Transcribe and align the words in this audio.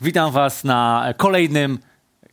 Witam 0.00 0.32
Was 0.32 0.64
na 0.64 1.14
kolejnym 1.16 1.78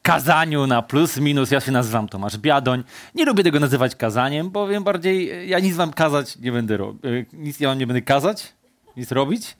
kazaniu 0.02 0.67
na 0.67 0.81
plus, 0.81 1.17
minus. 1.17 1.52
Ja 1.52 1.60
się 1.60 1.72
nazywam 1.72 2.10
Tomasz 2.10 2.38
Biadoń. 2.38 2.84
Nie 3.15 3.26
lubię 3.26 3.44
tego 3.44 3.60
nazywać 3.60 3.95
kazaniem, 3.95 4.49
bowiem 4.49 4.84
bardziej 4.84 5.49
ja 5.49 5.60
nic 5.60 5.75
Wam 5.75 5.93
kazać 5.93 6.38
nie 6.38 6.51
będę 6.51 6.78
robić. 6.78 7.01
Nic 7.33 7.59
ja 7.59 7.70
Wam 7.70 7.79
nie 7.79 7.88
będę 7.88 8.01
kazać, 8.01 8.54
nic 8.97 9.12
robić, 9.12 9.57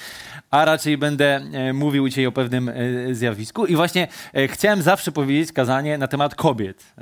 a 0.50 0.64
raczej 0.64 0.98
będę 0.98 1.40
e, 1.52 1.72
mówił 1.72 2.08
dzisiaj 2.08 2.26
o 2.26 2.32
pewnym 2.32 2.68
e, 2.68 2.74
zjawisku. 3.14 3.66
I 3.66 3.76
właśnie 3.76 4.08
e, 4.34 4.48
chciałem 4.48 4.82
zawsze 4.82 5.12
powiedzieć 5.12 5.52
kazanie 5.52 5.98
na 5.98 6.08
temat 6.08 6.34
kobiet. 6.34 6.94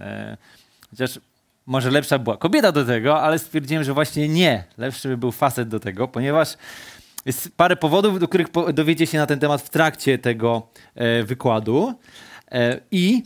Chociaż 0.90 1.20
może 1.66 1.90
lepsza 1.90 2.18
była 2.18 2.36
kobieta 2.36 2.72
do 2.72 2.84
tego, 2.84 3.22
ale 3.22 3.38
stwierdziłem, 3.38 3.84
że 3.84 3.94
właśnie 3.94 4.28
nie. 4.28 4.64
Lepszy 4.78 5.08
by 5.08 5.16
był 5.16 5.32
facet 5.32 5.68
do 5.68 5.80
tego, 5.80 6.08
ponieważ 6.08 6.56
jest 7.26 7.56
parę 7.56 7.76
powodów, 7.76 8.20
do 8.20 8.28
których 8.28 8.46
dowiecie 8.74 9.06
się 9.06 9.18
na 9.18 9.26
ten 9.26 9.38
temat 9.38 9.62
w 9.62 9.70
trakcie 9.70 10.18
tego 10.18 10.68
e, 10.94 11.22
wykładu. 11.22 11.94
E, 12.52 12.80
I 12.90 13.22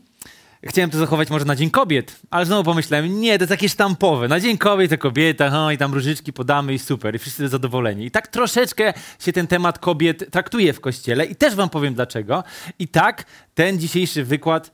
chciałem 0.63 0.91
to 0.91 0.99
zachować 0.99 1.31
może 1.31 1.45
na 1.45 1.57
Dzień 1.57 1.71
Kobiet, 1.71 2.21
ale 2.31 2.47
znowu 2.47 2.65
pomyślałem, 2.65 3.21
nie, 3.21 3.39
to 3.39 3.43
jest 3.43 3.51
takie 3.51 3.69
sztampowe. 3.69 4.29
Na 4.29 4.41
Dzień 4.41 4.59
Kobiet 4.59 4.91
to 4.91 4.99
kobieta, 4.99 5.51
no 5.51 5.71
i 5.71 5.79
tam 5.79 5.95
różyczki 5.95 6.33
podamy 6.33 6.75
i 6.75 6.79
super, 6.79 7.15
i 7.15 7.19
wszyscy 7.19 7.49
zadowoleni. 7.49 8.07
I 8.07 8.11
tak 8.11 8.29
troszeczkę 8.29 8.95
się 9.19 9.33
ten 9.33 9.47
temat 9.47 9.79
kobiet 9.79 10.31
traktuje 10.31 10.73
w 10.73 10.81
kościele 10.81 11.25
i 11.25 11.37
też 11.37 11.55
wam 11.55 11.69
powiem 11.71 11.95
dlaczego. 11.95 12.45
I 12.79 12.89
tak 12.89 13.25
ten 13.55 13.79
dzisiejszy 13.79 14.25
wykład 14.25 14.73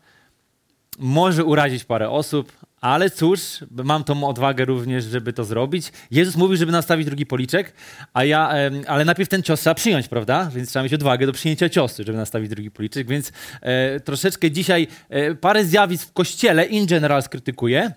może 0.99 1.45
urazić 1.45 1.85
parę 1.85 2.11
osób, 2.11 2.53
ale 2.85 3.11
cóż, 3.11 3.41
mam 3.71 4.05
tą 4.05 4.25
odwagę 4.25 4.65
również, 4.65 5.05
żeby 5.05 5.33
to 5.33 5.45
zrobić. 5.45 5.93
Jezus 6.11 6.37
mówił, 6.37 6.57
żeby 6.57 6.73
nastawić 6.73 7.07
drugi 7.07 7.27
policzek, 7.27 7.73
a 8.13 8.25
ja, 8.25 8.51
ale 8.87 9.05
najpierw 9.05 9.29
ten 9.29 9.43
cios 9.43 9.61
trzeba 9.61 9.75
przyjąć, 9.75 10.09
prawda? 10.09 10.51
Więc 10.55 10.69
trzeba 10.71 10.83
mieć 10.83 10.95
odwagę 10.95 11.27
do 11.27 11.33
przyjęcia 11.33 11.69
ciosu, 11.69 12.05
żeby 12.07 12.19
nastawić 12.19 12.51
drugi 12.51 12.71
policzek. 12.71 13.07
Więc 13.07 13.33
e, 13.61 14.01
troszeczkę 14.01 14.51
dzisiaj 14.51 14.87
e, 15.09 15.35
parę 15.35 15.65
zjawisk 15.65 16.09
w 16.09 16.13
kościele 16.13 16.65
in 16.65 16.87
general 16.87 17.23
skrytykuję. 17.23 17.93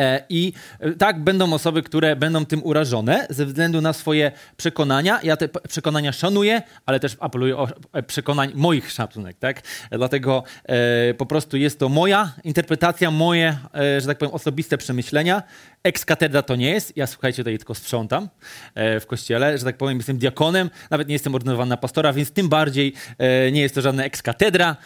E, 0.00 0.22
I 0.28 0.52
e, 0.80 0.92
tak 0.92 1.20
będą 1.20 1.52
osoby, 1.52 1.82
które 1.82 2.16
będą 2.16 2.46
tym 2.46 2.64
urażone 2.64 3.26
ze 3.30 3.46
względu 3.46 3.80
na 3.80 3.92
swoje 3.92 4.32
przekonania. 4.56 5.20
Ja 5.22 5.36
te 5.36 5.48
przekonania 5.48 6.12
szanuję, 6.12 6.62
ale 6.86 7.00
też 7.00 7.16
apeluję 7.20 7.56
o 7.56 7.68
e, 7.92 8.02
przekonań 8.02 8.52
moich 8.54 8.90
szacunek, 8.90 9.38
tak? 9.38 9.62
Dlatego 9.90 10.44
e, 10.64 11.14
po 11.14 11.26
prostu 11.26 11.56
jest 11.56 11.78
to 11.78 11.88
moja 11.88 12.32
interpretacja, 12.44 13.10
moje, 13.10 13.58
e, 13.74 14.00
że 14.00 14.06
tak 14.06 14.18
powiem, 14.18 14.34
osobiste 14.34 14.78
przemyślenia. 14.78 15.42
Ex 15.84 16.04
katedra 16.04 16.42
to 16.42 16.56
nie 16.56 16.70
jest. 16.70 16.96
Ja 16.96 17.06
słuchajcie, 17.06 17.36
tutaj 17.36 17.58
tylko 17.58 17.74
sprzątam 17.74 18.28
e, 18.74 19.00
w 19.00 19.06
kościele, 19.06 19.58
że 19.58 19.64
tak 19.64 19.76
powiem, 19.76 19.96
jestem 19.96 20.18
diakonem, 20.18 20.70
nawet 20.90 21.08
nie 21.08 21.14
jestem 21.14 21.34
ordynowany 21.34 21.68
na 21.68 21.76
pastora, 21.76 22.12
więc 22.12 22.30
tym 22.30 22.48
bardziej 22.48 22.92
nie 23.52 23.60
jest 23.60 23.74
to 23.74 23.80
żadna 23.80 24.04
ex 24.04 24.22
katedra. 24.22 24.76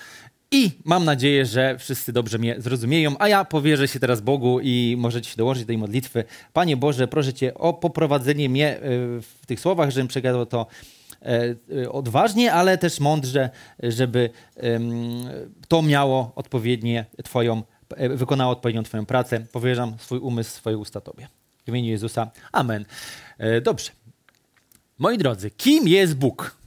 I 0.51 0.71
mam 0.85 1.05
nadzieję, 1.05 1.47
że 1.47 1.79
wszyscy 1.79 2.13
dobrze 2.13 2.39
mnie 2.39 2.55
zrozumieją, 2.59 3.15
a 3.19 3.29
ja 3.29 3.45
powierzę 3.45 3.89
się 3.89 4.01
teraz 4.01 4.21
Bogu 4.21 4.61
i 4.61 4.97
możecie 4.99 5.31
się 5.31 5.37
dołożyć 5.37 5.65
do 5.65 5.67
tej 5.67 5.79
modlitwy. 5.79 6.25
Panie 6.53 6.77
Boże, 6.77 7.09
proszę 7.09 7.35
Cię 7.35 7.55
o 7.55 7.73
poprowadzenie 7.73 8.49
mnie 8.49 8.77
e, 8.77 8.81
w 9.21 9.47
tych 9.47 9.61
słowach, 9.61 9.91
żebym 9.91 10.09
przegadał 10.09 10.47
to 10.47 10.67
e, 11.23 11.55
e, 11.83 11.93
odważnie, 11.93 12.53
ale 12.53 12.79
też 12.79 13.01
mądrze, 13.01 13.51
żeby 13.83 14.31
to 15.69 15.83
miało 15.83 16.33
odpowiednie 16.37 17.05
Twoją, 17.25 17.63
wykonało 18.11 18.53
odpowiednią 18.53 18.83
Twoją 18.83 19.07
pracę. 19.07 19.41
Powierzam 19.53 19.95
swój 19.99 20.19
umysł, 20.19 20.51
swoje 20.51 20.79
usta 20.79 21.01
Tobie. 21.01 21.29
W 21.65 21.69
imieniu 21.69 21.89
Jezusa. 21.89 22.31
Amen. 22.53 22.85
Dobrze. 23.63 23.91
Moi 24.99 25.19
drodzy, 25.19 25.51
kim 25.51 25.89
jest 25.89 26.15
Bóg? 26.15 26.58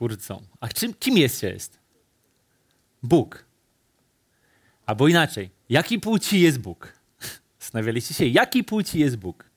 Twórcą. 0.00 0.42
A 0.60 0.68
czym, 0.68 0.94
kim 0.94 1.18
jest 1.18 1.42
jest? 1.42 1.78
Bóg. 3.02 3.44
Albo 4.86 5.08
inaczej, 5.08 5.50
jaki 5.68 5.98
płci 5.98 6.40
jest 6.40 6.58
Bóg? 6.58 6.92
Zastanawialiście 7.60 8.14
się, 8.14 8.26
jaki 8.26 8.64
płci 8.64 8.98
jest 8.98 9.16
Bóg? 9.16 9.50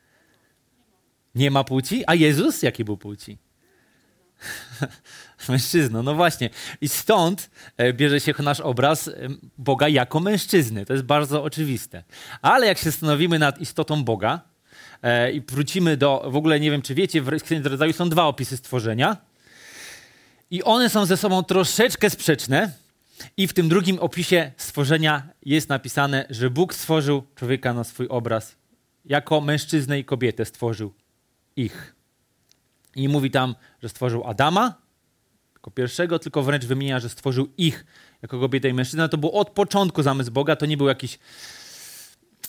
Nie 1.35 1.51
ma 1.51 1.63
płci? 1.63 2.03
A 2.07 2.15
Jezus 2.15 2.63
jaki 2.63 2.85
był 2.85 2.97
płci? 2.97 3.37
Mężczyzną, 5.49 6.03
no 6.03 6.15
właśnie. 6.15 6.49
I 6.81 6.89
stąd 6.89 7.49
e, 7.77 7.93
bierze 7.93 8.19
się 8.19 8.33
nasz 8.39 8.59
obraz 8.59 9.09
Boga 9.57 9.87
jako 9.87 10.19
mężczyzny. 10.19 10.85
To 10.85 10.93
jest 10.93 11.05
bardzo 11.05 11.43
oczywiste. 11.43 12.03
Ale 12.41 12.67
jak 12.67 12.77
się 12.77 12.91
stanowimy 12.91 13.39
nad 13.39 13.61
istotą 13.61 14.03
Boga 14.03 14.41
e, 15.01 15.31
i 15.31 15.41
wrócimy 15.41 15.97
do, 15.97 16.25
w 16.31 16.35
ogóle 16.35 16.59
nie 16.59 16.71
wiem, 16.71 16.81
czy 16.81 16.95
wiecie, 16.95 17.21
w 17.21 17.43
Księdze 17.43 17.69
Rodzaju 17.69 17.93
są 17.93 18.09
dwa 18.09 18.25
opisy 18.25 18.57
stworzenia– 18.57 19.17
i 20.51 20.63
one 20.63 20.89
są 20.89 21.05
ze 21.05 21.17
sobą 21.17 21.43
troszeczkę 21.43 22.09
sprzeczne. 22.09 22.71
I 23.37 23.47
w 23.47 23.53
tym 23.53 23.69
drugim 23.69 23.99
opisie 23.99 24.51
stworzenia 24.57 25.27
jest 25.45 25.69
napisane, 25.69 26.25
że 26.29 26.49
Bóg 26.49 26.73
stworzył 26.73 27.23
człowieka 27.35 27.73
na 27.73 27.83
swój 27.83 28.07
obraz. 28.07 28.55
Jako 29.05 29.41
mężczyznę 29.41 29.99
i 29.99 30.05
kobietę 30.05 30.45
stworzył 30.45 30.93
ich. 31.55 31.95
I 32.95 33.09
mówi 33.09 33.31
tam, 33.31 33.55
że 33.83 33.89
stworzył 33.89 34.27
Adama 34.27 34.73
jako 35.55 35.71
pierwszego, 35.71 36.19
tylko 36.19 36.43
wręcz 36.43 36.65
wymienia, 36.65 36.99
że 36.99 37.09
stworzył 37.09 37.47
ich 37.57 37.85
jako 38.21 38.39
kobietę 38.39 38.69
i 38.69 38.73
mężczyznę. 38.73 39.09
To 39.09 39.17
był 39.17 39.31
od 39.31 39.49
początku 39.49 40.03
zamysł 40.03 40.31
Boga, 40.31 40.55
to 40.55 40.65
nie 40.65 40.77
był 40.77 40.87
jakiś 40.87 41.19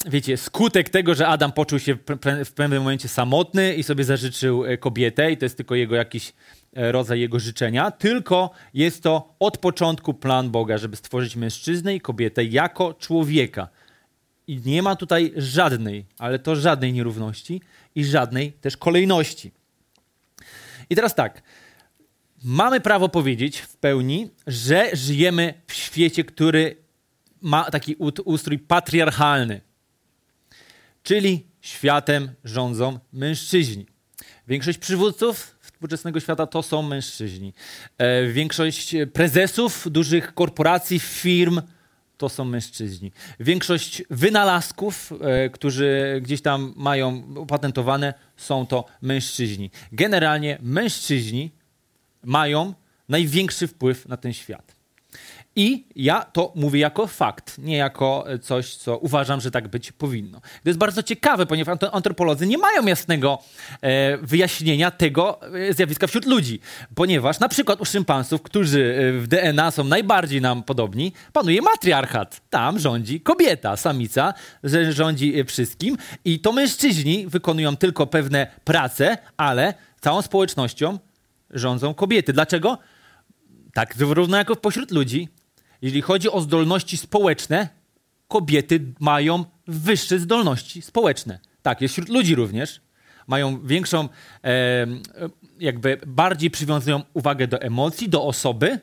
wiecie, 0.07 0.37
skutek 0.37 0.89
tego, 0.89 1.15
że 1.15 1.29
Adam 1.29 1.53
poczuł 1.53 1.79
się 1.79 1.97
w 2.45 2.53
pewnym 2.53 2.83
momencie 2.83 3.09
samotny 3.09 3.75
i 3.75 3.83
sobie 3.83 4.05
zażyczył 4.05 4.65
e, 4.65 4.79
kobietę 4.79 5.33
i 5.33 5.37
to 5.37 5.45
jest 5.45 5.57
tylko 5.57 5.75
jego 5.75 5.95
jakiś 5.95 6.33
rodzaj 6.75 7.21
jego 7.21 7.39
życzenia, 7.39 7.91
tylko 7.91 8.51
jest 8.75 9.03
to 9.03 9.35
od 9.39 9.59
początku 9.59 10.15
plan 10.15 10.51
Boga, 10.51 10.79
żeby 10.79 10.97
stworzyć 10.97 11.37
mężczyznę 11.37 11.95
i 11.95 12.01
kobietę 12.01 12.45
jako 12.45 12.95
człowieka. 12.95 13.69
I 14.47 14.61
nie 14.67 14.83
ma 14.83 14.97
tutaj 14.97 15.33
żadnej, 15.37 16.07
ale 16.19 16.39
to 16.39 16.57
żadnej 16.57 16.93
nierówności 16.93 17.61
i 17.95 18.05
żadnej 18.05 18.53
też 18.53 18.77
kolejności. 18.77 19.53
I 20.91 20.97
teraz 20.97 21.15
tak, 21.15 21.43
mamy 22.45 22.81
prawo 22.81 23.09
powiedzieć 23.09 23.59
w 23.59 23.77
pełni, 23.77 24.31
że 24.47 24.91
żyjemy 24.93 25.55
w 25.67 25.73
świecie, 25.75 26.25
który 26.25 26.77
ma 27.43 27.71
taki 27.71 27.97
ustrój 28.25 28.59
patriarchalny 28.59 29.61
czyli 31.05 31.47
światem 31.61 32.31
rządzą 32.45 32.99
mężczyźni. 33.13 33.87
Większość 34.49 34.79
przywódców 34.79 35.54
współczesnego 35.85 36.21
świata 36.21 36.47
to 36.47 36.63
są 36.63 36.83
mężczyźni. 36.83 37.53
E, 37.99 38.27
większość 38.27 38.97
prezesów 39.13 39.87
dużych 39.91 40.35
korporacji, 40.35 40.99
firm 40.99 41.61
to 42.19 42.29
są 42.29 42.45
mężczyźni. 42.45 43.13
Większość 43.41 44.03
wynalazków, 44.11 45.13
e, 45.21 45.51
którzy 45.51 46.21
gdzieś 46.23 46.43
tam 46.43 46.73
mają 46.77 47.23
opatentowane, 47.37 48.15
są 48.37 48.67
to 48.67 48.85
mężczyźni. 49.03 49.71
Generalnie 49.93 50.59
mężczyźni 50.63 51.51
mają 52.23 52.75
największy 53.09 53.67
wpływ 53.67 54.09
na 54.09 54.17
ten 54.17 54.33
świat. 54.33 54.74
I 55.57 55.87
ja 55.97 56.23
to 56.23 56.53
mówię 56.55 56.81
jako 56.81 57.07
fakt, 57.07 57.59
nie 57.59 57.77
jako 57.77 58.25
coś, 58.43 58.77
co 58.77 58.99
uważam, 58.99 59.41
że 59.41 59.51
tak 59.51 59.69
być 59.69 59.93
powinno. 59.93 60.41
To 60.41 60.71
jest 60.71 60.79
bardzo 60.79 61.03
ciekawe, 61.03 61.47
ponieważ 61.47 61.79
antropolodzy 61.93 62.47
nie 62.47 62.59
mają 62.59 62.87
jasnego 62.87 63.39
e, 63.81 64.19
wyjaśnienia 64.19 64.91
tego 64.91 65.41
e, 65.55 65.75
zjawiska 65.75 66.07
wśród 66.07 66.27
ludzi. 66.27 66.61
Ponieważ 66.95 67.41
na 67.41 67.49
przykład 67.49 67.81
u 67.81 67.85
szympansów, 67.85 68.43
którzy 68.43 69.13
e, 69.17 69.21
w 69.21 69.27
DNA 69.27 69.71
są 69.71 69.85
najbardziej 69.85 70.41
nam 70.41 70.63
podobni, 70.63 71.13
panuje 71.33 71.63
matriarchat. 71.63 72.41
Tam 72.51 72.79
rządzi 72.79 73.21
kobieta, 73.21 73.77
samica, 73.77 74.35
że 74.65 74.93
rządzi 74.93 75.45
wszystkim. 75.45 75.97
I 76.25 76.41
to 76.41 76.53
mężczyźni 76.53 77.27
wykonują 77.27 77.77
tylko 77.77 78.07
pewne 78.07 78.47
prace, 78.65 79.19
ale 79.37 79.75
całą 80.01 80.23
społecznością 80.23 80.99
rządzą 81.51 81.95
kobiety. 81.95 82.33
Dlaczego? 82.33 82.79
Tak 83.75 83.95
równo 83.99 84.37
jako 84.37 84.57
pośród 84.57 84.91
ludzi 84.91 85.29
jeżeli 85.85 86.03
chodzi 86.03 86.31
o 86.31 86.41
zdolności 86.41 86.97
społeczne, 86.97 87.69
kobiety 88.29 88.81
mają 89.01 89.45
wyższe 89.67 90.19
zdolności 90.19 90.83
społeczne. 90.83 91.39
Tak, 91.63 91.81
jest 91.81 91.95
wśród 91.95 92.09
ludzi 92.09 92.35
również. 92.35 92.81
Mają 93.27 93.67
większą, 93.67 94.09
e, 94.45 94.87
jakby 95.61 96.01
bardziej 96.07 96.51
przywiązują 96.51 97.03
uwagę 97.15 97.47
do 97.47 97.61
emocji, 97.61 98.09
do 98.09 98.25
osoby, 98.25 98.79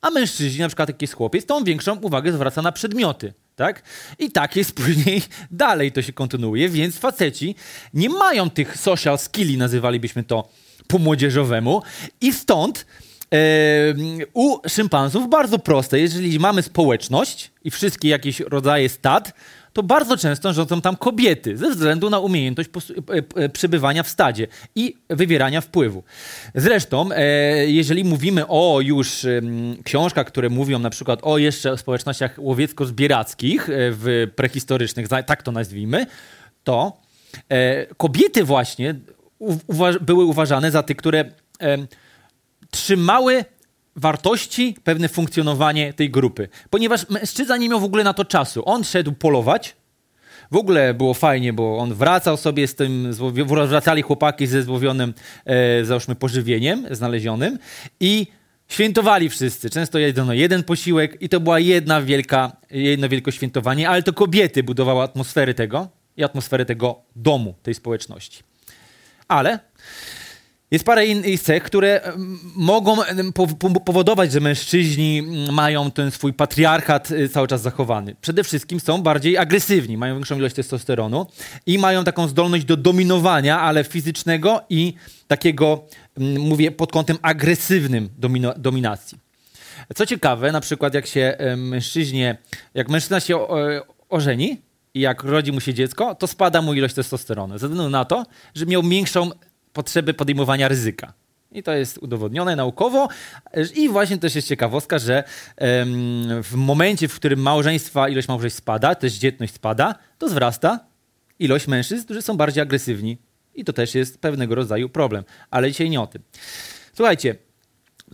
a 0.00 0.10
mężczyźni, 0.10 0.60
na 0.60 0.68
przykład 0.68 0.88
jakiś 0.88 1.10
chłopiec, 1.10 1.46
tą 1.46 1.64
większą 1.64 1.96
uwagę 1.96 2.32
zwraca 2.32 2.62
na 2.62 2.72
przedmioty. 2.72 3.32
Tak? 3.56 3.82
I 4.18 4.30
tak 4.30 4.56
jest 4.56 4.74
później 4.82 5.22
dalej 5.50 5.92
to 5.92 6.02
się 6.02 6.12
kontynuuje, 6.12 6.68
więc 6.68 6.98
faceci 6.98 7.54
nie 7.94 8.08
mają 8.08 8.50
tych 8.50 8.76
social 8.76 9.18
skilli, 9.18 9.58
nazywalibyśmy 9.58 10.24
to 10.24 10.48
po 10.86 10.98
młodzieżowemu, 10.98 11.82
i 12.20 12.32
stąd 12.32 12.86
u 14.32 14.68
szympansów 14.68 15.30
bardzo 15.30 15.58
proste. 15.58 16.00
Jeżeli 16.00 16.38
mamy 16.38 16.62
społeczność 16.62 17.50
i 17.64 17.70
wszystkie 17.70 18.08
jakieś 18.08 18.40
rodzaje 18.40 18.88
stad, 18.88 19.32
to 19.72 19.82
bardzo 19.82 20.16
często 20.16 20.52
rządzą 20.52 20.80
tam 20.80 20.96
kobiety 20.96 21.56
ze 21.56 21.70
względu 21.70 22.10
na 22.10 22.18
umiejętność 22.18 22.70
e, 22.70 23.42
e, 23.42 23.48
przebywania 23.48 24.02
w 24.02 24.08
stadzie 24.08 24.46
i 24.74 24.94
wywierania 25.10 25.60
wpływu. 25.60 26.02
Zresztą, 26.54 27.12
e, 27.12 27.22
jeżeli 27.66 28.04
mówimy 28.04 28.44
o 28.48 28.80
już 28.80 29.26
książkach, 29.84 30.26
które 30.26 30.48
mówią 30.48 30.78
na 30.78 30.90
przykład 30.90 31.20
o 31.22 31.38
jeszcze 31.38 31.78
społecznościach 31.78 32.38
łowiecko-zbierackich 32.38 33.68
w 33.68 34.30
prehistorycznych, 34.36 35.08
tak 35.08 35.42
to 35.42 35.52
nazwijmy, 35.52 36.06
to 36.64 37.00
kobiety 37.96 38.44
właśnie 38.44 38.94
były 40.00 40.24
uważane 40.24 40.70
za 40.70 40.82
te, 40.82 40.94
które 40.94 41.24
trzymały 42.72 43.44
wartości, 43.96 44.76
pewne 44.84 45.08
funkcjonowanie 45.08 45.92
tej 45.92 46.10
grupy. 46.10 46.48
Ponieważ 46.70 47.08
mężczyzna 47.08 47.56
nie 47.56 47.68
miał 47.68 47.80
w 47.80 47.84
ogóle 47.84 48.04
na 48.04 48.14
to 48.14 48.24
czasu. 48.24 48.62
On 48.64 48.84
szedł 48.84 49.12
polować. 49.12 49.76
W 50.50 50.56
ogóle 50.56 50.94
było 50.94 51.14
fajnie, 51.14 51.52
bo 51.52 51.78
on 51.78 51.94
wracał 51.94 52.36
sobie 52.36 52.68
z 52.68 52.74
tym, 52.74 53.14
wracali 53.46 54.02
chłopaki 54.02 54.46
ze 54.46 54.62
złowionym, 54.62 55.14
e, 55.44 55.84
załóżmy, 55.84 56.14
pożywieniem 56.14 56.86
znalezionym 56.90 57.58
i 58.00 58.26
świętowali 58.68 59.28
wszyscy. 59.28 59.70
Często 59.70 59.98
jedzono 59.98 60.32
jeden 60.32 60.62
posiłek 60.62 61.22
i 61.22 61.28
to 61.28 61.40
była 61.40 61.58
jedna 61.58 62.02
wielka, 62.02 62.56
jedno 62.70 63.08
wielkie 63.08 63.32
świętowanie, 63.32 63.88
ale 63.88 64.02
to 64.02 64.12
kobiety 64.12 64.62
budowały 64.62 65.02
atmosferę 65.02 65.54
tego 65.54 65.88
i 66.16 66.24
atmosferę 66.24 66.64
tego 66.64 67.02
domu, 67.16 67.54
tej 67.62 67.74
społeczności. 67.74 68.42
Ale 69.28 69.58
jest 70.72 70.84
parę 70.84 71.06
innych 71.06 71.42
cech, 71.42 71.62
które 71.62 72.00
mogą 72.56 72.96
powodować, 73.84 74.32
że 74.32 74.40
mężczyźni 74.40 75.22
mają 75.52 75.90
ten 75.90 76.10
swój 76.10 76.32
patriarchat 76.32 77.10
y, 77.10 77.28
cały 77.28 77.48
czas 77.48 77.62
zachowany. 77.62 78.16
Przede 78.20 78.44
wszystkim 78.44 78.80
są 78.80 79.02
bardziej 79.02 79.38
agresywni, 79.38 79.96
mają 79.96 80.14
większą 80.14 80.36
ilość 80.36 80.54
testosteronu 80.54 81.26
i 81.66 81.78
mają 81.78 82.04
taką 82.04 82.28
zdolność 82.28 82.64
do 82.64 82.76
dominowania, 82.76 83.60
ale 83.60 83.84
fizycznego 83.84 84.60
i 84.70 84.94
takiego, 85.28 85.84
mówię, 86.38 86.70
pod 86.70 86.92
kątem 86.92 87.18
agresywnym 87.22 88.08
dominacji. 88.56 89.18
Co 89.94 90.06
ciekawe, 90.06 90.52
na 90.52 90.60
przykład 90.60 90.94
jak 90.94 91.06
się 91.06 91.36
mężczyźnie, 91.56 92.36
jak 92.74 92.88
mężczyzna 92.88 93.20
się 93.20 93.38
ożeni 94.08 94.60
i 94.94 95.00
jak 95.00 95.22
rodzi 95.22 95.52
mu 95.52 95.60
się 95.60 95.74
dziecko, 95.74 96.14
to 96.14 96.26
spada 96.26 96.62
mu 96.62 96.74
ilość 96.74 96.94
testosteronu. 96.94 97.58
Ze 97.58 97.68
względu 97.68 97.90
na 97.90 98.04
to, 98.04 98.26
że 98.54 98.66
miał 98.66 98.82
większą 98.82 99.30
potrzeby 99.72 100.14
podejmowania 100.14 100.68
ryzyka. 100.68 101.12
I 101.52 101.62
to 101.62 101.72
jest 101.72 101.98
udowodnione 101.98 102.56
naukowo. 102.56 103.08
I 103.74 103.88
właśnie 103.88 104.18
też 104.18 104.34
jest 104.34 104.48
ciekawostka, 104.48 104.98
że 104.98 105.24
w 106.42 106.52
momencie, 106.54 107.08
w 107.08 107.14
którym 107.14 107.40
małżeństwa, 107.40 108.08
ilość 108.08 108.28
małżeństw 108.28 108.58
spada, 108.58 108.94
też 108.94 109.12
dzietność 109.12 109.54
spada, 109.54 109.94
to 110.18 110.26
wzrasta 110.26 110.92
ilość 111.38 111.66
mężczyzn, 111.66 112.04
którzy 112.04 112.22
są 112.22 112.36
bardziej 112.36 112.62
agresywni. 112.62 113.18
I 113.54 113.64
to 113.64 113.72
też 113.72 113.94
jest 113.94 114.18
pewnego 114.18 114.54
rodzaju 114.54 114.88
problem. 114.88 115.24
Ale 115.50 115.70
dzisiaj 115.70 115.90
nie 115.90 116.00
o 116.00 116.06
tym. 116.06 116.22
Słuchajcie, 116.96 117.36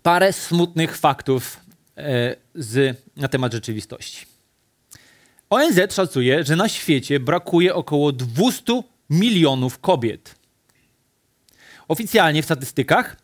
parę 0.02 0.32
smutnych 0.32 0.96
faktów 0.96 1.61
e, 1.96 2.37
z, 2.54 3.02
na 3.16 3.28
temat 3.28 3.52
rzeczywistości. 3.52 4.26
ONZ 5.50 5.94
szacuje, 5.94 6.44
że 6.44 6.56
na 6.56 6.69
świecie 6.69 7.20
brakuje 7.20 7.75
około 7.75 8.12
200 8.12 8.82
milionów 9.11 9.78
kobiet. 9.78 10.38
Oficjalnie 11.88 12.43
w 12.43 12.44
statystykach 12.44 13.17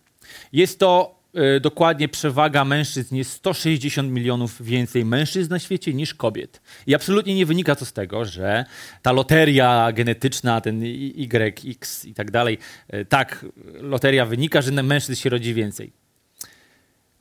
jest 0.53 0.79
to 0.79 1.21
y, 1.57 1.61
dokładnie 1.61 2.09
przewaga 2.09 2.65
mężczyzn. 2.65 3.17
Jest 3.17 3.31
160 3.31 4.11
milionów 4.11 4.63
więcej 4.63 5.05
mężczyzn 5.05 5.51
na 5.51 5.59
świecie 5.59 5.95
niż 5.95 6.15
kobiet. 6.15 6.61
I 6.87 6.95
absolutnie 6.95 7.35
nie 7.35 7.47
wynika 7.47 7.75
to 7.75 7.85
z 7.85 7.93
tego, 7.93 8.25
że 8.25 8.65
ta 9.03 9.13
loteria 9.13 9.93
genetyczna, 9.93 10.61
ten 10.61 10.83
YX 10.85 12.05
i 12.05 12.15
tak 12.15 12.31
dalej, 12.31 12.59
y, 12.95 13.05
tak, 13.05 13.47
loteria 13.81 14.27
wynika, 14.27 14.63
że 14.63 14.83
mężczyzn 14.83 15.23
się 15.23 15.31
rodzi 15.31 15.55
więcej. 15.55 15.93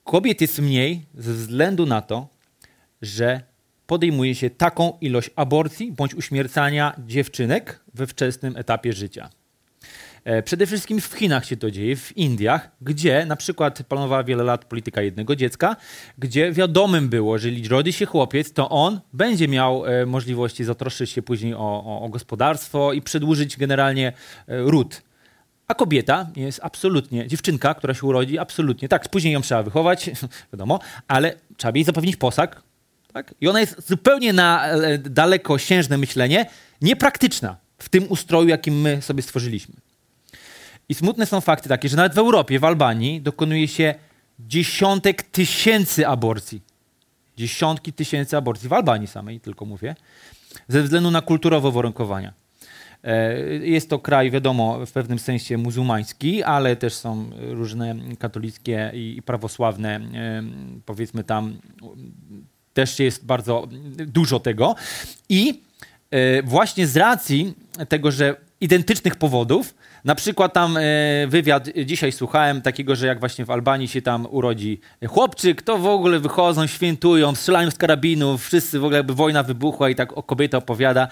Kobiet 0.04 0.42
jest 0.42 0.60
mniej 0.60 1.06
ze 1.16 1.34
względu 1.34 1.86
na 1.86 2.02
to, 2.02 2.28
że 3.02 3.42
podejmuje 3.88 4.36
się 4.36 4.50
taką 4.50 4.98
ilość 5.02 5.30
aborcji 5.36 5.92
bądź 5.92 6.14
uśmiercania 6.14 6.96
dziewczynek 7.08 7.80
we 7.94 8.08
wczesnym 8.08 8.58
etapie 8.58 8.94
życia. 8.94 9.30
E, 10.24 10.44
przede 10.44 10.66
wszystkim 10.66 11.02
w 11.02 11.14
Chinach 11.14 11.46
się 11.46 11.58
to 11.58 11.72
dzieje, 11.72 11.96
w 11.96 12.18
Indiach, 12.18 12.70
gdzie 12.82 13.26
na 13.26 13.36
przykład 13.36 13.84
planowała 13.84 14.24
wiele 14.24 14.44
lat 14.44 14.66
polityka 14.66 15.02
jednego 15.02 15.36
dziecka, 15.36 15.76
gdzie 16.18 16.52
wiadomym 16.52 17.10
było, 17.10 17.38
że 17.38 17.50
jeżeli 17.50 17.68
rodzi 17.68 17.94
się 17.94 18.06
chłopiec, 18.06 18.54
to 18.54 18.70
on 18.70 19.00
będzie 19.14 19.48
miał 19.48 19.86
e, 19.86 20.06
możliwości 20.06 20.64
zatroszczyć 20.64 21.10
się 21.10 21.22
później 21.22 21.54
o, 21.54 21.84
o, 21.86 22.02
o 22.02 22.10
gospodarstwo 22.10 22.94
i 22.94 23.02
przedłużyć 23.02 23.58
generalnie 23.58 24.08
e, 24.48 24.62
ród. 24.62 25.02
A 25.68 25.76
kobieta 25.76 26.28
jest 26.36 26.60
absolutnie, 26.64 27.28
dziewczynka, 27.28 27.74
która 27.74 27.94
się 27.94 28.08
urodzi, 28.08 28.40
absolutnie, 28.40 28.88
tak, 28.90 29.10
później 29.10 29.34
ją 29.34 29.42
trzeba 29.42 29.64
wychować, 29.64 30.10
wiadomo, 30.54 30.80
ale 31.08 31.34
trzeba 31.58 31.78
jej 31.78 31.84
zapewnić 31.84 32.16
posag, 32.16 32.62
tak? 33.14 33.36
I 33.42 33.48
ona 33.48 33.60
jest 33.60 33.88
zupełnie 33.88 34.34
na 34.34 34.66
dalekosiężne 35.00 35.98
myślenie, 35.98 36.46
niepraktyczna 36.82 37.58
w 37.78 37.90
tym 37.90 38.06
ustroju, 38.10 38.48
jakim 38.48 38.82
my 38.82 39.02
sobie 39.02 39.22
stworzyliśmy. 39.22 39.76
I 40.90 40.94
smutne 40.94 41.26
są 41.26 41.42
fakty 41.42 41.70
takie, 41.70 41.90
że 41.90 41.98
nawet 41.98 42.16
w 42.16 42.18
Europie, 42.18 42.60
w 42.60 42.64
Albanii 42.64 43.22
dokonuje 43.22 43.68
się 43.68 43.96
dziesiątek 44.40 45.24
tysięcy 45.24 46.08
aborcji. 46.08 46.62
Dziesiątki 47.38 47.94
tysięcy 47.94 48.38
aborcji 48.38 48.70
w 48.70 48.74
Albanii 48.74 49.08
samej, 49.08 49.40
tylko 49.40 49.66
mówię, 49.66 49.96
ze 50.68 50.84
względu 50.84 51.12
na 51.12 51.22
kulturowe 51.22 51.72
warunkowania. 51.72 52.34
E, 53.04 53.38
jest 53.58 53.90
to 53.90 54.00
kraj, 54.00 54.32
wiadomo, 54.32 54.86
w 54.86 54.92
pewnym 54.92 55.20
sensie 55.20 55.58
muzułmański, 55.58 56.44
ale 56.44 56.76
też 56.76 56.94
są 56.94 57.30
różne 57.40 57.96
katolickie 58.20 58.92
i 58.94 59.22
prawosławne, 59.26 59.96
e, 59.96 60.44
powiedzmy 60.86 61.24
tam, 61.24 61.58
też 62.74 63.00
jest 63.00 63.26
bardzo 63.26 63.68
dużo 64.08 64.40
tego. 64.40 64.76
I 65.30 65.62
e, 66.12 66.44
właśnie 66.44 66.88
z 66.88 66.98
racji 66.98 67.54
tego, 67.90 68.12
że 68.12 68.36
identycznych 68.64 69.16
powodów, 69.16 69.74
na 70.06 70.16
przykład 70.16 70.54
tam 70.54 70.78
e, 70.78 70.82
wywiad 71.28 71.70
dzisiaj 71.86 72.12
słuchałem 72.12 72.62
takiego, 72.62 72.96
że 72.96 73.08
jak 73.08 73.20
właśnie 73.20 73.46
w 73.46 73.52
Albanii 73.52 73.88
się 73.88 74.02
tam 74.02 74.28
urodzi 74.30 74.80
chłopczyk, 75.08 75.62
to 75.62 75.78
w 75.78 75.86
ogóle 75.86 76.20
wychodzą, 76.20 76.68
świętują, 76.68 77.36
strzelają 77.36 77.72
z 77.72 77.78
karabinów, 77.78 78.46
wszyscy 78.46 78.80
w 78.80 78.84
ogóle 78.84 78.98
jakby 78.98 79.14
wojna 79.16 79.44
wybuchła 79.44 79.90
i 79.90 79.96
tak 79.96 80.14
kobieta 80.26 80.58
opowiada. 80.58 81.08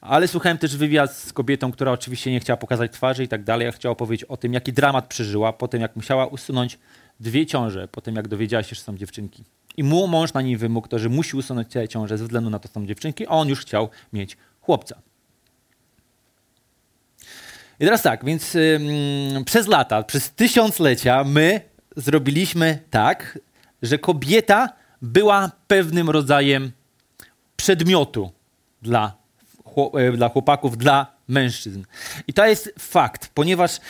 Ale 0.00 0.28
słuchałem 0.28 0.58
też 0.58 0.76
wywiad 0.76 1.16
z 1.16 1.32
kobietą, 1.32 1.72
która 1.72 1.92
oczywiście 1.92 2.32
nie 2.32 2.40
chciała 2.40 2.56
pokazać 2.56 2.92
twarzy 2.92 3.24
i 3.24 3.28
tak 3.28 3.44
dalej, 3.44 3.68
a 3.68 3.72
chciała 3.72 3.92
opowiedzieć 3.92 4.24
o 4.24 4.36
tym, 4.36 4.52
jaki 4.52 4.72
dramat 4.72 5.06
przeżyła 5.06 5.52
po 5.52 5.68
tym, 5.68 5.80
jak 5.80 5.96
musiała 5.96 6.26
usunąć 6.26 6.78
dwie 7.20 7.46
ciąże, 7.46 7.88
po 7.88 8.00
tym 8.00 8.16
jak 8.16 8.28
dowiedziała 8.28 8.62
się, 8.62 8.74
że 8.74 8.82
są 8.82 8.96
dziewczynki. 8.96 9.44
I 9.76 9.84
mu 9.84 10.06
mąż 10.06 10.32
na 10.32 10.42
niej 10.42 10.56
wymógł 10.56 10.88
to, 10.88 10.98
że 10.98 11.08
musi 11.08 11.36
usunąć 11.36 11.68
te 11.68 11.88
ciąże 11.88 12.18
ze 12.18 12.24
względu 12.24 12.50
na 12.50 12.58
to, 12.58 12.68
że 12.68 12.74
są 12.74 12.86
dziewczynki, 12.86 13.26
a 13.26 13.30
on 13.30 13.48
już 13.48 13.60
chciał 13.60 13.88
mieć 14.12 14.36
chłopca. 14.60 14.96
I 17.80 17.84
teraz 17.84 18.02
tak, 18.02 18.24
więc 18.24 18.56
przez 19.46 19.66
lata, 19.66 20.02
przez 20.02 20.30
tysiąclecia 20.30 21.24
my 21.24 21.60
zrobiliśmy 21.96 22.78
tak, 22.90 23.38
że 23.82 23.98
kobieta 23.98 24.68
była 25.02 25.50
pewnym 25.66 26.10
rodzajem 26.10 26.72
przedmiotu 27.56 28.30
dla, 28.82 29.16
e, 29.94 30.12
dla 30.12 30.28
chłopaków, 30.28 30.78
dla 30.78 31.06
mężczyzn. 31.28 31.82
I 32.26 32.32
to 32.32 32.46
jest 32.46 32.74
fakt, 32.78 33.30
ponieważ 33.34 33.80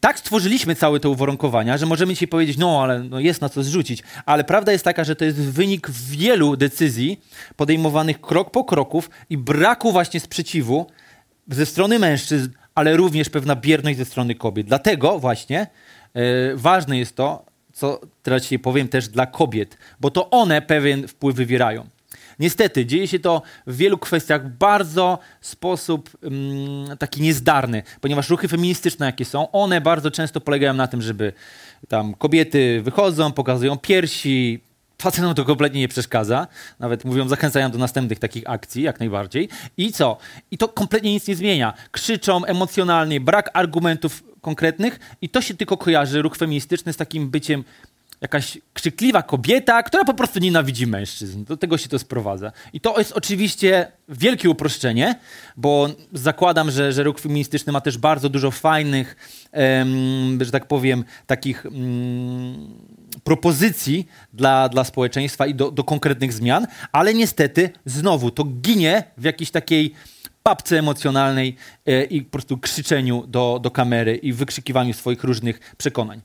tak 0.00 0.18
stworzyliśmy 0.18 0.74
całe 0.74 1.00
te 1.00 1.08
uwarunkowania, 1.08 1.78
że 1.78 1.86
możemy 1.86 2.12
dzisiaj 2.12 2.28
powiedzieć, 2.28 2.56
no 2.56 2.82
ale 2.82 3.02
no 3.02 3.20
jest 3.20 3.40
na 3.40 3.48
co 3.48 3.62
zrzucić, 3.62 4.02
ale 4.26 4.44
prawda 4.44 4.72
jest 4.72 4.84
taka, 4.84 5.04
że 5.04 5.16
to 5.16 5.24
jest 5.24 5.40
wynik 5.40 5.90
wielu 5.90 6.56
decyzji 6.56 7.20
podejmowanych 7.56 8.20
krok 8.20 8.50
po 8.50 8.64
kroków 8.64 9.10
i 9.30 9.38
braku 9.38 9.92
właśnie 9.92 10.20
sprzeciwu 10.20 10.86
ze 11.48 11.66
strony 11.66 11.98
mężczyzn, 11.98 12.50
ale 12.74 12.96
również 12.96 13.30
pewna 13.30 13.56
bierność 13.56 13.98
ze 13.98 14.04
strony 14.04 14.34
kobiet. 14.34 14.66
Dlatego 14.66 15.18
właśnie 15.18 15.66
yy, 16.14 16.22
ważne 16.54 16.98
jest 16.98 17.16
to, 17.16 17.44
co 17.72 18.00
teraz 18.22 18.42
dzisiaj 18.42 18.58
powiem 18.58 18.88
też 18.88 19.08
dla 19.08 19.26
kobiet, 19.26 19.78
bo 20.00 20.10
to 20.10 20.30
one 20.30 20.62
pewien 20.62 21.08
wpływ 21.08 21.36
wywierają. 21.36 21.86
Niestety, 22.38 22.86
dzieje 22.86 23.08
się 23.08 23.18
to 23.18 23.42
w 23.66 23.76
wielu 23.76 23.98
kwestiach 23.98 24.48
bardzo 24.48 25.18
sposób 25.40 26.10
mm, 26.22 26.96
taki 26.98 27.22
niezdarny, 27.22 27.82
ponieważ 28.00 28.28
ruchy 28.28 28.48
feministyczne, 28.48 29.06
jakie 29.06 29.24
są, 29.24 29.50
one 29.50 29.80
bardzo 29.80 30.10
często 30.10 30.40
polegają 30.40 30.74
na 30.74 30.86
tym, 30.86 31.02
żeby 31.02 31.32
tam 31.88 32.14
kobiety 32.14 32.82
wychodzą, 32.82 33.32
pokazują 33.32 33.76
piersi, 33.76 34.60
Facetom 35.04 35.34
to 35.34 35.44
kompletnie 35.44 35.80
nie 35.80 35.88
przeszkadza. 35.88 36.46
Nawet 36.78 37.04
mówią, 37.04 37.28
zachęcają 37.28 37.70
do 37.70 37.78
następnych 37.78 38.18
takich 38.18 38.42
akcji, 38.46 38.82
jak 38.82 39.00
najbardziej. 39.00 39.48
I 39.76 39.92
co? 39.92 40.16
I 40.50 40.58
to 40.58 40.68
kompletnie 40.68 41.12
nic 41.12 41.28
nie 41.28 41.36
zmienia. 41.36 41.74
Krzyczą 41.90 42.44
emocjonalnie, 42.44 43.20
brak 43.20 43.50
argumentów 43.52 44.24
konkretnych 44.40 45.00
i 45.22 45.28
to 45.28 45.42
się 45.42 45.54
tylko 45.54 45.76
kojarzy, 45.76 46.22
ruch 46.22 46.36
feministyczny 46.36 46.92
z 46.92 46.96
takim 46.96 47.30
byciem 47.30 47.64
jakaś 48.20 48.58
krzykliwa 48.74 49.22
kobieta, 49.22 49.82
która 49.82 50.04
po 50.04 50.14
prostu 50.14 50.38
nienawidzi 50.38 50.86
mężczyzn. 50.86 51.44
Do 51.44 51.56
tego 51.56 51.78
się 51.78 51.88
to 51.88 51.98
sprowadza. 51.98 52.52
I 52.72 52.80
to 52.80 52.98
jest 52.98 53.12
oczywiście 53.12 53.92
wielkie 54.08 54.50
uproszczenie, 54.50 55.14
bo 55.56 55.88
zakładam, 56.12 56.70
że, 56.70 56.92
że 56.92 57.02
ruch 57.02 57.20
feministyczny 57.20 57.72
ma 57.72 57.80
też 57.80 57.98
bardzo 57.98 58.28
dużo 58.28 58.50
fajnych, 58.50 59.16
em, 59.52 60.38
że 60.40 60.50
tak 60.50 60.66
powiem, 60.66 61.04
takich 61.26 61.66
mm, 61.66 62.68
propozycji 63.24 64.08
dla, 64.32 64.68
dla 64.68 64.84
społeczeństwa 64.84 65.46
i 65.46 65.54
do, 65.54 65.70
do 65.70 65.84
konkretnych 65.84 66.32
zmian, 66.32 66.66
ale 66.92 67.14
niestety 67.14 67.70
znowu 67.84 68.30
to 68.30 68.44
ginie 68.44 69.04
w 69.16 69.24
jakiejś 69.24 69.50
takiej 69.50 69.94
papce 70.42 70.78
emocjonalnej 70.78 71.56
e, 71.86 72.04
i 72.04 72.22
po 72.22 72.30
prostu 72.30 72.58
krzyczeniu 72.58 73.26
do, 73.26 73.58
do 73.62 73.70
kamery 73.70 74.16
i 74.16 74.32
wykrzykiwaniu 74.32 74.94
swoich 74.94 75.24
różnych 75.24 75.74
przekonań. 75.76 76.20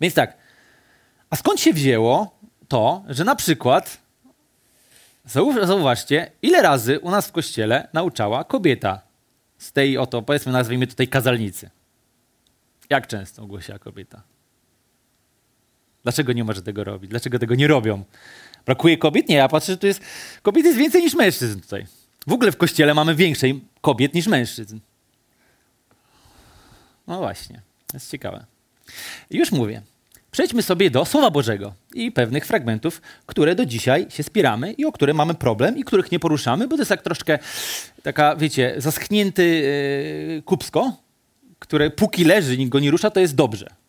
Więc 0.00 0.14
tak, 0.14 0.36
a 1.30 1.36
skąd 1.36 1.60
się 1.60 1.72
wzięło 1.72 2.38
to, 2.68 3.04
że 3.08 3.24
na 3.24 3.36
przykład, 3.36 3.98
zauważcie, 5.62 6.30
ile 6.42 6.62
razy 6.62 7.00
u 7.00 7.10
nas 7.10 7.28
w 7.28 7.32
kościele 7.32 7.88
nauczała 7.92 8.44
kobieta 8.44 9.00
z 9.58 9.72
tej 9.72 9.98
oto, 9.98 10.22
powiedzmy, 10.22 10.52
nazwijmy 10.52 10.86
tutaj 10.86 11.08
kazalnicy. 11.08 11.70
Jak 12.90 13.06
często 13.06 13.42
ogłosiła 13.42 13.78
kobieta? 13.78 14.22
Dlaczego 16.08 16.32
nie 16.32 16.44
może 16.44 16.62
tego 16.62 16.84
robić? 16.84 17.10
Dlaczego 17.10 17.38
tego 17.38 17.54
nie 17.54 17.66
robią? 17.66 18.04
Brakuje 18.66 18.98
kobiet? 18.98 19.28
Nie, 19.28 19.36
ja 19.36 19.48
patrzę, 19.48 19.72
że 19.72 19.78
tu 19.78 19.86
jest 19.86 20.00
kobiet 20.42 20.64
jest 20.64 20.78
więcej 20.78 21.02
niż 21.02 21.14
mężczyzn 21.14 21.60
tutaj. 21.60 21.86
W 22.26 22.32
ogóle 22.32 22.52
w 22.52 22.56
kościele 22.56 22.94
mamy 22.94 23.14
większej 23.14 23.64
kobiet 23.80 24.14
niż 24.14 24.26
mężczyzn. 24.26 24.78
No 27.06 27.18
właśnie, 27.18 27.60
to 27.86 27.96
jest 27.96 28.10
ciekawe. 28.10 28.44
już 29.30 29.52
mówię. 29.52 29.82
Przejdźmy 30.30 30.62
sobie 30.62 30.90
do 30.90 31.04
Słowa 31.04 31.30
Bożego 31.30 31.74
i 31.94 32.12
pewnych 32.12 32.46
fragmentów, 32.46 33.02
które 33.26 33.54
do 33.54 33.66
dzisiaj 33.66 34.06
się 34.10 34.22
spieramy 34.22 34.72
i 34.72 34.84
o 34.84 34.92
które 34.92 35.14
mamy 35.14 35.34
problem 35.34 35.78
i 35.78 35.84
których 35.84 36.12
nie 36.12 36.18
poruszamy, 36.18 36.68
bo 36.68 36.76
to 36.76 36.80
jest 36.80 36.88
tak 36.88 37.02
troszkę 37.02 37.38
taka, 38.02 38.36
wiecie, 38.36 38.74
zaschnięty 38.76 39.44
yy, 40.34 40.42
kupsko, 40.42 40.96
które 41.58 41.90
póki 41.90 42.24
leży, 42.24 42.58
nikt 42.58 42.72
go 42.72 42.80
nie 42.80 42.90
rusza, 42.90 43.10
to 43.10 43.20
jest 43.20 43.34
dobrze. 43.34 43.87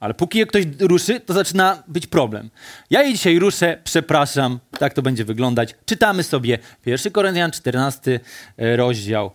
Ale 0.00 0.14
póki 0.14 0.46
ktoś 0.46 0.64
ruszy, 0.80 1.20
to 1.20 1.34
zaczyna 1.34 1.82
być 1.88 2.06
problem. 2.06 2.50
Ja 2.90 3.02
jej 3.02 3.12
dzisiaj 3.12 3.38
ruszę, 3.38 3.78
przepraszam, 3.84 4.58
tak 4.78 4.94
to 4.94 5.02
będzie 5.02 5.24
wyglądać. 5.24 5.74
Czytamy 5.86 6.22
sobie 6.22 6.58
1 6.86 7.12
Koryntian 7.12 7.50
14 7.50 8.20
e, 8.56 8.76
rozdział. 8.76 9.30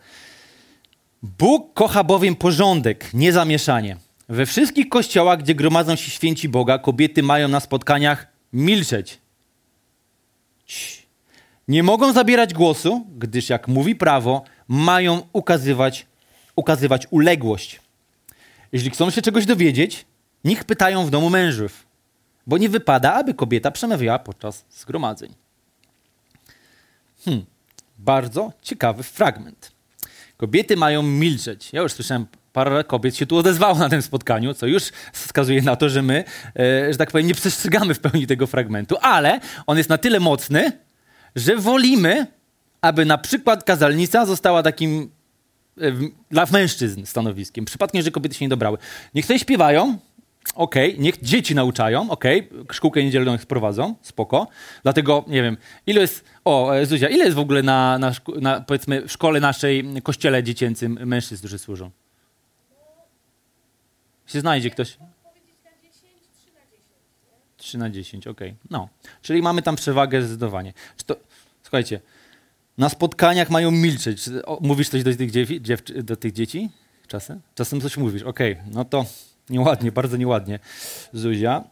Bóg 1.23 1.73
kocha 1.73 2.03
bowiem 2.03 2.35
porządek, 2.35 3.13
nie 3.13 3.31
zamieszanie. 3.33 3.97
We 4.29 4.45
wszystkich 4.45 4.89
kościołach, 4.89 5.39
gdzie 5.39 5.55
gromadzą 5.55 5.95
się 5.95 6.11
święci 6.11 6.49
Boga, 6.49 6.79
kobiety 6.79 7.23
mają 7.23 7.47
na 7.47 7.59
spotkaniach 7.59 8.27
milczeć. 8.53 9.17
Cii. 10.65 11.05
Nie 11.67 11.83
mogą 11.83 12.13
zabierać 12.13 12.53
głosu, 12.53 13.05
gdyż 13.17 13.49
jak 13.49 13.67
mówi 13.67 13.95
prawo, 13.95 14.43
mają 14.67 15.21
ukazywać, 15.33 16.05
ukazywać 16.55 17.07
uległość. 17.09 17.79
Jeśli 18.71 18.89
chcą 18.89 19.09
się 19.09 19.21
czegoś 19.21 19.45
dowiedzieć, 19.45 20.05
niech 20.45 20.63
pytają 20.63 21.05
w 21.05 21.09
domu 21.09 21.29
mężów, 21.29 21.85
bo 22.47 22.57
nie 22.57 22.69
wypada, 22.69 23.13
aby 23.13 23.33
kobieta 23.33 23.71
przemawiała 23.71 24.19
podczas 24.19 24.65
zgromadzeń. 24.69 25.33
Hmm, 27.25 27.45
bardzo 27.97 28.51
ciekawy 28.61 29.03
fragment. 29.03 29.71
Kobiety 30.37 30.77
mają 30.77 31.01
milczeć. 31.01 31.73
Ja 31.73 31.81
już 31.81 31.93
słyszałem 31.93 32.27
parę 32.53 32.83
kobiet 32.83 33.17
się 33.17 33.25
tu 33.25 33.37
odezwało 33.37 33.75
na 33.75 33.89
tym 33.89 34.01
spotkaniu, 34.01 34.53
co 34.53 34.67
już 34.67 34.83
wskazuje 35.13 35.61
na 35.61 35.75
to, 35.75 35.89
że 35.89 36.01
my, 36.01 36.23
e, 36.59 36.93
że 36.93 36.97
tak 36.97 37.11
powiem, 37.11 37.27
nie 37.27 37.35
przestrzegamy 37.35 37.93
w 37.93 37.99
pełni 37.99 38.27
tego 38.27 38.47
fragmentu, 38.47 38.95
ale 39.01 39.39
on 39.67 39.77
jest 39.77 39.89
na 39.89 39.97
tyle 39.97 40.19
mocny, 40.19 40.71
że 41.35 41.57
wolimy, 41.57 42.27
aby 42.81 43.05
na 43.05 43.17
przykład 43.17 43.63
kazalnica 43.63 44.25
została 44.25 44.63
takim 44.63 45.09
e, 45.81 45.91
dla 46.31 46.45
mężczyzn 46.51 47.05
stanowiskiem. 47.05 47.65
Przypadkiem, 47.65 48.01
że 48.01 48.11
kobiety 48.11 48.35
się 48.35 48.45
nie 48.45 48.49
dobrały. 48.49 48.77
Niech 49.13 49.25
sobie 49.25 49.39
śpiewają, 49.39 49.97
okej, 50.55 50.89
okay. 50.89 51.03
niech 51.03 51.21
dzieci 51.21 51.55
nauczają, 51.55 52.09
okej, 52.09 52.49
okay. 52.49 52.75
szkółkę 52.75 53.03
niedzielną 53.03 53.35
ich 53.35 53.45
prowadzą, 53.45 53.95
spoko. 54.01 54.47
Dlatego, 54.83 55.25
nie 55.27 55.43
wiem, 55.43 55.57
ile 55.87 56.01
jest, 56.01 56.25
o 56.45 56.75
e, 56.75 56.85
Zuzia, 56.85 57.09
ile 57.09 57.25
jest 57.25 57.35
w 57.35 57.39
ogóle 57.39 57.63
na, 57.63 57.99
na, 57.99 58.11
na 58.41 58.61
powiedzmy 58.61 59.07
w 59.07 59.11
szkole 59.11 59.39
naszej, 59.39 59.85
kościele 60.03 60.43
dziecięcym 60.43 60.99
mężczyzn, 61.05 61.39
którzy 61.39 61.59
służą? 61.59 61.91
się 64.25 64.39
znajdzie 64.39 64.69
ktoś. 64.69 64.97
3 67.57 67.77
na 67.77 67.89
10, 67.89 68.27
okej. 68.27 68.49
Okay. 68.49 68.59
No, 68.69 68.89
czyli 69.21 69.41
mamy 69.41 69.61
tam 69.61 69.75
przewagę 69.75 70.21
zdecydowanie. 70.21 70.73
To, 71.05 71.15
słuchajcie, 71.63 71.99
na 72.77 72.89
spotkaniach 72.89 73.49
mają 73.49 73.71
milczeć. 73.71 74.29
mówisz 74.61 74.89
coś 74.89 75.03
do 75.03 75.15
tych, 75.15 75.31
dziew, 75.61 75.81
do 76.03 76.15
tych 76.15 76.31
dzieci? 76.31 76.69
Czasem? 77.07 77.41
Czasem 77.55 77.81
coś 77.81 77.97
mówisz. 77.97 78.23
Okej, 78.23 78.57
no 78.71 78.85
to 78.85 79.05
nieładnie, 79.49 79.91
bardzo 79.91 80.17
nieładnie. 80.17 80.59
Zuzia. 81.13 81.63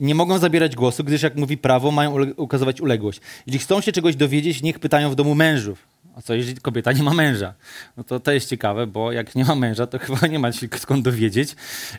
Nie 0.00 0.14
mogą 0.14 0.38
zabierać 0.38 0.76
głosu, 0.76 1.04
gdyż 1.04 1.22
jak 1.22 1.36
mówi 1.36 1.58
prawo, 1.58 1.90
mają 1.90 2.30
ukazywać 2.36 2.80
uległość. 2.80 3.20
Jeśli 3.46 3.58
chcą 3.58 3.80
się 3.80 3.92
czegoś 3.92 4.16
dowiedzieć, 4.16 4.62
niech 4.62 4.78
pytają 4.78 5.10
w 5.10 5.14
domu 5.14 5.34
mężów. 5.34 5.86
A 6.16 6.22
co 6.22 6.34
jeżeli 6.34 6.60
kobieta 6.60 6.92
nie 6.92 7.02
ma 7.02 7.14
męża? 7.14 7.54
No 7.96 8.04
to 8.04 8.20
to 8.20 8.32
jest 8.32 8.48
ciekawe, 8.48 8.86
bo 8.86 9.12
jak 9.12 9.34
nie 9.34 9.44
ma 9.44 9.54
męża, 9.54 9.86
to 9.86 9.98
chyba 10.04 10.26
nie 10.26 10.38
ma 10.38 10.52
się 10.52 10.68
skąd 10.78 11.04
dowiedzieć 11.04 11.56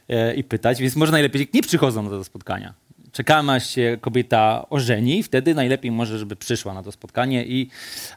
e, 0.09 0.35
i 0.35 0.43
pytać, 0.43 0.81
więc 0.81 0.95
może 0.95 1.11
najlepiej 1.11 1.49
nie 1.53 1.61
przychodzą 1.61 2.09
to 2.09 2.23
spotkania. 2.23 2.73
Czekamy, 3.11 3.51
aż 3.51 3.69
się 3.69 3.97
kobieta 4.01 4.65
ożeni 4.69 5.23
wtedy 5.23 5.55
najlepiej 5.55 5.91
może, 5.91 6.19
żeby 6.19 6.35
przyszła 6.35 6.73
na 6.73 6.83
to 6.83 6.91
spotkanie 6.91 7.45
i, 7.45 7.69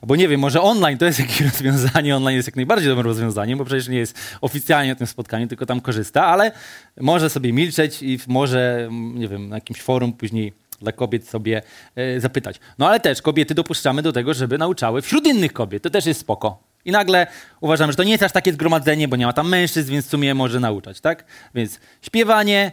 albo 0.02 0.16
nie 0.16 0.28
wiem, 0.28 0.40
może 0.40 0.62
online 0.62 0.98
to 0.98 1.04
jest 1.04 1.18
jakieś 1.18 1.40
rozwiązanie, 1.50 2.16
online 2.16 2.36
jest 2.36 2.48
jak 2.48 2.56
najbardziej 2.56 2.88
dobrym 2.88 3.06
rozwiązaniem, 3.06 3.58
bo 3.58 3.64
przecież 3.64 3.88
nie 3.88 3.98
jest 3.98 4.18
oficjalnie 4.40 4.90
na 4.90 4.96
tym 4.96 5.06
spotkaniu, 5.06 5.48
tylko 5.48 5.66
tam 5.66 5.80
korzysta, 5.80 6.26
ale 6.26 6.52
może 7.00 7.30
sobie 7.30 7.52
milczeć 7.52 8.02
i 8.02 8.18
może, 8.26 8.88
nie 9.14 9.28
wiem, 9.28 9.48
na 9.48 9.56
jakimś 9.56 9.82
forum 9.82 10.12
później 10.12 10.52
dla 10.80 10.92
kobiet 10.92 11.28
sobie 11.28 11.62
e, 11.96 12.20
zapytać. 12.20 12.60
No 12.78 12.88
ale 12.88 13.00
też 13.00 13.22
kobiety 13.22 13.54
dopuszczamy 13.54 14.02
do 14.02 14.12
tego, 14.12 14.34
żeby 14.34 14.58
nauczały 14.58 15.02
wśród 15.02 15.26
innych 15.26 15.52
kobiet. 15.52 15.82
To 15.82 15.90
też 15.90 16.06
jest 16.06 16.20
spoko. 16.20 16.58
I 16.84 16.90
nagle 16.90 17.26
uważam, 17.60 17.90
że 17.90 17.96
to 17.96 18.02
nie 18.02 18.12
jest 18.12 18.22
aż 18.22 18.32
takie 18.32 18.52
zgromadzenie, 18.52 19.08
bo 19.08 19.16
nie 19.16 19.26
ma 19.26 19.32
tam 19.32 19.48
mężczyzn, 19.48 19.92
więc 19.92 20.06
w 20.06 20.10
sumie 20.10 20.34
może 20.34 20.60
nauczać, 20.60 21.00
tak? 21.00 21.24
Więc 21.54 21.80
śpiewanie, 22.02 22.72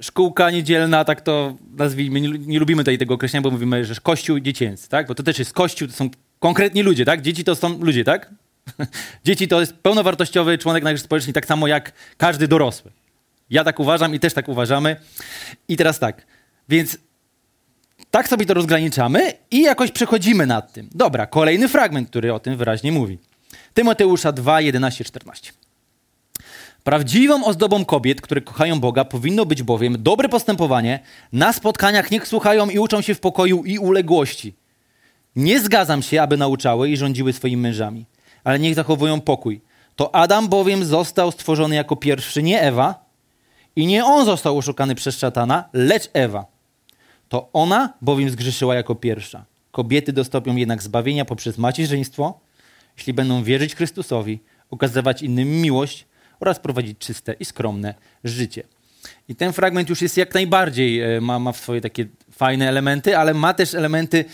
szkółka 0.00 0.50
niedzielna, 0.50 1.04
tak 1.04 1.20
to 1.20 1.56
nazwijmy, 1.76 2.20
nie, 2.20 2.28
nie 2.28 2.58
lubimy 2.58 2.82
tutaj 2.82 2.98
tego 2.98 3.14
określenia, 3.14 3.42
bo 3.42 3.50
mówimy, 3.50 3.84
że 3.84 3.94
kościół 4.02 4.40
dziecięcy, 4.40 4.88
tak? 4.88 5.06
Bo 5.06 5.14
to 5.14 5.22
też 5.22 5.38
jest 5.38 5.52
kościół, 5.52 5.88
to 5.88 5.94
są 5.94 6.10
konkretni 6.38 6.82
ludzie, 6.82 7.04
tak? 7.04 7.22
Dzieci 7.22 7.44
to 7.44 7.54
są 7.54 7.78
ludzie, 7.78 8.04
tak? 8.04 8.30
Dzieci 9.24 9.48
to 9.48 9.60
jest 9.60 9.72
pełnowartościowy 9.72 10.58
członek 10.58 10.84
naszej 10.84 10.98
społeczności, 10.98 11.32
tak 11.32 11.46
samo 11.46 11.66
jak 11.66 11.92
każdy 12.16 12.48
dorosły. 12.48 12.90
Ja 13.50 13.64
tak 13.64 13.80
uważam 13.80 14.14
i 14.14 14.20
też 14.20 14.34
tak 14.34 14.48
uważamy. 14.48 14.96
I 15.68 15.76
teraz 15.76 15.98
tak, 15.98 16.26
więc 16.68 16.98
tak 18.10 18.28
sobie 18.28 18.46
to 18.46 18.54
rozgraniczamy 18.54 19.32
i 19.50 19.62
jakoś 19.62 19.90
przechodzimy 19.90 20.46
nad 20.46 20.72
tym. 20.72 20.88
Dobra, 20.94 21.26
kolejny 21.26 21.68
fragment, 21.68 22.08
który 22.08 22.34
o 22.34 22.40
tym 22.40 22.56
wyraźnie 22.56 22.92
mówi. 22.92 23.18
Tymoteusza 23.74 24.32
2, 24.32 24.60
11, 24.60 25.04
14. 25.04 25.52
Prawdziwą 26.86 27.44
ozdobą 27.44 27.84
kobiet, 27.84 28.20
które 28.20 28.40
kochają 28.40 28.80
Boga, 28.80 29.04
powinno 29.04 29.46
być 29.46 29.62
bowiem 29.62 30.02
dobre 30.02 30.28
postępowanie. 30.28 31.00
Na 31.32 31.52
spotkaniach 31.52 32.10
niech 32.10 32.28
słuchają 32.28 32.70
i 32.70 32.78
uczą 32.78 33.00
się 33.00 33.14
w 33.14 33.20
pokoju 33.20 33.64
i 33.64 33.78
uległości. 33.78 34.54
Nie 35.36 35.60
zgadzam 35.60 36.02
się, 36.02 36.22
aby 36.22 36.36
nauczały 36.36 36.90
i 36.90 36.96
rządziły 36.96 37.32
swoimi 37.32 37.62
mężami, 37.62 38.04
ale 38.44 38.58
niech 38.58 38.74
zachowują 38.74 39.20
pokój. 39.20 39.60
To 39.96 40.14
Adam 40.14 40.48
bowiem 40.48 40.84
został 40.84 41.32
stworzony 41.32 41.74
jako 41.74 41.96
pierwszy, 41.96 42.42
nie 42.42 42.60
Ewa, 42.60 43.04
i 43.76 43.86
nie 43.86 44.04
on 44.04 44.24
został 44.24 44.58
oszukany 44.58 44.94
przez 44.94 45.18
szatana, 45.18 45.68
lecz 45.72 46.10
Ewa. 46.12 46.46
To 47.28 47.48
ona 47.52 47.92
bowiem 48.02 48.30
zgrzeszyła 48.30 48.74
jako 48.74 48.94
pierwsza. 48.94 49.44
Kobiety 49.70 50.12
dostąpią 50.12 50.56
jednak 50.56 50.82
zbawienia 50.82 51.24
poprzez 51.24 51.58
macierzyństwo, 51.58 52.40
jeśli 52.96 53.12
będą 53.12 53.42
wierzyć 53.42 53.74
Chrystusowi, 53.74 54.40
okazywać 54.70 55.22
innym 55.22 55.60
miłość 55.60 56.06
oraz 56.40 56.58
prowadzić 56.60 56.98
czyste 56.98 57.32
i 57.32 57.44
skromne 57.44 57.94
życie. 58.24 58.62
I 59.28 59.34
ten 59.34 59.52
fragment 59.52 59.88
już 59.88 60.02
jest 60.02 60.16
jak 60.16 60.34
najbardziej, 60.34 61.00
e, 61.00 61.20
ma, 61.20 61.38
ma 61.38 61.52
swoje 61.52 61.80
takie 61.80 62.06
fajne 62.30 62.68
elementy, 62.68 63.18
ale 63.18 63.34
ma 63.34 63.54
też 63.54 63.74
elementy 63.74 64.24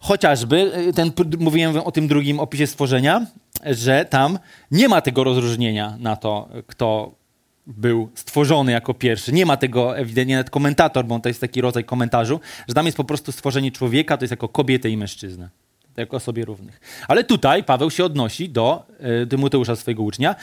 chociażby, 0.00 0.72
e, 0.74 0.92
ten, 0.92 1.12
mówiłem 1.38 1.76
o 1.76 1.92
tym 1.92 2.08
drugim 2.08 2.40
opisie 2.40 2.66
stworzenia, 2.66 3.26
że 3.64 4.04
tam 4.04 4.38
nie 4.70 4.88
ma 4.88 5.00
tego 5.00 5.24
rozróżnienia 5.24 5.96
na 6.00 6.16
to, 6.16 6.48
kto 6.66 7.14
był 7.66 8.10
stworzony 8.14 8.72
jako 8.72 8.94
pierwszy. 8.94 9.32
Nie 9.32 9.46
ma 9.46 9.56
tego 9.56 9.98
ewidentnie 9.98 10.36
nawet 10.36 10.50
komentator, 10.50 11.04
bo 11.04 11.20
to 11.20 11.28
jest 11.28 11.40
taki 11.40 11.60
rodzaj 11.60 11.84
komentarzu, 11.84 12.40
że 12.68 12.74
tam 12.74 12.86
jest 12.86 12.96
po 12.96 13.04
prostu 13.04 13.32
stworzenie 13.32 13.72
człowieka, 13.72 14.16
to 14.16 14.24
jest 14.24 14.30
jako 14.30 14.48
kobietę 14.48 14.90
i 14.90 14.96
mężczyznę. 14.96 15.50
Jako 15.96 16.20
sobie 16.20 16.44
równych. 16.44 16.80
Ale 17.08 17.24
tutaj 17.24 17.64
Paweł 17.64 17.90
się 17.90 18.04
odnosi 18.04 18.48
do 18.48 18.86
y, 19.22 19.26
Tymoteusza, 19.26 19.76
swojego 19.76 20.02
ucznia. 20.02 20.34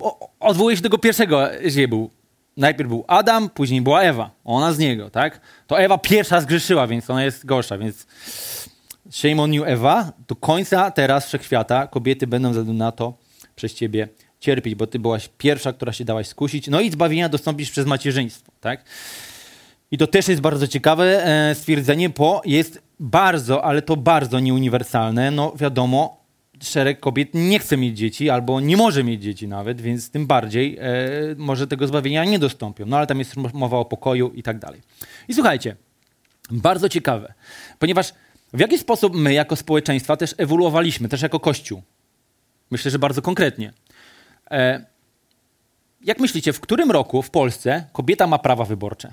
O, 0.00 0.30
odwołuje 0.40 0.76
się 0.76 0.82
do 0.82 0.88
tego 0.88 0.98
pierwszego 0.98 1.48
był. 1.88 2.10
Najpierw 2.56 2.88
był 2.88 3.04
Adam, 3.06 3.50
później 3.50 3.80
była 3.80 4.02
Ewa. 4.02 4.30
Ona 4.44 4.72
z 4.72 4.78
niego, 4.78 5.10
tak? 5.10 5.40
To 5.66 5.80
Ewa 5.80 5.98
pierwsza 5.98 6.40
zgrzeszyła, 6.40 6.86
więc 6.86 7.10
ona 7.10 7.24
jest 7.24 7.46
gorsza, 7.46 7.78
więc 7.78 8.06
shame 9.10 9.42
on 9.42 9.54
you, 9.54 9.64
Ewa. 9.64 10.12
Do 10.28 10.36
końca 10.36 10.90
teraz 10.90 11.26
wszechświata 11.26 11.86
kobiety 11.86 12.26
będą 12.26 12.52
ze 12.52 12.64
na 12.64 12.92
to 12.92 13.14
przez 13.56 13.74
ciebie 13.74 14.08
cierpieć, 14.40 14.74
bo 14.74 14.86
ty 14.86 14.98
byłaś 14.98 15.30
pierwsza, 15.38 15.72
która 15.72 15.92
się 15.92 16.04
dałaś 16.04 16.26
skusić. 16.26 16.68
No 16.68 16.80
i 16.80 16.90
zbawienia 16.90 17.28
dostąpisz 17.28 17.70
przez 17.70 17.86
macierzyństwo, 17.86 18.52
tak? 18.60 18.84
I 19.90 19.98
to 19.98 20.06
też 20.06 20.28
jest 20.28 20.40
bardzo 20.40 20.68
ciekawe 20.68 21.24
e, 21.24 21.54
stwierdzenie, 21.54 22.08
bo 22.08 22.42
jest 22.44 22.82
bardzo, 23.00 23.64
ale 23.64 23.82
to 23.82 23.96
bardzo 23.96 24.40
nieuniwersalne. 24.40 25.30
No 25.30 25.52
wiadomo, 25.56 26.24
szereg 26.62 27.00
kobiet 27.00 27.28
nie 27.34 27.58
chce 27.58 27.76
mieć 27.76 27.98
dzieci 27.98 28.30
albo 28.30 28.60
nie 28.60 28.76
może 28.76 29.04
mieć 29.04 29.22
dzieci 29.22 29.48
nawet, 29.48 29.80
więc 29.80 30.10
tym 30.10 30.26
bardziej 30.26 30.78
e, 30.80 30.84
może 31.36 31.66
tego 31.66 31.86
zbawienia 31.86 32.24
nie 32.24 32.38
dostąpią. 32.38 32.86
No 32.86 32.96
ale 32.96 33.06
tam 33.06 33.18
jest 33.18 33.36
mowa 33.36 33.78
o 33.78 33.84
pokoju 33.84 34.32
i 34.34 34.42
tak 34.42 34.58
dalej. 34.58 34.80
I 35.28 35.34
słuchajcie, 35.34 35.76
bardzo 36.50 36.88
ciekawe, 36.88 37.34
ponieważ 37.78 38.12
w 38.52 38.60
jaki 38.60 38.78
sposób 38.78 39.14
my 39.16 39.32
jako 39.32 39.56
społeczeństwa 39.56 40.16
też 40.16 40.34
ewoluowaliśmy, 40.38 41.08
też 41.08 41.22
jako 41.22 41.40
Kościół. 41.40 41.82
Myślę, 42.70 42.90
że 42.90 42.98
bardzo 42.98 43.22
konkretnie. 43.22 43.72
E, 44.50 44.86
jak 46.04 46.20
myślicie, 46.20 46.52
w 46.52 46.60
którym 46.60 46.90
roku 46.90 47.22
w 47.22 47.30
Polsce 47.30 47.86
kobieta 47.92 48.26
ma 48.26 48.38
prawa 48.38 48.64
wyborcze? 48.64 49.12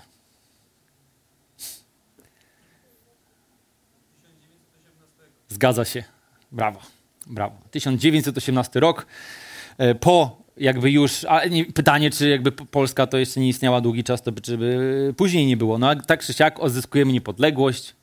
Zgadza 5.54 5.86
się. 5.86 6.04
Brawo. 6.52 6.80
Brawo. 7.28 7.56
1918 7.72 8.80
rok. 8.80 9.06
E, 9.78 9.96
po 9.96 10.44
jakby 10.58 10.92
już, 10.92 11.26
a 11.26 11.46
nie, 11.46 11.66
pytanie, 11.66 12.10
czy 12.10 12.30
jakby 12.30 12.52
Polska 12.52 13.08
to 13.08 13.18
jeszcze 13.18 13.40
nie 13.40 13.48
istniała 13.48 13.82
długi 13.82 14.04
czas, 14.04 14.22
to 14.22 14.32
by, 14.32 14.42
czy 14.42 14.58
by 14.58 15.14
później 15.18 15.46
nie 15.46 15.58
było. 15.58 15.78
No 15.78 15.96
tak 15.96 16.24
czy 16.24 16.34
siak 16.34 16.60
odzyskujemy 16.60 17.14
niepodległość, 17.14 17.96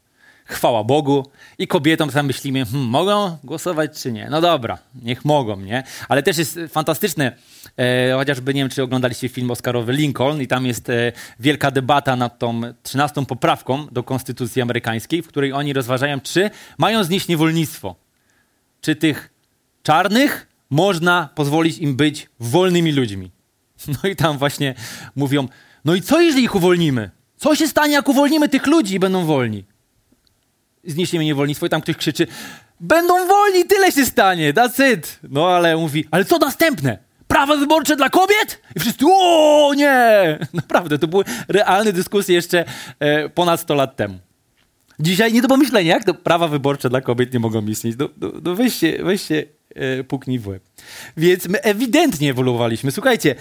chwała 0.53 0.85
Bogu 0.85 1.27
i 1.59 1.67
kobietom 1.67 2.11
sam 2.11 2.27
myślimy, 2.27 2.67
hmm, 2.67 2.89
mogą 2.89 3.39
głosować 3.45 4.03
czy 4.03 4.13
nie? 4.13 4.29
No 4.31 4.41
dobra, 4.41 4.79
niech 5.03 5.25
mogą, 5.25 5.61
nie? 5.61 5.83
Ale 6.09 6.23
też 6.23 6.39
jest 6.39 6.59
fantastyczne, 6.69 7.33
e, 7.77 8.13
chociażby 8.13 8.55
nie 8.55 8.61
wiem, 8.61 8.71
czy 8.71 8.83
oglądaliście 8.83 9.29
film 9.29 9.51
Oscarowy 9.51 9.93
Lincoln 9.93 10.43
i 10.43 10.47
tam 10.47 10.67
jest 10.67 10.91
e, 10.91 11.13
wielka 11.41 11.71
debata 11.71 12.17
nad 12.17 12.39
tą 12.39 12.61
trzynastą 12.83 13.27
poprawką 13.27 13.87
do 13.87 14.03
konstytucji 14.03 14.63
amerykańskiej, 14.63 15.23
w 15.23 15.29
której 15.29 15.53
oni 15.53 15.73
rozważają, 15.73 16.21
czy 16.21 16.51
mają 16.79 17.05
znieść 17.05 17.29
niewolnictwo. 17.29 17.97
Czy 18.81 18.97
tych 18.97 19.31
czarnych 19.83 20.47
można 20.71 21.29
pozwolić 21.35 21.79
im 21.79 21.97
być 21.97 22.29
wolnymi 22.41 22.93
ludźmi. 22.93 23.31
No 24.03 24.09
i 24.09 24.17
tam 24.17 24.39
właśnie 24.39 24.75
mówią, 25.17 25.49
no 25.85 25.95
i 25.95 26.03
co 26.03 26.21
jeżeli 26.21 26.45
ich 26.45 26.55
uwolnimy? 26.55 27.11
Co 27.37 27.57
się 27.57 27.69
stanie, 27.69 27.93
jak 27.93 28.09
uwolnimy 28.09 28.49
tych 28.49 28.67
ludzi 28.67 28.95
i 28.95 28.99
będą 28.99 29.25
wolni? 29.25 29.65
Zniesiemy 30.85 31.25
niewolnictwo 31.25 31.67
i 31.67 31.69
tam 31.69 31.81
ktoś 31.81 31.97
krzyczy 31.97 32.27
będą 32.81 33.27
wolni, 33.27 33.65
tyle 33.65 33.93
się 33.93 34.07
stanie, 34.07 34.55
that's 34.55 34.93
it. 34.93 35.19
No 35.31 35.49
ale 35.49 35.77
mówi, 35.77 36.05
ale 36.11 36.25
co 36.25 36.39
następne? 36.39 36.99
Prawa 37.29 37.57
wyborcze 37.57 37.97
dla 37.97 38.09
kobiet? 38.09 38.63
I 38.77 38.81
wszyscy, 38.81 39.05
o 39.09 39.75
nie! 39.77 40.39
Naprawdę, 40.53 40.99
to 40.99 41.09
były 41.09 41.25
realne 41.49 41.93
dyskusje 41.93 42.35
jeszcze 42.35 42.65
e, 42.99 43.29
ponad 43.29 43.61
100 43.61 43.75
lat 43.75 43.97
temu. 43.97 44.19
Dzisiaj 45.01 45.33
nie 45.33 45.43
do 45.43 45.49
pomyślenia, 45.49 45.95
jak 45.95 46.05
to 46.05 46.15
prawa 46.15 46.49
wyborcze 46.49 46.91
dla 46.91 47.01
kobiet 47.01 47.33
nie 47.33 47.41
mogą 47.41 47.67
istnieć. 47.67 47.97
No, 47.99 48.09
no, 48.21 48.33
no 48.43 48.55
weźcie, 48.55 49.05
weźcie 49.05 49.45
puknij 50.09 50.39
w 50.39 50.49
łeb. 50.49 50.63
Więc 51.17 51.49
my 51.49 51.63
ewidentnie 51.63 52.31
ewoluowaliśmy. 52.31 52.91
Słuchajcie, 52.91 53.35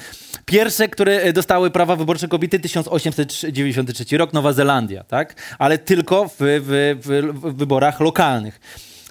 pierwsze, 0.45 0.87
które 0.87 1.33
dostały 1.33 1.71
prawa 1.71 1.95
wyborcze 1.95 2.27
kobiety, 2.27 2.59
1893 2.59 4.17
rok, 4.17 4.33
Nowa 4.33 4.53
Zelandia, 4.53 5.03
tak? 5.03 5.55
Ale 5.59 5.77
tylko 5.77 6.27
w, 6.27 6.35
w, 6.39 6.97
w 7.33 7.55
wyborach 7.57 7.99
lokalnych. 7.99 8.59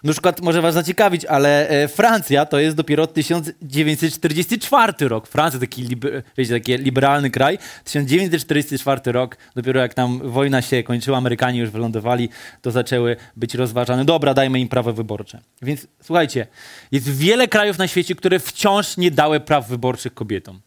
Na 0.04 0.12
przykład 0.12 0.40
może 0.40 0.62
was 0.62 0.74
zaciekawić, 0.74 1.24
ale 1.24 1.68
e, 1.68 1.88
Francja 1.88 2.46
to 2.46 2.58
jest 2.58 2.76
dopiero 2.76 3.06
1944 3.06 5.08
rok. 5.08 5.28
Francja, 5.28 5.60
taki, 5.60 5.82
liber, 5.82 6.22
wiecie, 6.36 6.52
taki 6.52 6.78
liberalny 6.78 7.30
kraj. 7.30 7.58
1944 7.84 9.12
rok, 9.12 9.36
dopiero 9.56 9.80
jak 9.80 9.94
tam 9.94 10.30
wojna 10.30 10.62
się 10.62 10.82
kończyła, 10.82 11.18
Amerykanie 11.18 11.60
już 11.60 11.70
wylądowali, 11.70 12.28
to 12.62 12.70
zaczęły 12.70 13.16
być 13.37 13.54
rozważane. 13.54 14.04
Dobra, 14.04 14.34
dajmy 14.34 14.61
im 14.61 14.68
prawo 14.68 14.92
wyborcze. 14.92 15.40
Więc 15.62 15.87
słuchajcie, 16.02 16.46
jest 16.92 17.16
wiele 17.16 17.48
krajów 17.48 17.78
na 17.78 17.88
świecie, 17.88 18.14
które 18.14 18.38
wciąż 18.38 18.96
nie 18.96 19.11
dały 19.11 19.40
praw 19.40 19.68
wyborczych 19.68 20.14
kobietom. 20.14 20.61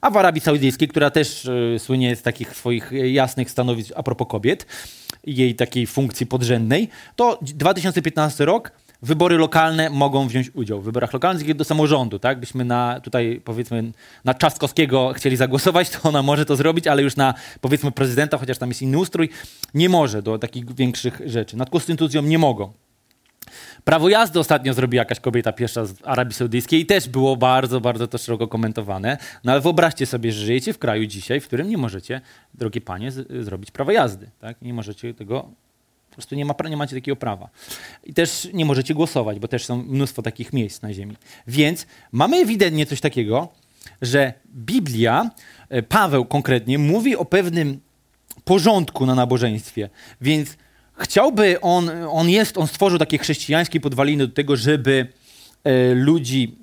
A 0.00 0.10
w 0.10 0.16
Arabii 0.16 0.40
Saudyjskiej, 0.40 0.88
która 0.88 1.10
też 1.10 1.44
y, 1.44 1.76
słynie 1.78 2.16
z 2.16 2.22
takich 2.22 2.56
swoich 2.56 2.90
jasnych 2.92 3.50
stanowisk 3.50 3.92
a 3.96 4.02
propos 4.02 4.26
kobiet, 4.28 4.66
jej 5.26 5.54
takiej 5.54 5.86
funkcji 5.86 6.26
podrzędnej, 6.26 6.88
to 7.16 7.38
2015 7.42 8.44
rok 8.44 8.72
wybory 9.02 9.36
lokalne 9.36 9.90
mogą 9.90 10.28
wziąć 10.28 10.50
udział 10.54 10.80
w 10.80 10.84
wyborach 10.84 11.12
lokalnych 11.12 11.54
do 11.54 11.64
samorządu, 11.64 12.18
tak? 12.18 12.40
Byśmy 12.40 12.64
na 12.64 13.00
tutaj 13.00 13.40
powiedzmy 13.44 13.92
na 14.24 14.34
Czastkowskiego 14.34 15.12
chcieli 15.16 15.36
zagłosować, 15.36 15.90
to 15.90 16.08
ona 16.08 16.22
może 16.22 16.44
to 16.44 16.56
zrobić, 16.56 16.86
ale 16.86 17.02
już 17.02 17.16
na 17.16 17.34
powiedzmy 17.60 17.92
prezydenta, 17.92 18.38
chociaż 18.38 18.58
tam 18.58 18.68
jest 18.68 18.82
inny 18.82 18.98
ustrój, 18.98 19.28
nie 19.74 19.88
może 19.88 20.22
do 20.22 20.38
takich 20.38 20.74
większych 20.74 21.20
rzeczy. 21.26 21.56
Nad 21.56 21.70
konstytucją 21.70 22.22
nie 22.22 22.38
mogą. 22.38 22.72
Prawo 23.86 24.08
jazdy 24.08 24.38
ostatnio 24.40 24.74
zrobiła 24.74 25.00
jakaś 25.00 25.20
kobieta 25.20 25.52
pierwsza 25.52 25.84
z 25.84 25.94
Arabii 26.04 26.34
Saudyjskiej 26.34 26.80
i 26.80 26.86
też 26.86 27.08
było 27.08 27.36
bardzo, 27.36 27.80
bardzo 27.80 28.06
to 28.08 28.18
szeroko 28.18 28.48
komentowane. 28.48 29.18
No 29.44 29.52
ale 29.52 29.60
wyobraźcie 29.60 30.06
sobie, 30.06 30.32
że 30.32 30.44
żyjecie 30.46 30.72
w 30.72 30.78
kraju 30.78 31.06
dzisiaj, 31.06 31.40
w 31.40 31.46
którym 31.46 31.68
nie 31.70 31.78
możecie, 31.78 32.20
drogie 32.54 32.80
panie, 32.80 33.10
z- 33.10 33.44
zrobić 33.44 33.70
prawa 33.70 33.92
jazdy. 33.92 34.30
Tak? 34.40 34.62
Nie 34.62 34.74
możecie 34.74 35.14
tego 35.14 35.50
po 36.10 36.14
prostu 36.16 36.34
nie, 36.34 36.44
ma, 36.44 36.54
nie 36.70 36.76
macie 36.76 36.96
takiego 36.96 37.16
prawa. 37.16 37.48
I 38.04 38.14
też 38.14 38.48
nie 38.52 38.64
możecie 38.64 38.94
głosować, 38.94 39.38
bo 39.38 39.48
też 39.48 39.64
są 39.64 39.76
mnóstwo 39.82 40.22
takich 40.22 40.52
miejsc 40.52 40.82
na 40.82 40.92
ziemi. 40.92 41.16
Więc 41.46 41.86
mamy 42.12 42.36
ewidentnie 42.36 42.86
coś 42.86 43.00
takiego, 43.00 43.48
że 44.02 44.32
Biblia, 44.54 45.30
e, 45.68 45.82
Paweł 45.82 46.24
konkretnie, 46.24 46.78
mówi 46.78 47.16
o 47.16 47.24
pewnym 47.24 47.80
porządku 48.44 49.06
na 49.06 49.14
nabożeństwie. 49.14 49.90
Więc 50.20 50.56
chciałby 50.98 51.60
on, 51.60 51.90
on 52.10 52.28
jest, 52.28 52.58
on 52.58 52.66
stworzył 52.66 52.98
takie 52.98 53.18
chrześcijańskie 53.18 53.80
podwaliny 53.80 54.26
do 54.26 54.34
tego, 54.34 54.56
żeby 54.56 55.06
e, 55.64 55.94
ludzi 55.94 56.58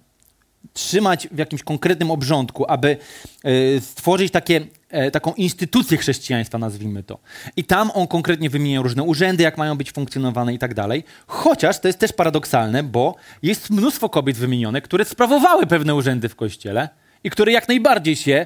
trzymać 0.74 1.28
w 1.32 1.38
jakimś 1.38 1.64
konkretnym 1.64 2.12
obrządku, 2.12 2.66
aby 2.68 2.98
e, 3.44 3.82
stworzyć 3.82 4.32
takie, 4.32 4.62
e, 4.90 5.12
taką 5.12 5.34
instytucję 5.34 5.98
chrześcijaństwa, 5.98 6.58
nazwijmy 6.58 7.04
to. 7.04 7.20
I 7.56 7.64
tam 7.64 7.92
on 7.94 8.08
konkretnie 8.08 8.50
wymienia 8.50 8.82
różne 8.82 9.04
urzędy, 9.04 9.44
jak 9.44 9.58
mają 9.58 9.78
być 9.78 9.92
funkcjonowane 9.92 10.54
i 10.54 10.60
tak 10.60 10.74
dalej. 10.74 11.04
Chociaż 11.28 11.80
to 11.80 11.88
jest 11.88 12.00
też 12.00 12.14
paradoksalne, 12.14 12.84
bo 12.84 13.16
jest 13.44 13.70
mnóstwo 13.70 14.10
kobiet 14.10 14.38
wymienione, 14.38 14.82
które 14.82 15.06
sprawowały 15.06 15.66
pewne 15.68 15.96
urzędy 15.96 16.30
w 16.30 16.36
kościele, 16.36 16.90
i 17.24 17.30
które 17.30 17.52
jak 17.52 17.68
najbardziej 17.68 18.16
się 18.16 18.46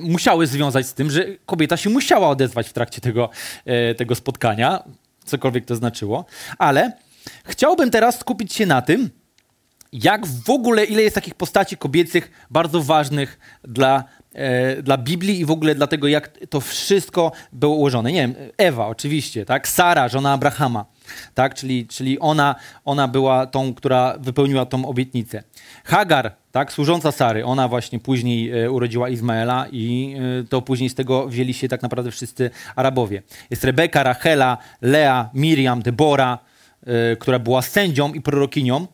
musiały 0.00 0.46
związać 0.46 0.86
z 0.86 0.94
tym, 0.94 1.10
że 1.10 1.26
kobieta 1.46 1.76
się 1.76 1.90
musiała 1.90 2.28
odezwać 2.28 2.68
w 2.68 2.72
trakcie 2.72 3.00
tego, 3.00 3.30
tego 3.96 4.14
spotkania 4.14 4.82
cokolwiek 5.24 5.64
to 5.64 5.76
znaczyło, 5.76 6.24
ale 6.58 6.92
chciałbym 7.44 7.90
teraz 7.90 8.18
skupić 8.18 8.52
się 8.52 8.66
na 8.66 8.82
tym, 8.82 9.10
jak 9.92 10.26
w 10.26 10.50
ogóle, 10.50 10.84
ile 10.84 11.02
jest 11.02 11.14
takich 11.14 11.34
postaci 11.34 11.76
kobiecych 11.76 12.46
bardzo 12.50 12.82
ważnych 12.82 13.38
dla, 13.64 14.04
e, 14.32 14.82
dla 14.82 14.98
Biblii 14.98 15.40
i 15.40 15.44
w 15.44 15.50
ogóle 15.50 15.74
dlatego, 15.74 16.08
jak 16.08 16.38
to 16.50 16.60
wszystko 16.60 17.32
było 17.52 17.74
ułożone. 17.74 18.12
Nie 18.12 18.20
wiem, 18.20 18.34
Ewa 18.56 18.86
oczywiście, 18.86 19.44
tak? 19.44 19.68
Sara, 19.68 20.08
żona 20.08 20.32
Abrahama, 20.32 20.84
tak? 21.34 21.54
Czyli, 21.54 21.86
czyli 21.86 22.18
ona, 22.18 22.54
ona 22.84 23.08
była 23.08 23.46
tą, 23.46 23.74
która 23.74 24.14
wypełniła 24.18 24.66
tą 24.66 24.86
obietnicę. 24.86 25.42
Hagar, 25.84 26.32
tak? 26.52 26.72
Służąca 26.72 27.12
Sary, 27.12 27.44
ona 27.44 27.68
właśnie 27.68 27.98
później 27.98 28.50
e, 28.50 28.70
urodziła 28.70 29.08
Izmaela 29.08 29.66
i 29.72 30.16
e, 30.40 30.44
to 30.48 30.62
później 30.62 30.90
z 30.90 30.94
tego 30.94 31.28
wzięli 31.28 31.54
się 31.54 31.68
tak 31.68 31.82
naprawdę 31.82 32.10
wszyscy 32.10 32.50
Arabowie. 32.76 33.22
Jest 33.50 33.64
Rebeka, 33.64 34.02
Rachela, 34.02 34.58
Lea, 34.82 35.30
Miriam, 35.34 35.82
Debora, 35.82 36.38
e, 36.86 37.16
która 37.16 37.38
była 37.38 37.62
sędzią 37.62 38.12
i 38.12 38.20
prorokinią 38.20 38.86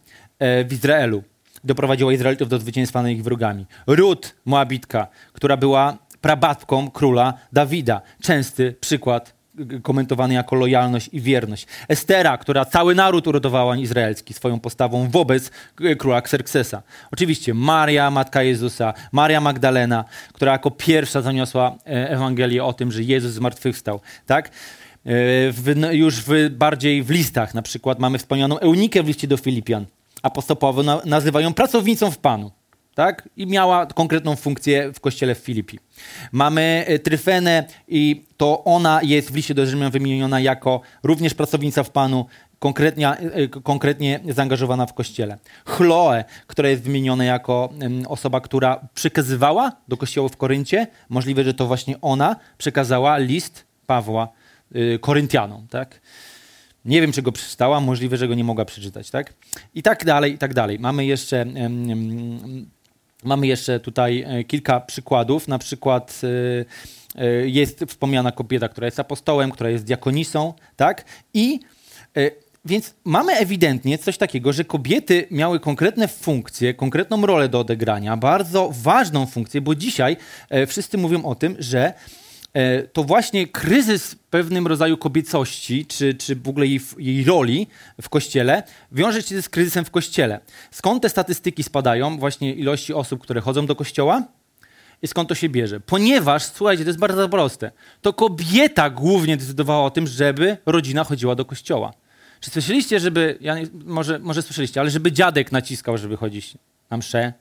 w 0.65 0.73
Izraelu. 0.73 1.23
Doprowadziła 1.65 2.13
Izraelitów 2.13 2.49
do 2.49 2.59
zwycięstwa 2.59 3.03
nad 3.03 3.11
ich 3.11 3.23
wrogami. 3.23 3.67
Rut, 3.87 4.35
Moabitka, 4.45 5.07
która 5.33 5.57
była 5.57 5.99
prababką 6.21 6.91
króla 6.91 7.35
Dawida. 7.53 8.03
Częsty 8.23 8.75
przykład 8.81 9.40
komentowany 9.83 10.35
jako 10.35 10.57
lojalność 10.57 11.09
i 11.13 11.21
wierność. 11.21 11.67
Estera, 11.89 12.39
która 12.39 12.65
cały 12.65 12.95
naród 12.95 13.27
urodowała 13.27 13.77
izraelski 13.77 14.35
swoją 14.35 14.61
postawą 14.61 15.09
wobec 15.09 15.51
króla 15.99 16.19
Xerxesa. 16.19 16.83
Oczywiście 17.13 17.55
Maria, 17.55 18.11
matka 18.11 18.43
Jezusa, 18.43 18.95
Maria 19.13 19.41
Magdalena, 19.41 20.05
która 20.33 20.53
jako 20.53 20.71
pierwsza 20.71 21.23
zaniosła 21.23 21.77
e, 21.87 22.11
Ewangelię 22.11 22.65
o 22.65 22.73
tym, 22.73 22.93
że 22.93 23.03
Jezus 23.03 23.33
zmartwychwstał. 23.33 24.01
Tak? 24.27 24.49
E, 24.49 24.51
w, 25.53 25.73
no, 25.77 25.93
już 25.93 26.17
w, 26.17 26.51
bardziej 26.51 27.03
w 27.03 27.11
listach, 27.11 27.55
na 27.55 27.63
przykład 27.63 27.99
mamy 27.99 28.19
wspomnianą 28.19 28.59
Eunikę 28.59 29.03
w 29.03 29.07
liście 29.07 29.29
do 29.29 29.37
Filipian. 29.37 29.87
Apostoł 30.23 30.57
Paweł 30.57 30.85
na, 30.85 31.01
nazywają 31.05 31.55
pracownicą 31.55 32.11
w 32.11 32.19
Panu 32.19 32.51
tak? 32.95 33.29
I 33.37 33.47
miała 33.47 33.87
konkretną 33.87 34.37
funkcję 34.37 34.93
w 34.93 35.01
kościele 35.01 35.35
w 35.35 35.39
Filipi. 35.39 35.79
Mamy 36.33 36.85
e, 36.87 36.99
Tryfenę 36.99 37.65
i 37.89 38.25
to 38.37 38.65
ona 38.65 39.01
jest 39.03 39.33
w 39.33 39.37
liście 39.37 39.55
do 39.55 39.67
Rzymian 39.67 39.91
wymieniona 39.91 40.41
jako 40.41 40.81
również 41.03 41.35
pracownica 41.35 41.83
w 41.83 41.91
Panu, 41.91 42.27
konkretnie, 42.59 43.17
konkretnie 43.63 44.21
zaangażowana 44.29 44.87
w 44.87 44.95
kościele. 44.95 45.39
Chloe, 45.65 46.25
która 46.47 46.69
jest 46.69 46.83
wymieniona 46.83 47.25
jako 47.25 47.73
osoba, 48.09 48.41
która 48.41 48.89
przekazywała 48.95 49.73
do 49.89 49.97
kościoła 49.97 50.29
w 50.29 50.37
Koryncie, 50.37 50.87
możliwe, 51.09 51.45
że 51.45 51.55
to 51.55 51.67
właśnie 51.67 52.01
ona 52.01 52.37
przekazała 52.59 53.19
list 53.19 53.67
Pawła 53.87 54.29
e, 54.75 54.99
Koryntianom, 54.99 55.67
tak? 55.69 56.01
Nie 56.85 57.01
wiem, 57.01 57.13
czy 57.13 57.23
go 57.23 57.33
przeczytała, 57.33 57.81
możliwe, 57.81 58.17
że 58.17 58.29
go 58.29 58.35
nie 58.35 58.45
mogła 58.45 58.65
przeczytać, 58.65 59.11
tak? 59.11 59.35
I 59.75 59.83
tak 59.83 60.05
dalej, 60.05 60.33
i 60.33 60.39
tak 60.39 60.55
dalej. 60.55 60.79
Mamy 60.79 61.05
jeszcze 61.07 61.47
Mamy 63.25 63.47
jeszcze 63.47 63.81
tutaj 63.81 64.25
e, 64.27 64.45
kilka 64.45 64.81
przykładów. 64.81 65.49
Na 65.49 65.59
przykład 65.59 66.21
e, 67.17 67.23
e, 67.23 67.49
jest 67.49 67.85
wspomniana 67.89 68.33
kobieta, 68.33 68.69
która 68.69 68.85
jest 68.85 69.01
apostołem, 69.01 69.51
która 69.51 69.71
jest 69.71 69.85
diakonisą, 69.85 70.55
tak? 70.77 71.05
I 71.35 71.61
więc 72.65 72.95
mamy 73.05 73.33
ewidentnie 73.33 73.99
coś 73.99 74.19
takiego, 74.19 74.53
że 74.53 74.65
kobiety 74.65 75.27
miały 75.31 75.61
konkretne 75.61 76.09
funkcje, 76.09 76.75
konkretną 76.75 77.27
rolę 77.27 77.49
do 77.49 77.61
odegrania, 77.61 78.17
bardzo 78.17 78.71
ważną 78.83 79.27
funkcję, 79.27 79.61
bo 79.61 79.75
dzisiaj 79.75 80.17
wszyscy 80.67 80.99
mówią 80.99 81.25
o 81.25 81.35
tym, 81.35 81.57
że 81.59 81.93
to 82.93 83.05
właśnie 83.05 83.47
kryzys 83.47 84.17
pewnym 84.31 84.67
rodzaju 84.67 84.97
kobiecości, 84.97 85.87
czy, 85.87 86.15
czy 86.15 86.37
w 86.37 86.49
ogóle 86.49 86.67
jej, 86.67 86.81
jej 86.99 87.25
roli 87.25 87.67
w 88.03 88.09
kościele, 88.09 88.63
wiąże 88.93 89.23
się 89.23 89.43
z 89.43 89.49
kryzysem 89.49 89.85
w 89.85 89.91
kościele. 89.91 90.41
Skąd 90.71 91.03
te 91.03 91.09
statystyki 91.09 91.63
spadają, 91.63 92.19
właśnie 92.19 92.55
ilości 92.55 92.95
osób, 92.95 93.23
które 93.23 93.41
chodzą 93.41 93.67
do 93.67 93.77
kościoła? 93.77 94.23
I 95.03 95.07
skąd 95.07 95.29
to 95.29 95.35
się 95.35 95.49
bierze? 95.49 95.81
Ponieważ, 95.81 96.45
słuchajcie, 96.45 96.85
to 96.85 96.91
jest 96.91 96.99
bardzo 96.99 97.29
proste. 97.29 97.71
To 98.03 98.13
kobieta 98.13 98.91
głównie 98.91 99.37
decydowała 99.37 99.85
o 99.85 99.91
tym, 99.91 100.07
żeby 100.07 100.57
rodzina 100.67 101.05
chodziła 101.05 101.35
do 101.35 101.45
kościoła. 101.45 101.93
Czy 102.41 102.51
słyszeliście, 102.51 103.01
żeby, 103.01 103.39
ja 103.41 103.57
może, 103.85 104.19
może 104.19 104.43
słyszeliście, 104.43 104.81
ale 104.81 104.91
żeby 104.91 105.13
dziadek 105.13 105.53
naciskał, 105.53 105.99
żeby 105.99 106.17
chodzić 106.17 106.55
na 106.91 106.97
mszę, 106.97 107.33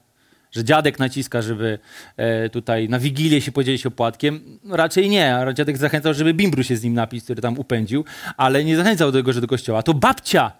że 0.52 0.64
dziadek 0.64 1.00
naciska, 1.00 1.42
żeby 1.42 1.80
e, 2.18 2.50
tutaj 2.50 2.90
na 2.90 3.00
Wigilię 3.00 3.42
się 3.42 3.52
podzielić 3.52 3.86
opłatkiem. 3.86 4.60
Raczej 4.70 5.10
nie. 5.10 5.38
Dziadek 5.54 5.78
zachęcał, 5.78 6.14
żeby 6.14 6.34
Bimbru 6.34 6.64
się 6.64 6.78
z 6.78 6.84
nim 6.84 6.94
napić, 6.94 7.24
który 7.24 7.42
tam 7.42 7.60
upędził, 7.60 8.06
ale 8.38 8.64
nie 8.64 8.78
zachęcał 8.78 9.12
do 9.12 9.20
tego, 9.20 9.34
że 9.34 9.42
do 9.42 9.48
kościoła. 9.48 9.84
To 9.84 9.94
babcia 9.94 10.52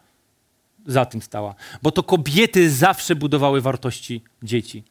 za 0.86 1.06
tym 1.06 1.22
stała. 1.22 1.56
Bo 1.82 1.92
to 1.92 2.04
kobiety 2.04 2.70
zawsze 2.70 3.16
budowały 3.16 3.62
wartości 3.62 4.24
dzieci. 4.44 4.84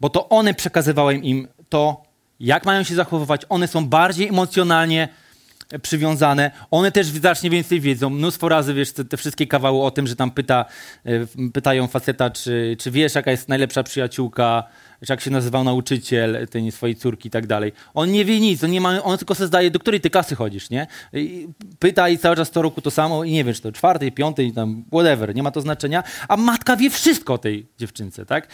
Bo 0.00 0.08
to 0.08 0.28
one 0.28 0.54
przekazywały 0.54 1.14
im 1.14 1.48
to, 1.68 2.02
jak 2.40 2.64
mają 2.64 2.82
się 2.82 2.94
zachowywać. 2.94 3.42
One 3.48 3.68
są 3.68 3.88
bardziej 3.88 4.28
emocjonalnie 4.28 5.08
przywiązane, 5.82 6.50
one 6.70 6.92
też 6.92 7.06
znacznie 7.06 7.50
więcej 7.50 7.80
wiedzą. 7.80 8.10
Mnóstwo 8.10 8.48
razy, 8.48 8.74
wiesz, 8.74 8.92
te, 8.92 9.04
te, 9.04 9.16
wszystkie 9.16 9.46
kawały 9.46 9.82
o 9.82 9.90
tym, 9.90 10.06
że 10.06 10.16
tam 10.16 10.30
pyta, 10.30 10.64
e, 11.04 11.50
pytają 11.52 11.86
faceta, 11.86 12.30
czy, 12.30 12.76
czy 12.78 12.90
wiesz, 12.90 13.14
jaka 13.14 13.30
jest 13.30 13.48
najlepsza 13.48 13.82
przyjaciółka 13.82 14.64
czy 15.06 15.12
jak 15.12 15.20
się 15.20 15.30
nazywał 15.30 15.64
nauczyciel 15.64 16.48
tej 16.50 16.72
swojej 16.72 16.96
córki 16.96 17.28
i 17.28 17.30
tak 17.30 17.46
dalej. 17.46 17.72
On 17.94 18.10
nie 18.10 18.24
wie 18.24 18.40
nic, 18.40 18.64
on, 18.64 18.70
nie 18.70 18.80
ma, 18.80 19.02
on 19.02 19.18
tylko 19.18 19.34
sobie 19.34 19.46
zdaje, 19.46 19.70
do 19.70 19.78
której 19.78 20.00
ty 20.00 20.10
klasy 20.10 20.36
chodzisz, 20.36 20.70
nie? 20.70 20.86
I 21.12 21.48
pyta 21.78 22.08
i 22.08 22.18
cały 22.18 22.36
czas 22.36 22.50
co 22.50 22.62
roku 22.62 22.80
to 22.80 22.90
samo 22.90 23.24
i 23.24 23.32
nie 23.32 23.44
wiem, 23.44 23.54
czy 23.54 23.62
to 23.62 23.72
czwartej, 23.72 24.12
piątej, 24.12 24.52
tam 24.52 24.84
whatever, 24.92 25.34
nie 25.34 25.42
ma 25.42 25.50
to 25.50 25.60
znaczenia, 25.60 26.02
a 26.28 26.36
matka 26.36 26.76
wie 26.76 26.90
wszystko 26.90 27.34
o 27.34 27.38
tej 27.38 27.66
dziewczynce, 27.78 28.26
tak? 28.26 28.48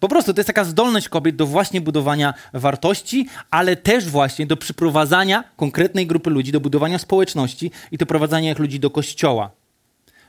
Po 0.00 0.08
prostu 0.08 0.34
to 0.34 0.40
jest 0.40 0.46
taka 0.46 0.64
zdolność 0.64 1.08
kobiet 1.08 1.36
do 1.36 1.46
właśnie 1.46 1.80
budowania 1.80 2.34
wartości, 2.52 3.26
ale 3.50 3.76
też 3.76 4.08
właśnie 4.08 4.46
do 4.46 4.56
przyprowadzania 4.56 5.44
konkretnej 5.56 6.06
grupy 6.06 6.30
ludzi, 6.30 6.52
do 6.52 6.60
budowania 6.60 6.98
społeczności 6.98 7.70
i 7.92 7.96
do 7.96 8.06
prowadzenia 8.06 8.50
ich 8.50 8.58
ludzi 8.58 8.80
do 8.80 8.90
kościoła. 8.90 9.50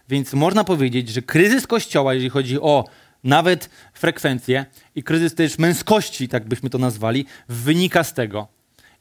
Więc 0.10 0.34
można 0.34 0.64
powiedzieć, 0.64 1.10
że 1.10 1.22
kryzys 1.22 1.68
kościoła, 1.68 2.14
jeżeli 2.14 2.30
chodzi 2.30 2.60
o 2.60 2.86
nawet 3.24 3.70
frekwencję 3.94 4.66
i 4.96 5.04
kryzys 5.04 5.36
też 5.36 5.58
męskości, 5.58 6.28
tak 6.28 6.48
byśmy 6.48 6.70
to 6.70 6.78
nazwali, 6.78 7.26
wynika 7.50 8.04
z 8.04 8.14
tego, 8.14 8.48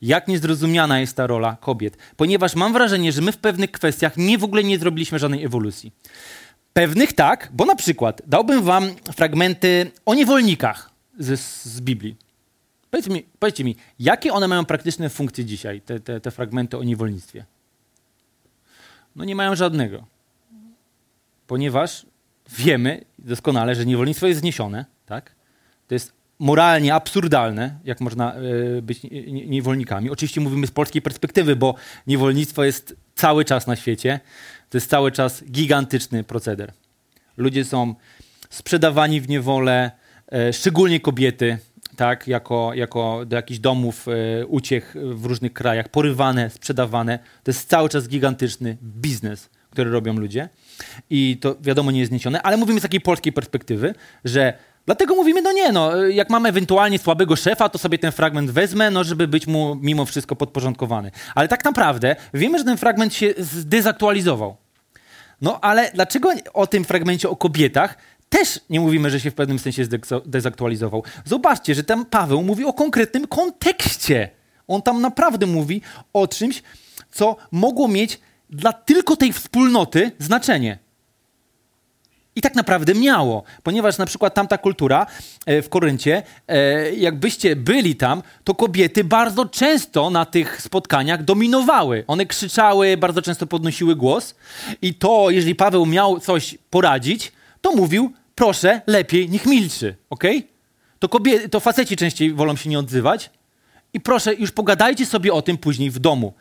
jak 0.02 0.28
niezrozumiana 0.28 1.00
jest 1.00 1.16
ta 1.16 1.26
rola 1.26 1.56
kobiet. 1.60 1.96
Ponieważ 2.16 2.54
mam 2.54 2.72
wrażenie, 2.72 3.12
że 3.12 3.22
my 3.22 3.32
w 3.32 3.38
pewnych 3.38 3.70
kwestiach 3.70 4.16
nie 4.16 4.38
w 4.38 4.44
ogóle 4.44 4.64
nie 4.64 4.78
zrobiliśmy 4.78 5.18
żadnej 5.18 5.44
ewolucji. 5.44 5.92
Pewnych 6.72 7.12
tak, 7.12 7.48
bo 7.52 7.64
na 7.64 7.76
przykład 7.76 8.22
dałbym 8.26 8.62
wam 8.62 8.94
fragmenty 9.16 9.90
o 10.06 10.14
niewolnikach 10.14 10.90
z, 11.18 11.40
z 11.64 11.80
Biblii. 11.80 12.16
Powiedzcie 12.90 13.12
mi, 13.12 13.22
powiedzcie 13.38 13.64
mi, 13.64 13.76
jakie 13.98 14.32
one 14.32 14.48
mają 14.48 14.64
praktyczne 14.64 15.10
funkcje 15.10 15.44
dzisiaj, 15.44 15.80
te, 15.80 16.00
te, 16.00 16.20
te 16.20 16.30
fragmenty 16.30 16.78
o 16.78 16.82
niewolnictwie? 16.82 17.44
No 19.16 19.24
nie 19.24 19.34
mają 19.34 19.56
żadnego. 19.56 20.06
Ponieważ 21.46 22.06
wiemy 22.56 23.04
doskonale, 23.18 23.74
że 23.74 23.86
niewolnictwo 23.86 24.26
jest 24.26 24.40
zniesione, 24.40 24.84
tak? 25.06 25.32
To 25.88 25.94
jest 25.94 26.12
moralnie 26.38 26.94
absurdalne, 26.94 27.78
jak 27.84 28.00
można 28.00 28.36
y, 28.78 28.82
być 28.82 29.00
niewolnikami. 29.46 30.10
Oczywiście 30.10 30.40
mówimy 30.40 30.66
z 30.66 30.70
polskiej 30.70 31.02
perspektywy, 31.02 31.56
bo 31.56 31.74
niewolnictwo 32.06 32.64
jest 32.64 32.96
cały 33.14 33.44
czas 33.44 33.66
na 33.66 33.76
świecie. 33.76 34.20
To 34.70 34.76
jest 34.78 34.90
cały 34.90 35.12
czas 35.12 35.44
gigantyczny 35.44 36.24
proceder. 36.24 36.72
Ludzie 37.36 37.64
są 37.64 37.94
sprzedawani 38.50 39.20
w 39.20 39.28
niewolę, 39.28 39.90
y, 40.48 40.52
szczególnie 40.52 41.00
kobiety, 41.00 41.58
tak, 41.96 42.28
jako, 42.28 42.74
jako 42.74 43.26
do 43.26 43.36
jakichś 43.36 43.60
domów 43.60 44.08
y, 44.08 44.46
uciech 44.46 44.94
w 45.14 45.24
różnych 45.24 45.52
krajach, 45.52 45.88
porywane, 45.88 46.50
sprzedawane. 46.50 47.18
To 47.18 47.50
jest 47.50 47.68
cały 47.68 47.88
czas 47.88 48.08
gigantyczny 48.08 48.76
biznes, 48.82 49.50
który 49.70 49.90
robią 49.90 50.14
ludzie 50.14 50.48
i 51.10 51.38
to 51.40 51.56
wiadomo 51.60 51.90
nie 51.90 52.00
jest 52.00 52.10
zniesione, 52.10 52.42
ale 52.42 52.56
mówimy 52.56 52.80
z 52.80 52.82
takiej 52.82 53.00
polskiej 53.00 53.32
perspektywy, 53.32 53.94
że 54.24 54.52
dlatego 54.86 55.14
mówimy, 55.14 55.42
no 55.42 55.52
nie, 55.52 55.72
no, 55.72 55.96
jak 55.96 56.30
mamy 56.30 56.48
ewentualnie 56.48 56.98
słabego 56.98 57.36
szefa, 57.36 57.68
to 57.68 57.78
sobie 57.78 57.98
ten 57.98 58.12
fragment 58.12 58.50
wezmę, 58.50 58.90
no, 58.90 59.04
żeby 59.04 59.28
być 59.28 59.46
mu 59.46 59.74
mimo 59.80 60.04
wszystko 60.04 60.36
podporządkowany. 60.36 61.10
Ale 61.34 61.48
tak 61.48 61.64
naprawdę 61.64 62.16
wiemy, 62.34 62.58
że 62.58 62.64
ten 62.64 62.76
fragment 62.76 63.14
się 63.14 63.34
zdezaktualizował. 63.38 64.56
No 65.40 65.60
ale 65.60 65.90
dlaczego 65.94 66.32
o 66.54 66.66
tym 66.66 66.84
fragmencie 66.84 67.30
o 67.30 67.36
kobietach 67.36 67.96
też 68.28 68.60
nie 68.70 68.80
mówimy, 68.80 69.10
że 69.10 69.20
się 69.20 69.30
w 69.30 69.34
pewnym 69.34 69.58
sensie 69.58 69.84
zdezaktualizował? 70.24 71.04
Zobaczcie, 71.24 71.74
że 71.74 71.84
tam 71.84 72.06
Paweł 72.06 72.42
mówi 72.42 72.64
o 72.64 72.72
konkretnym 72.72 73.26
kontekście. 73.26 74.28
On 74.68 74.82
tam 74.82 75.00
naprawdę 75.00 75.46
mówi 75.46 75.82
o 76.12 76.28
czymś, 76.28 76.62
co 77.10 77.36
mogło 77.52 77.88
mieć 77.88 78.20
dla 78.50 78.72
tylko 78.72 79.16
tej 79.16 79.32
wspólnoty 79.32 80.12
znaczenie. 80.18 80.78
I 82.36 82.40
tak 82.40 82.54
naprawdę 82.54 82.94
miało, 82.94 83.42
ponieważ 83.62 83.98
na 83.98 84.06
przykład 84.06 84.34
tamta 84.34 84.58
kultura 84.58 85.06
e, 85.46 85.62
w 85.62 85.68
Koryncie, 85.68 86.22
e, 86.48 86.92
jakbyście 86.92 87.56
byli 87.56 87.96
tam, 87.96 88.22
to 88.44 88.54
kobiety 88.54 89.04
bardzo 89.04 89.46
często 89.46 90.10
na 90.10 90.24
tych 90.24 90.62
spotkaniach 90.62 91.24
dominowały. 91.24 92.04
One 92.06 92.26
krzyczały, 92.26 92.96
bardzo 92.96 93.22
często 93.22 93.46
podnosiły 93.46 93.96
głos 93.96 94.34
i 94.82 94.94
to, 94.94 95.30
jeżeli 95.30 95.54
Paweł 95.54 95.86
miał 95.86 96.20
coś 96.20 96.58
poradzić, 96.70 97.32
to 97.60 97.72
mówił, 97.72 98.12
proszę, 98.34 98.80
lepiej, 98.86 99.30
niech 99.30 99.46
milczy, 99.46 99.96
ok? 100.10 100.24
To, 100.98 101.08
kobiety, 101.08 101.48
to 101.48 101.60
faceci 101.60 101.96
częściej 101.96 102.34
wolą 102.34 102.56
się 102.56 102.70
nie 102.70 102.78
odzywać 102.78 103.30
i 103.92 104.00
proszę, 104.00 104.34
już 104.34 104.50
pogadajcie 104.50 105.06
sobie 105.06 105.32
o 105.32 105.42
tym 105.42 105.58
później 105.58 105.90
w 105.90 105.98
domu. 105.98 106.32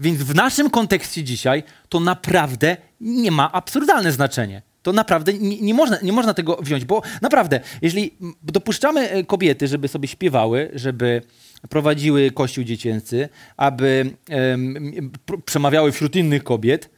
Więc 0.00 0.22
w 0.22 0.34
naszym 0.34 0.70
kontekście 0.70 1.24
dzisiaj 1.24 1.62
to 1.88 2.00
naprawdę 2.00 2.76
nie 3.00 3.30
ma 3.30 3.52
absurdalne 3.52 4.12
znaczenie. 4.12 4.62
To 4.82 4.92
naprawdę 4.92 5.32
nie, 5.32 5.60
nie, 5.60 5.74
można, 5.74 5.98
nie 6.02 6.12
można 6.12 6.34
tego 6.34 6.56
wziąć, 6.56 6.84
bo 6.84 7.02
naprawdę, 7.22 7.60
jeżeli 7.82 8.16
dopuszczamy 8.42 9.10
e, 9.10 9.24
kobiety, 9.24 9.68
żeby 9.68 9.88
sobie 9.88 10.08
śpiewały, 10.08 10.70
żeby 10.74 11.22
prowadziły 11.68 12.30
kościół 12.30 12.64
dziecięcy, 12.64 13.28
aby 13.56 14.10
um, 14.30 15.12
przemawiały 15.44 15.92
wśród 15.92 16.16
innych 16.16 16.44
kobiet, 16.44 16.90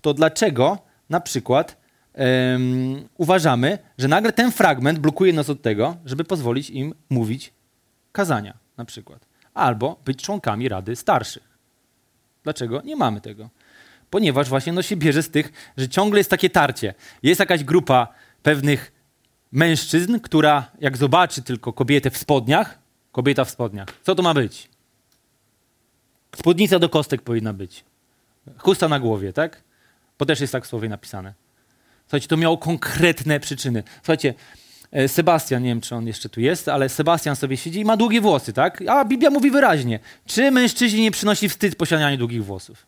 to 0.00 0.14
dlaczego 0.14 0.78
na 1.10 1.20
przykład 1.20 1.76
um, 2.14 3.08
uważamy, 3.16 3.78
że 3.98 4.08
nagle 4.08 4.32
ten 4.32 4.52
fragment 4.52 4.98
blokuje 4.98 5.32
nas 5.32 5.50
od 5.50 5.62
tego, 5.62 5.96
żeby 6.04 6.24
pozwolić 6.24 6.70
im 6.70 6.94
mówić 7.10 7.52
kazania 8.12 8.58
na 8.76 8.84
przykład, 8.84 9.26
albo 9.54 10.00
być 10.04 10.22
członkami 10.22 10.68
Rady 10.68 10.96
Starszych? 10.96 11.53
Dlaczego? 12.44 12.82
Nie 12.84 12.96
mamy 12.96 13.20
tego. 13.20 13.50
Ponieważ 14.10 14.48
właśnie 14.48 14.72
no 14.72 14.82
się 14.82 14.96
bierze 14.96 15.22
z 15.22 15.30
tych, 15.30 15.72
że 15.76 15.88
ciągle 15.88 16.20
jest 16.20 16.30
takie 16.30 16.50
tarcie. 16.50 16.94
Jest 17.22 17.40
jakaś 17.40 17.64
grupa 17.64 18.08
pewnych 18.42 18.92
mężczyzn, 19.52 20.20
która 20.20 20.70
jak 20.80 20.96
zobaczy 20.96 21.42
tylko 21.42 21.72
kobietę 21.72 22.10
w 22.10 22.16
spodniach, 22.16 22.78
kobieta 23.12 23.44
w 23.44 23.50
spodniach, 23.50 23.88
co 24.02 24.14
to 24.14 24.22
ma 24.22 24.34
być? 24.34 24.68
Spódnica 26.36 26.78
do 26.78 26.88
kostek 26.88 27.22
powinna 27.22 27.52
być. 27.52 27.84
Chusta 28.58 28.88
na 28.88 29.00
głowie, 29.00 29.32
tak? 29.32 29.62
Bo 30.18 30.26
też 30.26 30.40
jest 30.40 30.52
tak 30.52 30.64
w 30.64 30.66
słowie 30.66 30.88
napisane. 30.88 31.34
Słuchajcie, 32.06 32.28
to 32.28 32.36
miało 32.36 32.58
konkretne 32.58 33.40
przyczyny. 33.40 33.82
Słuchajcie, 33.96 34.34
Sebastian, 35.06 35.62
nie 35.62 35.68
wiem 35.68 35.80
czy 35.80 35.94
on 35.94 36.06
jeszcze 36.06 36.28
tu 36.28 36.40
jest, 36.40 36.68
ale 36.68 36.88
Sebastian 36.88 37.36
sobie 37.36 37.56
siedzi 37.56 37.80
i 37.80 37.84
ma 37.84 37.96
długie 37.96 38.20
włosy, 38.20 38.52
tak? 38.52 38.82
A 38.88 39.04
Biblia 39.04 39.30
mówi 39.30 39.50
wyraźnie, 39.50 39.98
czy 40.26 40.50
mężczyźnie 40.50 41.02
nie 41.02 41.10
przynosi 41.10 41.48
wstyd 41.48 41.76
posiadania 41.76 42.16
długich 42.16 42.44
włosów? 42.44 42.86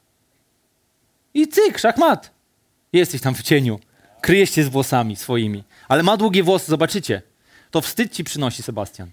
I 1.34 1.48
cyk, 1.48 1.78
szachmat. 1.78 2.30
Jesteś 2.92 3.20
tam 3.20 3.34
w 3.34 3.42
cieniu. 3.42 3.80
Kryjesz 4.20 4.50
się 4.50 4.64
z 4.64 4.68
włosami 4.68 5.16
swoimi. 5.16 5.64
Ale 5.88 6.02
ma 6.02 6.16
długie 6.16 6.42
włosy, 6.42 6.66
zobaczycie. 6.66 7.22
To 7.70 7.80
wstyd 7.80 8.12
ci 8.12 8.24
przynosi 8.24 8.62
Sebastian. 8.62 9.10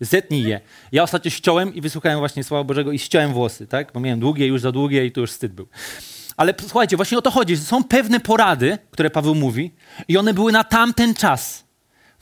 Zetnij 0.00 0.42
je. 0.42 0.60
Ja 0.92 1.02
ostatnio 1.02 1.30
ściąłem 1.30 1.74
i 1.74 1.80
wysłuchałem 1.80 2.18
właśnie 2.18 2.44
Słowa 2.44 2.64
Bożego 2.64 2.92
i 2.92 2.98
ściąłem 2.98 3.32
włosy, 3.32 3.66
tak? 3.66 3.92
Bo 3.92 4.00
miałem 4.00 4.20
długie, 4.20 4.46
już 4.46 4.60
za 4.60 4.72
długie 4.72 5.06
i 5.06 5.12
to 5.12 5.20
już 5.20 5.30
wstyd 5.30 5.52
był. 5.52 5.68
Ale 6.36 6.54
słuchajcie, 6.60 6.96
właśnie 6.96 7.18
o 7.18 7.22
to 7.22 7.30
chodzi, 7.30 7.56
że 7.56 7.62
są 7.62 7.84
pewne 7.84 8.20
porady, 8.20 8.78
które 8.90 9.10
Paweł 9.10 9.34
mówi 9.34 9.70
i 10.08 10.16
one 10.16 10.34
były 10.34 10.52
na 10.52 10.64
tamten 10.64 11.14
czas. 11.14 11.63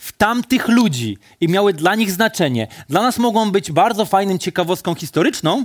W 0.03 0.13
tamtych 0.13 0.69
ludzi 0.69 1.19
i 1.41 1.49
miały 1.49 1.73
dla 1.73 1.95
nich 1.95 2.11
znaczenie. 2.11 2.69
Dla 2.89 3.03
nas 3.03 3.19
mogą 3.19 3.51
być 3.51 3.73
bardzo 3.73 4.05
fajną 4.05 4.39
ciekawostką 4.39 4.95
historyczną, 4.95 5.65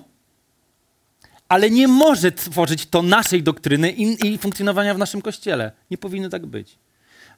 ale 1.49 1.69
nie 1.69 1.87
może 1.87 2.31
tworzyć 2.31 2.85
to 2.85 3.01
naszej 3.01 3.43
doktryny 3.43 3.91
i, 3.91 4.27
i 4.27 4.37
funkcjonowania 4.37 4.93
w 4.93 4.97
naszym 4.97 5.21
kościele. 5.21 5.71
Nie 5.91 5.97
powinno 5.97 6.29
tak 6.29 6.45
być. 6.45 6.79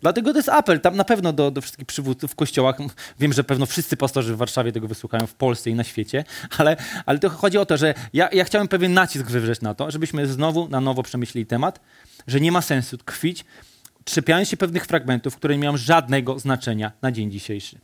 Dlatego 0.02 0.32
to 0.32 0.40
jest 0.40 0.50
apel 0.50 0.80
tam 0.80 0.96
na 0.96 1.04
pewno 1.04 1.34
do, 1.34 1.52
do 1.52 1.62
wszystkich 1.62 1.86
przywódców 1.86 2.32
w 2.32 2.36
kościołach. 2.36 2.78
Wiem, 3.20 3.34
że 3.34 3.44
pewno 3.44 3.66
wszyscy 3.66 3.98
pastorzy 3.98 4.34
w 4.34 4.38
Warszawie 4.38 4.72
tego 4.72 4.88
wysłuchają, 4.88 5.28
w 5.28 5.34
Polsce 5.34 5.70
i 5.70 5.76
na 5.76 5.84
świecie, 5.84 6.24
ale, 6.58 6.78
ale 7.06 7.20
to 7.20 7.30
chodzi 7.30 7.58
o 7.58 7.66
to, 7.66 7.78
że 7.78 7.94
ja, 8.14 8.30
ja 8.32 8.44
chciałem 8.44 8.68
pewien 8.68 8.94
nacisk 8.94 9.26
wywrzeć 9.26 9.62
na 9.62 9.74
to, 9.74 9.92
żebyśmy 9.92 10.28
znowu 10.28 10.70
na 10.70 10.82
nowo 10.82 11.04
przemyśleli 11.04 11.46
temat, 11.46 11.80
że 12.28 12.40
nie 12.40 12.52
ma 12.52 12.62
sensu 12.62 12.98
tkwić, 12.98 13.46
trzepiając 14.10 14.50
się 14.50 14.58
pewnych 14.58 14.86
fragmentów, 14.86 15.36
które 15.36 15.54
nie 15.54 15.60
mają 15.60 15.78
żadnego 15.78 16.40
znaczenia 16.40 16.92
na 17.02 17.12
dzień 17.12 17.32
dzisiejszy. 17.32 17.78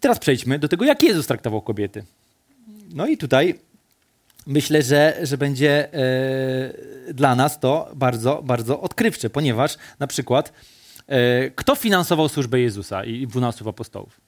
Teraz 0.00 0.18
przejdźmy 0.18 0.58
do 0.58 0.68
tego, 0.68 0.84
jak 0.84 1.02
Jezus 1.02 1.26
traktował 1.26 1.62
kobiety. 1.62 2.04
No 2.94 3.06
i 3.06 3.16
tutaj 3.16 3.58
myślę, 4.46 4.82
że, 4.82 5.18
że 5.22 5.38
będzie 5.38 5.94
e, 5.94 7.14
dla 7.14 7.34
nas 7.34 7.60
to 7.60 7.90
bardzo, 7.94 8.42
bardzo 8.44 8.80
odkrywcze, 8.80 9.30
ponieważ 9.30 9.76
na 9.98 10.06
przykład 10.06 10.52
e, 11.06 11.50
kto 11.50 11.74
finansował 11.74 12.28
służbę 12.28 12.60
Jezusa 12.60 13.04
i 13.04 13.26
dwunastu 13.26 13.68
apostołów? 13.68 14.20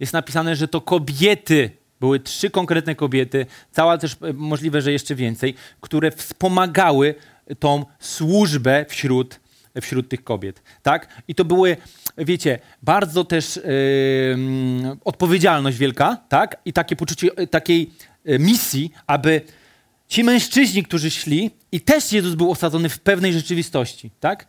Jest 0.00 0.12
napisane, 0.12 0.56
że 0.56 0.68
to 0.68 0.80
kobiety, 0.80 1.70
były 2.00 2.20
trzy 2.20 2.50
konkretne 2.50 2.94
kobiety, 2.94 3.46
cała 3.72 3.98
też 3.98 4.16
e, 4.22 4.32
możliwe, 4.32 4.82
że 4.82 4.92
jeszcze 4.92 5.14
więcej, 5.14 5.54
które 5.80 6.10
wspomagały 6.10 7.14
tą 7.58 7.84
służbę 7.98 8.86
wśród, 8.88 9.41
wśród 9.80 10.08
tych 10.08 10.24
kobiet. 10.24 10.62
Tak? 10.82 11.08
I 11.28 11.34
to 11.34 11.44
były, 11.44 11.76
wiecie, 12.18 12.58
bardzo 12.82 13.24
też 13.24 13.56
yy, 13.56 14.96
odpowiedzialność 15.04 15.78
wielka, 15.78 16.16
tak? 16.28 16.56
I 16.64 16.72
takie 16.72 16.96
poczucie 16.96 17.28
e, 17.36 17.46
takiej 17.46 17.90
E, 18.24 18.38
misji, 18.38 18.90
aby 19.06 19.40
ci 20.08 20.24
mężczyźni, 20.24 20.82
którzy 20.82 21.10
szli, 21.10 21.50
i 21.72 21.80
też 21.80 22.12
Jezus 22.12 22.34
był 22.34 22.50
osadzony 22.50 22.88
w 22.88 22.98
pewnej 22.98 23.32
rzeczywistości, 23.32 24.10
tak? 24.20 24.46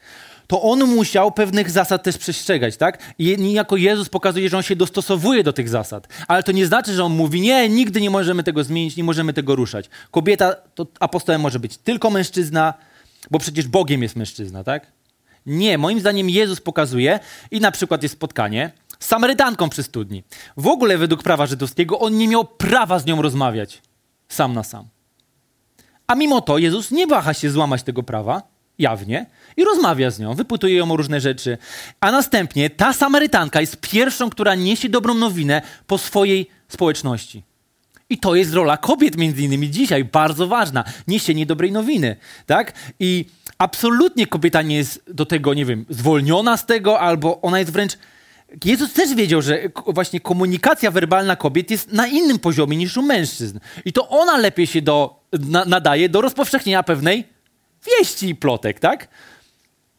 To 0.48 0.62
on 0.62 0.86
musiał 0.86 1.32
pewnych 1.32 1.72
zasad 1.72 2.04
też 2.04 2.18
przestrzegać, 2.18 2.78
tak? 2.78 3.14
I 3.18 3.38
niejako 3.38 3.78
Jezus 3.78 4.10
pokazuje, 4.10 4.50
że 4.50 4.58
on 4.58 4.64
się 4.64 4.76
dostosowuje 4.76 5.44
do 5.44 5.54
tych 5.54 5.70
zasad. 5.70 6.08
Ale 6.28 6.44
to 6.44 6.52
nie 6.52 6.66
znaczy, 6.66 6.94
że 6.94 7.04
on 7.04 7.12
mówi, 7.12 7.42
nie, 7.42 7.70
nigdy 7.70 8.02
nie 8.02 8.10
możemy 8.10 8.44
tego 8.44 8.64
zmienić, 8.64 8.98
nie 8.98 9.04
możemy 9.04 9.34
tego 9.34 9.56
ruszać. 9.56 9.90
Kobieta, 10.12 10.56
to 10.76 10.88
apostołem 11.00 11.42
może 11.42 11.60
być 11.60 11.78
tylko 11.78 12.10
mężczyzna, 12.10 12.74
bo 13.32 13.40
przecież 13.40 13.68
Bogiem 13.68 14.04
jest 14.04 14.16
mężczyzna, 14.16 14.64
tak? 14.64 14.88
Nie, 15.46 15.78
moim 15.78 16.00
zdaniem 16.00 16.30
Jezus 16.30 16.62
pokazuje, 16.62 17.20
i 17.52 17.60
na 17.60 17.72
przykład 17.72 18.04
jest 18.04 18.14
spotkanie, 18.14 18.72
z 19.00 19.08
Samarytanką 19.08 19.70
przy 19.70 19.84
studni. 19.84 20.24
W 20.58 20.68
ogóle 20.68 20.98
według 20.98 21.24
prawa 21.24 21.46
żydowskiego 21.46 22.00
on 22.00 22.18
nie 22.18 22.28
miał 22.28 22.46
prawa 22.46 23.00
z 23.00 23.06
nią 23.06 23.22
rozmawiać 23.22 23.82
sam 24.34 24.54
na 24.54 24.64
sam. 24.64 24.88
A 26.08 26.16
mimo 26.16 26.42
to 26.42 26.58
Jezus 26.58 26.92
nie 26.92 27.08
waha 27.08 27.34
się 27.34 27.52
złamać 27.52 27.84
tego 27.84 28.04
prawa, 28.04 28.42
jawnie, 28.80 29.26
i 29.58 29.64
rozmawia 29.64 30.12
z 30.12 30.20
nią, 30.20 30.34
wypytuje 30.34 30.76
ją 30.76 30.92
o 30.92 30.98
różne 30.98 31.22
rzeczy. 31.22 31.58
A 32.00 32.12
następnie 32.12 32.70
ta 32.70 32.94
Samarytanka 32.94 33.62
jest 33.62 33.78
pierwszą, 33.78 34.30
która 34.30 34.56
niesie 34.56 34.90
dobrą 34.90 35.14
nowinę 35.14 35.62
po 35.88 35.98
swojej 35.98 36.50
społeczności. 36.68 37.44
I 38.10 38.18
to 38.18 38.36
jest 38.36 38.54
rola 38.54 38.78
kobiet 38.78 39.18
między 39.18 39.42
innymi 39.42 39.72
dzisiaj, 39.72 40.06
bardzo 40.06 40.48
ważna. 40.48 40.84
Niesienie 41.08 41.46
dobrej 41.46 41.72
nowiny, 41.72 42.16
tak? 42.46 42.74
I 43.00 43.26
absolutnie 43.58 44.28
kobieta 44.28 44.62
nie 44.62 44.76
jest 44.76 45.04
do 45.08 45.26
tego, 45.26 45.54
nie 45.54 45.66
wiem, 45.66 45.86
zwolniona 45.90 46.58
z 46.58 46.66
tego, 46.66 47.00
albo 47.00 47.42
ona 47.42 47.60
jest 47.60 47.72
wręcz 47.72 47.98
Jezus 48.66 48.94
też 48.94 49.14
wiedział, 49.16 49.42
że 49.42 49.60
właśnie 49.88 50.20
komunikacja 50.20 50.92
werbalna 50.92 51.36
kobiet 51.36 51.72
jest 51.72 51.92
na 51.92 52.08
innym 52.08 52.40
poziomie 52.40 52.78
niż 52.78 52.98
u 52.98 53.02
mężczyzn. 53.02 53.60
I 53.86 53.94
to 53.94 54.10
ona 54.10 54.38
lepiej 54.38 54.68
się 54.68 54.82
do, 54.82 55.20
na, 55.32 55.66
nadaje 55.66 56.10
do 56.10 56.22
rozpowszechnienia 56.22 56.84
pewnej 56.84 57.28
wieści 57.86 58.30
i 58.30 58.36
plotek, 58.36 58.80
tak? 58.80 59.08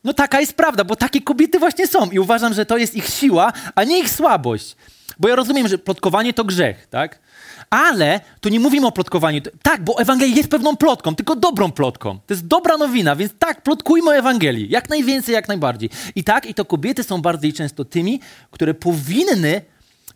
No 0.04 0.12
taka 0.12 0.40
jest 0.40 0.52
prawda, 0.52 0.84
bo 0.84 0.96
takie 0.96 1.20
kobiety 1.20 1.58
właśnie 1.58 1.86
są 1.86 2.10
i 2.10 2.18
uważam, 2.18 2.54
że 2.54 2.66
to 2.66 2.76
jest 2.76 2.94
ich 2.94 3.08
siła, 3.08 3.52
a 3.74 3.84
nie 3.84 3.98
ich 3.98 4.10
słabość. 4.10 4.76
Bo 5.18 5.28
ja 5.28 5.36
rozumiem, 5.36 5.68
że 5.68 5.78
plotkowanie 5.78 6.32
to 6.32 6.44
grzech, 6.44 6.86
tak? 6.86 7.18
Ale 7.74 8.20
tu 8.40 8.48
nie 8.48 8.60
mówimy 8.60 8.86
o 8.86 8.92
plotkowaniu. 8.92 9.40
Tak, 9.62 9.84
bo 9.84 9.98
Ewangelia 9.98 10.36
jest 10.36 10.48
pewną 10.48 10.76
plotką, 10.76 11.14
tylko 11.14 11.36
dobrą 11.36 11.72
plotką. 11.72 12.18
To 12.26 12.34
jest 12.34 12.46
dobra 12.46 12.76
nowina, 12.76 13.16
więc 13.16 13.32
tak, 13.38 13.62
plotkujmy 13.62 14.10
o 14.10 14.16
Ewangelii. 14.16 14.70
Jak 14.70 14.88
najwięcej, 14.88 15.32
jak 15.32 15.48
najbardziej. 15.48 15.90
I 16.14 16.24
tak, 16.24 16.46
i 16.46 16.54
to 16.54 16.64
kobiety 16.64 17.02
są 17.02 17.22
bardziej 17.22 17.52
często 17.52 17.84
tymi, 17.84 18.20
które 18.50 18.74
powinny 18.74 19.60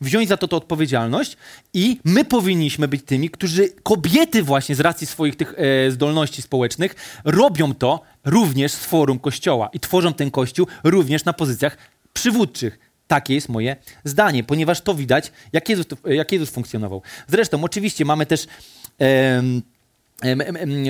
wziąć 0.00 0.28
za 0.28 0.36
to, 0.36 0.48
to 0.48 0.56
odpowiedzialność 0.56 1.36
i 1.74 2.00
my 2.04 2.24
powinniśmy 2.24 2.88
być 2.88 3.04
tymi, 3.04 3.30
którzy 3.30 3.68
kobiety 3.82 4.42
właśnie 4.42 4.74
z 4.74 4.80
racji 4.80 5.06
swoich 5.06 5.36
tych 5.36 5.54
e, 5.56 5.90
zdolności 5.90 6.42
społecznych 6.42 6.94
robią 7.24 7.74
to 7.74 8.00
również 8.24 8.72
z 8.72 8.84
forum 8.84 9.18
Kościoła 9.18 9.68
i 9.72 9.80
tworzą 9.80 10.12
ten 10.12 10.30
Kościół 10.30 10.66
również 10.84 11.24
na 11.24 11.32
pozycjach 11.32 11.76
przywódczych. 12.12 12.87
Takie 13.08 13.34
jest 13.34 13.48
moje 13.48 13.76
zdanie, 14.04 14.44
ponieważ 14.44 14.80
to 14.80 14.94
widać, 14.94 15.32
jak 15.52 15.68
Jezus, 15.68 15.86
jak 16.04 16.32
Jezus 16.32 16.50
funkcjonował. 16.50 17.02
Zresztą, 17.28 17.64
oczywiście, 17.64 18.04
mamy 18.04 18.26
też. 18.26 18.46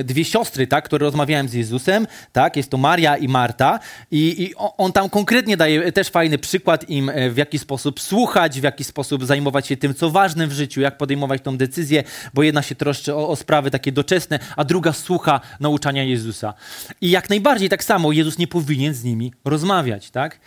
Dwie 0.04 0.24
siostry, 0.24 0.66
tak, 0.66 0.84
które 0.84 1.04
rozmawiałem 1.04 1.48
z 1.48 1.52
Jezusem, 1.52 2.06
tak, 2.32 2.56
jest 2.56 2.70
to 2.70 2.76
Maria 2.76 3.16
i 3.16 3.28
Marta 3.28 3.78
i, 4.10 4.42
i, 4.42 4.54
on 4.56 4.92
tam 4.92 5.10
konkretnie 5.10 5.56
daje 5.56 5.92
też 5.92 6.08
fajny 6.08 6.38
przykład 6.38 6.90
im, 6.90 7.08
e, 7.08 7.30
w 7.30 7.36
jaki 7.36 7.58
sposób 7.58 8.00
słuchać, 8.00 8.60
w 8.60 8.62
jaki 8.62 8.84
sposób 8.84 9.24
zajmować 9.24 9.66
się 9.66 9.76
tym, 9.76 9.94
co 9.94 10.10
ważne 10.10 10.46
w 10.46 10.52
życiu, 10.52 10.80
jak 10.80 10.98
podejmować 10.98 11.42
tą 11.42 11.56
decyzję, 11.56 12.04
bo 12.34 12.42
jedna 12.42 12.62
się 12.62 12.74
troszczy 12.74 13.14
o, 13.14 13.28
o 13.28 13.36
sprawy 13.36 13.70
takie 13.70 13.92
doczesne, 13.92 14.38
a 14.56 14.64
druga 14.64 14.92
słucha 14.92 15.40
nauczania 15.60 16.04
Jezusa. 16.04 16.54
I 17.00 17.10
jak 17.10 17.30
najbardziej 17.30 17.68
tak 17.68 17.84
samo 17.84 18.12
Jezus 18.12 18.38
nie 18.38 18.46
powinien 18.46 18.94
z 18.94 19.04
nimi 19.04 19.32
rozmawiać, 19.44 20.10
tak? 20.10 20.40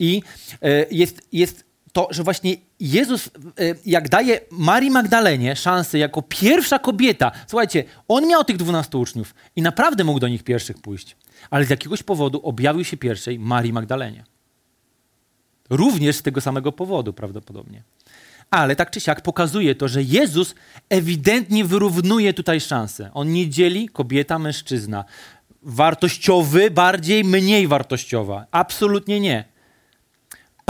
I 0.00 0.22
e, 0.62 0.86
jest, 0.90 1.28
jest 1.32 1.64
to, 1.92 2.08
że 2.10 2.22
właśnie 2.22 2.56
Jezus, 2.80 3.26
e, 3.26 3.30
jak 3.86 4.08
daje 4.08 4.40
Marii 4.50 4.90
Magdalenie 4.90 5.56
szansę 5.56 5.98
jako 5.98 6.22
pierwsza 6.22 6.78
kobieta, 6.78 7.32
słuchajcie, 7.46 7.84
on 8.08 8.26
miał 8.26 8.44
tych 8.44 8.56
dwunastu 8.56 9.00
uczniów 9.00 9.34
i 9.56 9.62
naprawdę 9.62 10.04
mógł 10.04 10.20
do 10.20 10.28
nich 10.28 10.44
pierwszych 10.44 10.78
pójść, 10.78 11.16
ale 11.50 11.64
z 11.64 11.70
jakiegoś 11.70 12.02
powodu 12.02 12.40
objawił 12.42 12.84
się 12.84 12.96
pierwszej 12.96 13.38
Marii 13.38 13.72
Magdalenie. 13.72 14.24
Również 15.70 16.16
z 16.16 16.22
tego 16.22 16.40
samego 16.40 16.72
powodu 16.72 17.12
prawdopodobnie. 17.12 17.82
Ale 18.50 18.76
tak 18.76 18.90
czy 18.90 19.00
siak 19.00 19.20
pokazuje 19.20 19.74
to, 19.74 19.88
że 19.88 20.02
Jezus 20.02 20.54
ewidentnie 20.88 21.64
wyrównuje 21.64 22.34
tutaj 22.34 22.60
szanse. 22.60 23.10
On 23.14 23.32
nie 23.32 23.48
dzieli 23.48 23.88
kobieta, 23.88 24.38
mężczyzna. 24.38 25.04
Wartościowy, 25.62 26.70
bardziej, 26.70 27.24
mniej 27.24 27.68
wartościowa. 27.68 28.46
Absolutnie 28.50 29.20
nie. 29.20 29.49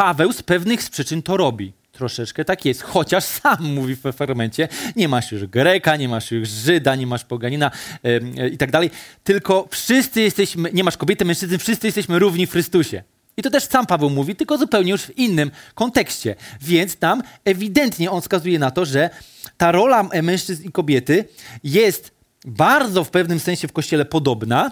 Paweł 0.01 0.33
z 0.33 0.43
pewnych 0.43 0.91
przyczyn 0.91 1.23
to 1.23 1.37
robi. 1.37 1.73
Troszeczkę 1.93 2.45
tak 2.45 2.65
jest, 2.65 2.83
chociaż 2.83 3.25
sam 3.25 3.65
mówi 3.75 3.97
w 3.97 4.03
fermencie, 4.17 4.69
nie 4.97 5.09
masz 5.09 5.33
już 5.33 5.47
Greka, 5.47 5.97
nie 5.97 6.09
masz 6.09 6.31
już 6.31 6.49
Żyda, 6.49 6.97
nie 6.97 7.07
masz 7.07 7.25
poganina 7.25 7.71
yy, 8.03 8.49
i 8.49 8.59
tak 8.59 8.71
dalej, 8.71 8.91
tylko 9.25 9.69
wszyscy 9.71 10.21
jesteśmy, 10.21 10.71
nie 10.73 10.85
masz 10.85 10.97
kobiety, 10.97 11.25
mężczyzn, 11.25 11.59
wszyscy 11.59 11.87
jesteśmy 11.87 12.19
równi 12.19 12.47
w 12.47 12.51
Chrystusie. 12.51 13.03
I 13.37 13.43
to 13.43 13.51
też 13.51 13.65
sam 13.65 13.87
Paweł 13.87 14.11
mówi, 14.11 14.37
tylko 14.37 14.59
zupełnie 14.59 14.91
już 14.91 15.03
w 15.03 15.19
innym 15.19 15.51
kontekście. 15.75 16.35
Więc 16.61 16.97
tam 16.97 17.23
ewidentnie 17.45 18.11
on 18.11 18.21
wskazuje 18.21 18.59
na 18.59 18.71
to, 18.71 18.85
że 18.85 19.11
ta 19.57 19.73
rola 19.73 20.09
mężczyzn 20.23 20.69
i 20.69 20.73
kobiety 20.73 21.25
jest 21.65 22.11
bardzo 22.45 23.05
w 23.05 23.11
pewnym 23.11 23.41
sensie 23.41 23.69
w 23.69 23.73
Kościele 23.73 24.05
podobna 24.05 24.71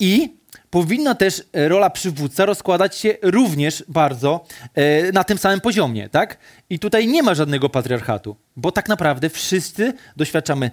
i 0.00 0.39
powinna 0.70 1.14
też 1.14 1.42
rola 1.52 1.90
przywódca 1.90 2.46
rozkładać 2.46 2.96
się 2.96 3.14
również 3.22 3.84
bardzo 3.88 4.44
e, 4.74 5.12
na 5.12 5.24
tym 5.24 5.38
samym 5.38 5.60
poziomie, 5.60 6.08
tak? 6.08 6.38
I 6.70 6.78
tutaj 6.78 7.06
nie 7.06 7.22
ma 7.22 7.34
żadnego 7.34 7.68
patriarchatu, 7.68 8.36
bo 8.56 8.72
tak 8.72 8.88
naprawdę 8.88 9.30
wszyscy 9.30 9.92
doświadczamy 10.16 10.70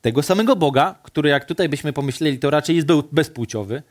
tego 0.00 0.22
samego 0.22 0.56
Boga, 0.56 0.94
który 1.02 1.28
jak 1.28 1.44
tutaj 1.44 1.68
byśmy 1.68 1.92
pomyśleli, 1.92 2.38
to 2.38 2.50
raczej 2.50 2.76
jest 2.76 2.88
bezpłciowy, 3.12 3.82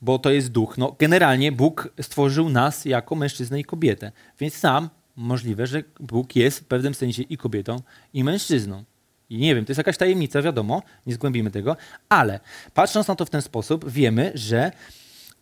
bo 0.00 0.18
to 0.18 0.30
jest 0.30 0.48
duch. 0.48 0.78
No, 0.78 0.96
generalnie 0.98 1.52
Bóg 1.52 1.88
stworzył 2.00 2.48
nas 2.48 2.84
jako 2.84 3.14
mężczyznę 3.14 3.60
i 3.60 3.64
kobietę, 3.64 4.12
więc 4.40 4.54
sam 4.54 4.88
możliwe, 5.16 5.66
że 5.66 5.82
Bóg 6.00 6.36
jest 6.36 6.60
w 6.60 6.64
pewnym 6.64 6.94
sensie 6.94 7.22
i 7.22 7.36
kobietą, 7.36 7.76
i 8.14 8.24
mężczyzną. 8.24 8.84
I 9.30 9.38
nie 9.38 9.54
wiem, 9.54 9.64
to 9.64 9.70
jest 9.72 9.78
jakaś 9.78 9.96
tajemnica, 9.96 10.42
wiadomo, 10.42 10.82
nie 11.06 11.14
zgłębimy 11.14 11.50
tego, 11.50 11.76
ale 12.08 12.40
patrząc 12.74 13.08
na 13.08 13.14
to 13.14 13.24
w 13.24 13.30
ten 13.30 13.42
sposób, 13.42 13.90
wiemy, 13.90 14.32
że 14.34 14.72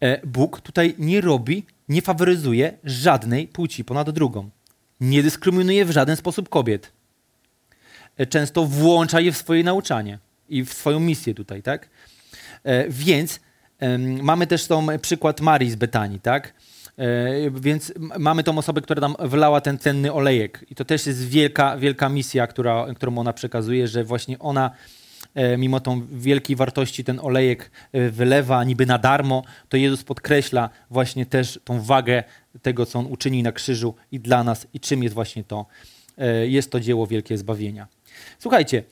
e, 0.01 0.27
Bóg 0.27 0.61
tutaj 0.61 0.95
nie 0.99 1.21
robi, 1.21 1.67
nie 1.89 2.03
faworyzuje 2.03 2.79
żadnej 2.85 3.49
płci 3.49 3.85
ponad 3.85 4.11
drugą. 4.11 4.51
Nie 5.01 5.23
dyskryminuje 5.23 5.85
w 5.85 5.91
żaden 5.91 6.17
sposób 6.17 6.49
kobiet. 6.49 6.93
E, 8.17 8.27
często 8.27 8.65
włącza 8.65 9.21
je 9.21 9.33
w 9.33 9.37
swoje 9.37 9.65
nauczanie 9.65 10.19
i 10.49 10.65
w 10.65 10.73
swoją 10.73 11.01
misję 11.01 11.35
tutaj, 11.35 11.63
tak? 11.63 11.89
E, 12.65 12.89
więc 12.89 13.41
mamy 14.23 14.47
też 14.47 14.67
tą 14.67 14.87
przykład 15.03 15.41
Marii 15.41 15.71
z 15.71 15.77
Betanii, 15.77 16.21
tak? 16.21 16.55
E, 16.99 17.51
więc 17.51 17.93
mamy 18.19 18.43
tą 18.43 18.59
osobę, 18.59 18.81
która 18.81 19.01
nam 19.01 19.17
wlała 19.19 19.61
ten 19.61 19.79
cenny 19.79 20.13
olejek. 20.13 20.65
I 20.71 20.75
to 20.75 20.85
też 20.85 21.07
jest 21.07 21.29
wielka, 21.29 21.77
wielka 21.77 22.09
misja, 22.09 22.47
która, 22.47 22.87
którą 22.95 23.19
ona 23.19 23.33
przekazuje, 23.33 23.89
że 23.89 24.05
właśnie 24.05 24.39
ona 24.39 24.71
e, 25.35 25.57
mimo 25.57 25.81
tą 25.81 26.07
wielkiej 26.13 26.57
wartości 26.57 27.05
ten 27.05 27.21
olejek 27.21 27.71
e, 27.93 28.11
wylewa 28.11 28.65
niby 28.65 28.87
na 28.87 28.99
darmo, 28.99 29.43
to 29.69 29.77
Jezus 29.77 30.05
podkreśla 30.05 30.71
właśnie 30.91 31.27
też 31.27 31.61
tą 31.65 31.83
wagę 31.83 32.25
tego, 32.63 32.87
co 32.87 32.99
On 32.99 33.07
uczyni 33.07 33.43
na 33.43 33.53
krzyżu 33.53 33.95
i 34.13 34.21
dla 34.21 34.45
nas 34.45 34.67
i 34.75 34.81
czym 34.81 35.03
jest 35.03 35.15
właśnie 35.15 35.45
to. 35.45 35.67
Jest 36.47 36.71
to 36.71 36.81
dzieło 36.81 37.07
wielkie 37.07 37.39
zbawienia. 37.39 37.87
Słuchajcie, 38.39 38.83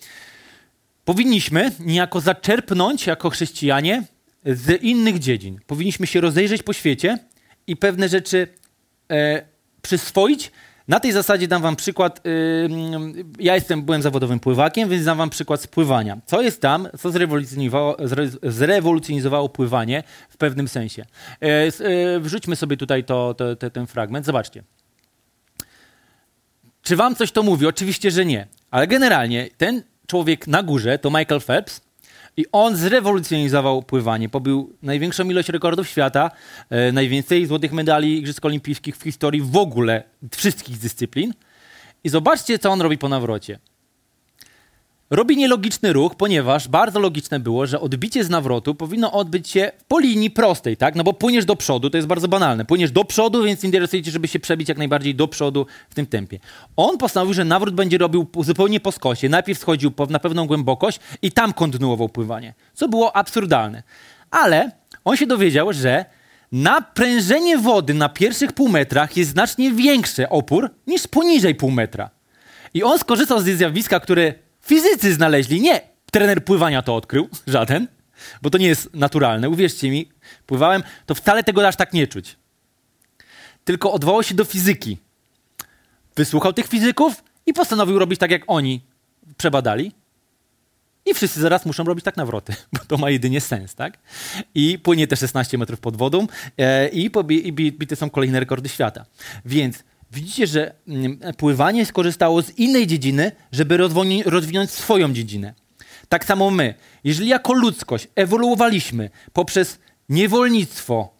powinniśmy 1.05 1.71
niejako 1.81 2.21
zaczerpnąć 2.21 3.07
jako 3.07 3.31
chrześcijanie 3.31 4.03
z 4.47 4.83
innych 4.83 5.19
dziedzin. 5.19 5.61
Powinniśmy 5.67 6.07
się 6.07 6.21
rozejrzeć 6.21 6.63
po 6.63 6.73
świecie 6.73 7.19
i 7.67 7.77
pewne 7.77 8.09
rzeczy 8.09 8.49
e, 9.11 9.43
przyswoić. 9.83 10.51
Na 10.89 11.01
tej 11.01 11.13
zasadzie 11.13 11.49
dam 11.49 11.63
wam 11.63 11.77
przykład. 11.77 12.21
Ja 13.39 13.55
jestem, 13.55 13.83
byłem 13.83 14.03
zawodowym 14.03 14.41
pływakiem, 14.41 14.89
więc 14.89 15.05
dam 15.05 15.19
wam 15.19 15.31
przykład 15.31 15.63
z 15.63 15.67
pływania. 15.67 16.19
Co 16.27 16.43
jest 16.43 16.61
tam, 16.61 16.89
co 16.99 17.11
zrewolucjonizowało, 17.11 17.97
zrewolucjonizowało 18.43 19.49
pływanie 19.49 20.03
w 20.29 20.37
pewnym 20.37 20.69
sensie. 20.69 21.05
Yy, 21.41 21.49
yy, 21.49 22.21
wrzućmy 22.21 22.57
sobie 22.57 22.77
tutaj 22.77 23.05
to, 23.05 23.35
to, 23.35 23.57
to, 23.57 23.71
ten 23.71 23.87
fragment. 23.87 24.27
Zobaczcie. 24.27 24.63
Czy 26.83 26.97
wam 26.97 27.17
coś 27.17 27.33
to 27.33 27.43
mówi? 27.43 27.67
Oczywiście, 27.67 28.11
że 28.11 28.25
nie. 28.25 28.47
Ale 28.71 28.87
generalnie 28.87 29.49
ten 29.57 29.83
człowiek 30.07 30.47
na 30.47 30.63
górze 30.63 30.99
to 30.99 31.11
Michael 31.11 31.41
Phelps, 31.41 31.81
i 32.37 32.45
on 32.53 32.77
zrewolucjonizował 32.77 33.83
pływanie. 33.83 34.29
Pobił 34.29 34.77
największą 34.83 35.25
ilość 35.25 35.49
rekordów 35.49 35.89
świata, 35.89 36.31
e, 36.71 36.93
najwięcej 36.93 37.47
złotych 37.47 37.73
medali 37.73 38.19
Igrzysk 38.19 38.45
Olimpijskich 38.45 38.97
w 38.97 39.03
historii 39.03 39.43
w 39.43 39.57
ogóle 39.57 40.03
wszystkich 40.31 40.79
dyscyplin. 40.79 41.35
I 42.05 42.09
zobaczcie, 42.09 42.59
co 42.59 42.71
on 42.71 42.81
robi 42.81 42.99
po 42.99 43.09
nawrocie. 43.09 43.59
Robi 45.11 45.37
nielogiczny 45.37 45.93
ruch, 45.93 46.15
ponieważ 46.15 46.69
bardzo 46.69 47.01
logiczne 47.01 47.41
było, 47.41 47.67
że 47.67 47.81
odbicie 47.81 48.25
z 48.25 48.31
nawrotu 48.31 48.75
powinno 48.75 49.13
odbyć 49.13 49.49
się 49.49 49.73
po 49.89 49.99
linii 49.99 50.31
prostej, 50.31 50.77
tak? 50.77 50.95
No 50.95 51.05
bo 51.05 51.13
płyniesz 51.13 51.45
do 51.45 51.57
przodu, 51.57 51.91
to 51.91 51.97
jest 51.99 52.09
bardzo 52.09 52.29
banalne. 52.29 52.65
Płyniesz 52.65 52.91
do 52.91 53.05
przodu, 53.05 53.43
więc 53.43 53.65
interesuje 53.65 54.03
cię, 54.03 54.11
żeby 54.11 54.29
się 54.29 54.39
przebić 54.39 54.69
jak 54.69 54.79
najbardziej 54.79 55.15
do 55.15 55.29
przodu 55.29 55.67
w 55.91 55.95
tym 55.95 56.07
tempie. 56.07 56.39
On 56.77 56.99
postanowił, 56.99 57.35
że 57.35 57.45
nawrót 57.45 57.75
będzie 57.75 57.99
robił 57.99 58.27
zupełnie 58.41 58.81
po 58.81 58.93
skosie. 58.93 59.29
Najpierw 59.29 59.59
schodził 59.59 59.93
na 60.09 60.19
pewną 60.19 60.47
głębokość 60.47 61.01
i 61.23 61.33
tam 61.33 61.53
kontynuował 61.53 62.09
pływanie, 62.09 62.55
co 62.75 62.89
było 62.89 63.17
absurdalne. 63.17 63.83
Ale 64.31 64.71
on 65.05 65.17
się 65.17 65.27
dowiedział, 65.27 65.73
że 65.73 66.05
naprężenie 66.53 67.59
wody 67.59 67.95
na 67.95 68.09
pierwszych 68.09 68.53
pół 68.53 68.69
metrach 68.69 69.17
jest 69.17 69.31
znacznie 69.31 69.73
większy 69.73 70.29
opór 70.29 70.71
niż 70.87 71.07
poniżej 71.07 71.55
pół 71.55 71.71
metra. 71.71 72.11
I 72.75 72.83
on 72.83 72.99
skorzystał 72.99 73.41
z 73.41 73.45
zjawiska, 73.45 74.01
które 74.01 74.35
Fizycy 74.65 75.15
znaleźli, 75.15 75.61
nie 75.61 75.95
trener 76.15 76.45
pływania 76.45 76.83
to 76.83 76.97
odkrył, 76.97 77.29
żaden, 77.47 77.89
bo 78.43 78.51
to 78.51 78.59
nie 78.59 78.67
jest 78.67 78.95
naturalne. 78.95 79.49
Uwierzcie 79.49 79.91
mi, 79.91 80.09
pływałem, 80.47 80.83
to 81.07 81.15
wcale 81.15 81.45
tego 81.45 81.69
aż 81.69 81.77
tak 81.77 81.93
nie 81.93 82.07
czuć. 82.07 82.37
Tylko 83.65 83.93
odwołał 83.93 84.23
się 84.23 84.35
do 84.35 84.45
fizyki. 84.45 84.99
Wysłuchał 86.17 86.53
tych 86.53 86.69
fizyków 86.69 87.25
i 87.47 87.53
postanowił 87.53 87.99
robić 87.99 88.21
tak, 88.21 88.31
jak 88.31 88.43
oni 88.47 88.81
przebadali. 89.37 89.93
I 91.07 91.15
wszyscy 91.15 91.41
zaraz 91.41 91.67
muszą 91.67 91.85
robić 91.85 92.05
tak 92.05 92.17
nawroty, 92.17 92.55
bo 92.73 92.79
to 92.89 92.97
ma 92.97 93.11
jedynie 93.11 93.41
sens, 93.41 93.75
tak? 93.75 93.99
I 94.55 94.79
płynie 94.79 95.07
te 95.07 95.17
16 95.17 95.59
metrów 95.59 95.81
pod 95.81 95.97
wodą 95.97 96.27
e, 96.59 96.89
i, 96.89 97.11
i 97.31 97.53
bite 97.53 97.97
są 97.97 98.11
kolejne 98.11 98.41
rekordy 98.41 98.69
świata. 98.69 99.07
Więc 99.45 99.85
Widzicie, 100.15 100.47
że 100.47 100.75
mm, 100.89 101.19
pływanie 101.37 101.87
skorzystało 101.87 102.43
z 102.43 102.51
innej 102.59 102.87
dziedziny, 102.87 103.33
żeby 103.53 103.77
rozwinąć 104.25 104.71
swoją 104.71 105.13
dziedzinę. 105.13 105.55
Tak 106.09 106.25
samo 106.25 106.51
my. 106.51 106.75
Jeżeli 107.05 107.29
jako 107.29 107.53
ludzkość 107.53 108.09
ewoluowaliśmy 108.15 109.11
poprzez 109.33 109.79
niewolnictwo 110.09 111.15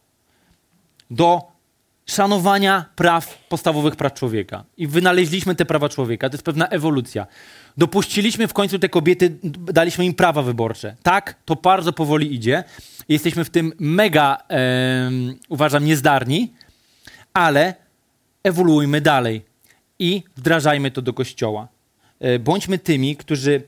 do 1.11 1.55
szanowania 2.07 2.85
praw, 2.97 3.39
podstawowych 3.49 3.97
praw 3.97 4.15
człowieka 4.15 4.65
i 4.77 4.87
wynaleźliśmy 4.87 5.55
te 5.55 5.65
prawa 5.65 5.89
człowieka, 5.89 6.31
to 6.31 6.35
jest 6.35 6.45
pewna 6.45 6.69
ewolucja. 6.69 7.27
Dopuściliśmy 7.77 8.49
w 8.49 8.53
końcu 8.53 8.79
te 8.79 8.89
kobiety, 8.89 9.39
daliśmy 9.73 10.05
im 10.05 10.15
prawa 10.15 10.43
wyborcze. 10.43 10.97
Tak, 11.03 11.35
to 11.45 11.57
bardzo 11.57 11.93
powoli 11.93 12.35
idzie. 12.35 12.65
Jesteśmy 13.09 13.45
w 13.45 13.51
tym 13.51 13.73
mega, 13.79 14.39
e, 14.51 15.11
uważam, 15.49 15.85
niezdarni, 15.85 16.53
ale 17.35 17.84
ewoluujmy 18.45 19.01
dalej 19.01 19.45
i 19.99 20.23
wdrażajmy 20.37 20.91
to 20.91 21.03
do 21.03 21.13
kościoła. 21.13 21.69
E, 22.21 22.39
bądźmy 22.39 22.79
tymi, 22.79 23.17
którzy 23.17 23.63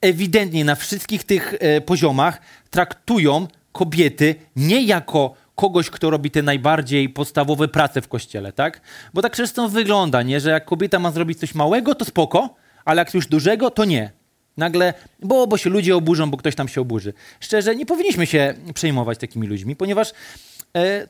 ewidentnie 0.00 0.64
na 0.64 0.74
wszystkich 0.74 1.24
tych 1.24 1.54
e, 1.60 1.80
poziomach 1.80 2.40
traktują 2.70 3.46
kobiety 3.72 4.34
nie 4.56 4.82
jako 4.82 5.34
kogoś, 5.54 5.90
kto 5.90 6.10
robi 6.10 6.30
te 6.30 6.42
najbardziej 6.42 7.08
podstawowe 7.08 7.68
prace 7.68 8.02
w 8.02 8.08
kościele, 8.08 8.52
tak? 8.52 8.80
Bo 9.14 9.22
tak 9.22 9.36
często 9.36 9.68
wygląda, 9.68 10.22
nie? 10.22 10.40
że 10.40 10.50
jak 10.50 10.64
kobieta 10.64 10.98
ma 10.98 11.10
zrobić 11.10 11.38
coś 11.38 11.54
małego, 11.54 11.94
to 11.94 12.04
spoko, 12.04 12.54
ale 12.84 13.00
jak 13.00 13.10
coś 13.10 13.26
dużego, 13.26 13.70
to 13.70 13.84
nie. 13.84 14.10
Nagle, 14.56 14.94
bo, 15.22 15.46
bo 15.46 15.56
się 15.56 15.70
ludzie 15.70 15.96
oburzą, 15.96 16.30
bo 16.30 16.36
ktoś 16.36 16.54
tam 16.54 16.68
się 16.68 16.80
oburzy. 16.80 17.12
Szczerze, 17.40 17.76
nie 17.76 17.86
powinniśmy 17.86 18.26
się 18.26 18.54
przejmować 18.74 19.18
takimi 19.18 19.46
ludźmi, 19.46 19.76
ponieważ 19.76 20.12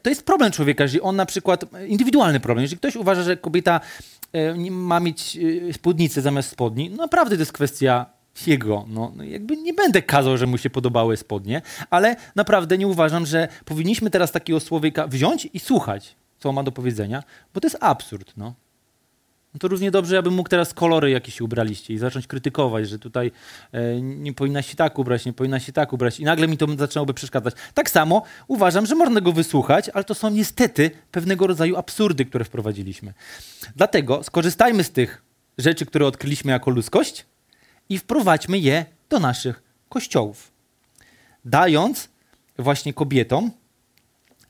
to 0.02 0.10
jest 0.10 0.24
problem 0.24 0.52
człowieka, 0.52 0.84
jeżeli 0.84 1.00
on 1.00 1.16
na 1.16 1.26
przykład, 1.26 1.64
indywidualny 1.88 2.40
problem, 2.40 2.62
jeżeli 2.62 2.78
ktoś 2.78 2.96
uważa, 2.96 3.22
że 3.22 3.36
kobieta 3.36 3.80
e, 4.32 4.70
ma 4.70 5.00
mieć 5.00 5.38
e, 5.68 5.72
spódnicę 5.72 6.22
zamiast 6.22 6.50
spodni, 6.50 6.90
no 6.90 6.96
naprawdę 6.96 7.36
to 7.36 7.42
jest 7.42 7.52
kwestia 7.52 8.06
jego. 8.46 8.84
No, 8.88 9.12
no, 9.16 9.24
jakby 9.24 9.56
nie 9.56 9.74
będę 9.74 10.02
kazał, 10.02 10.36
że 10.36 10.46
mu 10.46 10.58
się 10.58 10.70
podobały 10.70 11.16
spodnie, 11.16 11.62
ale 11.90 12.16
naprawdę 12.34 12.78
nie 12.78 12.86
uważam, 12.86 13.26
że 13.26 13.48
powinniśmy 13.64 14.10
teraz 14.10 14.32
takiego 14.32 14.60
człowieka 14.60 15.06
wziąć 15.06 15.48
i 15.54 15.60
słuchać, 15.60 16.16
co 16.38 16.52
ma 16.52 16.62
do 16.62 16.72
powiedzenia, 16.72 17.22
bo 17.54 17.60
to 17.60 17.66
jest 17.66 17.78
absurd. 17.80 18.32
No 18.36 18.54
no 19.56 19.60
to 19.60 19.68
równie 19.68 19.90
dobrze, 19.90 20.18
abym 20.18 20.34
mógł 20.34 20.48
teraz 20.48 20.74
kolory 20.74 21.10
jakieś 21.10 21.40
ubraliście 21.40 21.94
i 21.94 21.98
zacząć 21.98 22.26
krytykować, 22.26 22.88
że 22.88 22.98
tutaj 22.98 23.32
e, 23.72 24.00
nie 24.00 24.32
powinna 24.32 24.62
się 24.62 24.76
tak 24.76 24.98
ubrać, 24.98 25.24
nie 25.24 25.32
powinna 25.32 25.60
się 25.60 25.72
tak 25.72 25.92
ubrać 25.92 26.20
i 26.20 26.24
nagle 26.24 26.48
mi 26.48 26.56
to 26.56 26.66
zaczęłoby 26.78 27.14
przeszkadzać. 27.14 27.54
Tak 27.74 27.90
samo 27.90 28.22
uważam, 28.48 28.86
że 28.86 28.94
można 28.94 29.20
go 29.20 29.32
wysłuchać, 29.32 29.88
ale 29.88 30.04
to 30.04 30.14
są 30.14 30.30
niestety 30.30 30.90
pewnego 31.12 31.46
rodzaju 31.46 31.76
absurdy, 31.76 32.24
które 32.24 32.44
wprowadziliśmy. 32.44 33.14
Dlatego 33.76 34.22
skorzystajmy 34.22 34.84
z 34.84 34.90
tych 34.90 35.22
rzeczy, 35.58 35.86
które 35.86 36.06
odkryliśmy 36.06 36.52
jako 36.52 36.70
ludzkość 36.70 37.26
i 37.88 37.98
wprowadźmy 37.98 38.58
je 38.58 38.84
do 39.08 39.18
naszych 39.18 39.62
kościołów. 39.88 40.52
Dając 41.44 42.08
właśnie 42.58 42.94
kobietom 42.94 43.50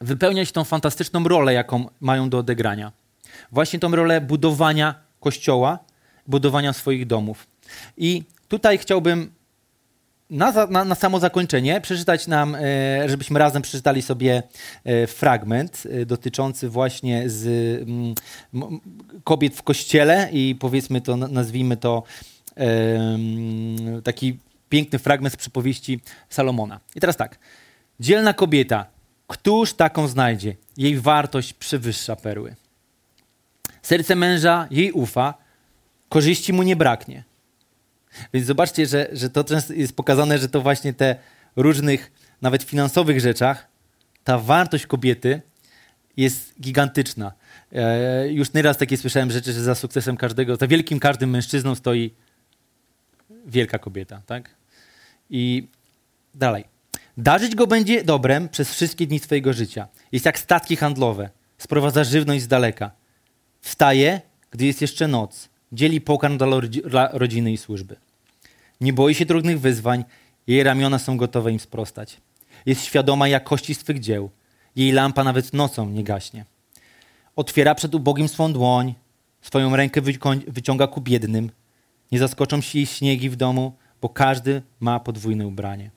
wypełniać 0.00 0.52
tą 0.52 0.64
fantastyczną 0.64 1.24
rolę, 1.24 1.52
jaką 1.52 1.88
mają 2.00 2.30
do 2.30 2.38
odegrania 2.38 3.05
właśnie 3.52 3.78
tą 3.78 3.96
rolę 3.96 4.20
budowania 4.20 4.94
kościoła, 5.20 5.78
budowania 6.26 6.72
swoich 6.72 7.06
domów. 7.06 7.46
I 7.96 8.22
tutaj 8.48 8.78
chciałbym 8.78 9.36
na, 10.30 10.66
na, 10.66 10.84
na 10.84 10.94
samo 10.94 11.20
zakończenie 11.20 11.80
przeczytać 11.80 12.26
nam, 12.26 12.54
e, 12.54 13.08
żebyśmy 13.08 13.38
razem 13.38 13.62
przeczytali 13.62 14.02
sobie 14.02 14.42
e, 14.84 15.06
fragment 15.06 15.82
e, 15.90 16.06
dotyczący 16.06 16.68
właśnie 16.68 17.30
z 17.30 17.46
mm, 17.82 18.14
kobiet 19.24 19.56
w 19.56 19.62
kościele 19.62 20.28
i 20.32 20.54
powiedzmy 20.60 21.00
to, 21.00 21.16
nazwijmy 21.16 21.76
to 21.76 22.02
taki 24.04 24.38
piękny 24.68 24.98
fragment 24.98 25.34
z 25.34 25.36
przypowieści 25.36 26.00
Salomona. 26.30 26.80
I 26.94 27.00
teraz 27.00 27.16
tak. 27.16 27.38
Dzielna 28.00 28.32
kobieta, 28.32 28.86
któż 29.26 29.74
taką 29.74 30.08
znajdzie? 30.08 30.56
Jej 30.76 31.00
wartość 31.00 31.52
przewyższa 31.52 32.16
perły. 32.16 32.54
Serce 33.86 34.16
męża 34.16 34.66
jej 34.70 34.92
ufa, 34.92 35.34
korzyści 36.08 36.52
mu 36.52 36.62
nie 36.62 36.76
braknie. 36.76 37.24
Więc 38.32 38.46
zobaczcie, 38.46 38.86
że, 38.86 39.08
że 39.12 39.30
to 39.30 39.44
często 39.44 39.72
jest 39.72 39.96
pokazane, 39.96 40.38
że 40.38 40.48
to 40.48 40.60
właśnie 40.60 40.92
te 40.92 41.16
różnych, 41.56 42.12
nawet 42.42 42.62
finansowych 42.62 43.20
rzeczach, 43.20 43.68
ta 44.24 44.38
wartość 44.38 44.86
kobiety 44.86 45.40
jest 46.16 46.60
gigantyczna. 46.60 47.32
E, 47.72 48.28
już 48.32 48.52
nieraz 48.52 48.78
takie 48.78 48.96
słyszałem 48.96 49.30
rzeczy, 49.30 49.52
że 49.52 49.62
za 49.62 49.74
sukcesem 49.74 50.16
każdego, 50.16 50.56
za 50.56 50.66
wielkim 50.66 51.00
każdym 51.00 51.30
mężczyzną 51.30 51.74
stoi 51.74 52.14
wielka 53.46 53.78
kobieta, 53.78 54.22
tak? 54.26 54.50
I 55.30 55.68
dalej. 56.34 56.64
Darzyć 57.16 57.54
go 57.54 57.66
będzie 57.66 58.04
dobrem 58.04 58.48
przez 58.48 58.70
wszystkie 58.70 59.06
dni 59.06 59.18
swojego 59.18 59.52
życia. 59.52 59.88
Jest 60.12 60.26
jak 60.26 60.38
statki 60.38 60.76
handlowe. 60.76 61.30
Sprowadza 61.58 62.04
żywność 62.04 62.42
z 62.42 62.48
daleka. 62.48 63.05
Wstaje, 63.66 64.20
gdy 64.50 64.66
jest 64.66 64.80
jeszcze 64.80 65.08
noc. 65.08 65.48
Dzieli 65.72 66.00
pokarm 66.00 66.38
dla 66.84 67.08
rodziny 67.12 67.52
i 67.52 67.56
służby. 67.56 67.96
Nie 68.80 68.92
boi 68.92 69.14
się 69.14 69.26
trudnych 69.26 69.60
wyzwań. 69.60 70.04
Jej 70.46 70.62
ramiona 70.62 70.98
są 70.98 71.16
gotowe 71.16 71.52
im 71.52 71.60
sprostać. 71.60 72.20
Jest 72.66 72.84
świadoma 72.84 73.28
jakości 73.28 73.74
swych 73.74 74.00
dzieł. 74.00 74.30
Jej 74.76 74.92
lampa 74.92 75.24
nawet 75.24 75.52
nocą 75.52 75.88
nie 75.88 76.04
gaśnie. 76.04 76.44
Otwiera 77.36 77.74
przed 77.74 77.94
ubogim 77.94 78.28
swą 78.28 78.52
dłoń. 78.52 78.94
Swoją 79.40 79.76
rękę 79.76 80.00
wyciąga 80.46 80.86
ku 80.86 81.00
biednym. 81.00 81.50
Nie 82.12 82.18
zaskoczą 82.18 82.60
się 82.60 82.78
jej 82.78 82.86
śniegi 82.86 83.30
w 83.30 83.36
domu, 83.36 83.72
bo 84.00 84.08
każdy 84.08 84.62
ma 84.80 85.00
podwójne 85.00 85.46
ubranie. 85.46 85.90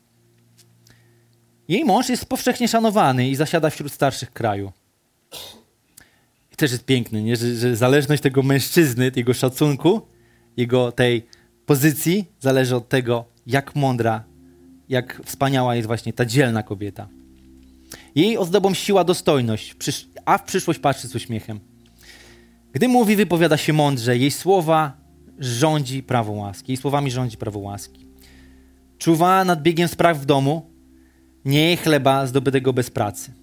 Jej 1.67 1.86
mąż 1.86 2.09
jest 2.09 2.26
powszechnie 2.26 2.67
szanowany 2.67 3.30
i 3.30 3.36
zasiada 3.36 3.70
wśród 3.70 3.91
starszych 3.91 4.32
kraju. 4.32 4.72
Też 6.60 6.72
jest 6.72 6.86
piękny, 6.86 7.24
nie? 7.24 7.36
Że, 7.36 7.55
że 7.55 7.76
zależność 7.76 8.22
tego 8.22 8.43
mężczyzny, 8.43 9.12
jego 9.16 9.34
szacunku, 9.34 10.01
jego 10.57 10.91
tej 10.91 11.26
pozycji 11.66 12.26
zależy 12.39 12.76
od 12.76 12.89
tego, 12.89 13.26
jak 13.47 13.76
mądra, 13.76 14.24
jak 14.89 15.22
wspaniała 15.26 15.76
jest 15.76 15.88
właśnie 15.88 16.14
ta 16.14 16.26
dzielna 16.26 16.64
kobieta. 16.64 17.07
Jej 18.16 18.38
ozdobą 18.38 18.74
siła 18.74 19.03
dostojność, 19.03 19.76
a 20.26 20.38
w 20.38 20.43
przyszłość 20.43 20.80
patrzy 20.80 21.07
z 21.07 21.16
uśmiechem. 21.16 21.60
Gdy 22.74 22.88
mówi, 22.88 23.16
wypowiada 23.16 23.57
się 23.57 23.74
mądrze, 23.74 24.18
jej 24.18 24.32
słowa 24.32 24.97
rządzi 25.39 26.03
prawo 26.03 26.32
łaski. 26.32 26.72
Jej 26.72 26.78
słowami 26.78 27.12
rządzi 27.12 27.38
prawo 27.38 27.60
łaski. 27.60 28.05
Czuwa 28.97 29.45
nad 29.45 29.62
biegiem 29.62 29.88
spraw 29.88 30.18
w 30.18 30.26
domu, 30.26 30.70
nie 31.45 31.78
chleba 31.78 32.28
zdobytego 32.28 32.74
bez 32.74 32.89
pracy. 32.89 33.39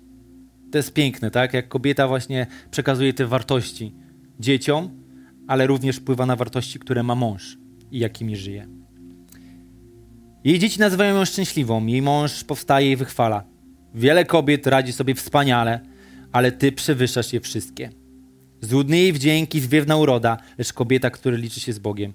To 0.73 0.79
jest 0.79 0.93
piękne, 0.93 1.31
tak? 1.31 1.55
Jak 1.55 1.69
kobieta 1.69 2.09
właśnie 2.09 2.47
przekazuje 2.71 3.14
te 3.14 3.27
wartości 3.27 3.95
dzieciom, 4.41 4.91
ale 5.47 5.67
również 5.67 5.97
wpływa 5.97 6.27
na 6.27 6.37
wartości, 6.37 6.79
które 6.79 7.03
ma 7.03 7.14
mąż 7.14 7.59
i 7.91 7.99
jakimi 7.99 8.37
żyje. 8.37 8.67
Jej 10.45 10.59
dzieci 10.59 10.81
nazywają 10.81 11.17
ją 11.17 11.25
szczęśliwą, 11.25 11.87
jej 11.87 12.03
mąż 12.03 12.45
powstaje 12.45 12.93
i 12.93 12.97
wychwala. 12.97 13.45
Wiele 13.95 14.25
kobiet 14.25 14.67
radzi 14.67 14.93
sobie 14.93 15.14
wspaniale, 15.14 15.81
ale 16.33 16.53
ty 16.53 16.73
przewyższasz 16.73 17.33
je 17.33 17.41
wszystkie. 17.41 17.91
Złudny 18.61 18.99
jej 18.99 19.12
wdzięki, 19.12 19.61
zwiewna 19.61 19.97
uroda, 19.97 20.37
lecz 20.59 20.73
kobieta, 20.73 21.11
która 21.11 21.37
liczy 21.37 21.61
się 21.61 21.73
z 21.73 21.79
Bogiem, 21.79 22.12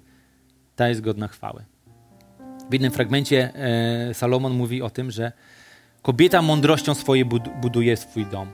ta 0.76 0.88
jest 0.88 1.00
godna 1.00 1.28
chwały. 1.28 1.64
W 2.70 2.74
innym 2.74 2.92
fragmencie 2.92 3.54
e, 3.54 4.14
Salomon 4.14 4.52
mówi 4.52 4.82
o 4.82 4.90
tym, 4.90 5.10
że 5.10 5.32
kobieta 6.02 6.42
mądrością 6.42 6.94
swojej 6.94 7.24
buduje 7.60 7.96
swój 7.96 8.26
dom, 8.26 8.52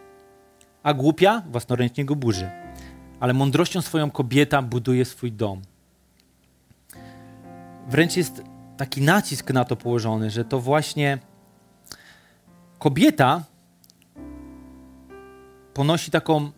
a 0.83 0.95
głupia 0.95 1.43
własnoręcznie 1.51 2.05
go 2.05 2.17
burzy. 2.17 2.51
Ale 3.21 3.35
mądrością 3.35 3.83
swoją 3.83 4.11
kobieta 4.11 4.63
buduje 4.63 5.05
swój 5.05 5.33
dom. 5.33 5.63
Wręcz 7.89 8.17
jest 8.17 8.43
taki 8.77 9.03
nacisk 9.03 9.51
na 9.51 9.65
to 9.65 9.77
położony, 9.77 10.31
że 10.31 10.45
to 10.45 10.61
właśnie 10.61 11.19
kobieta 12.79 13.45
ponosi 15.75 16.11
taką 16.11 16.51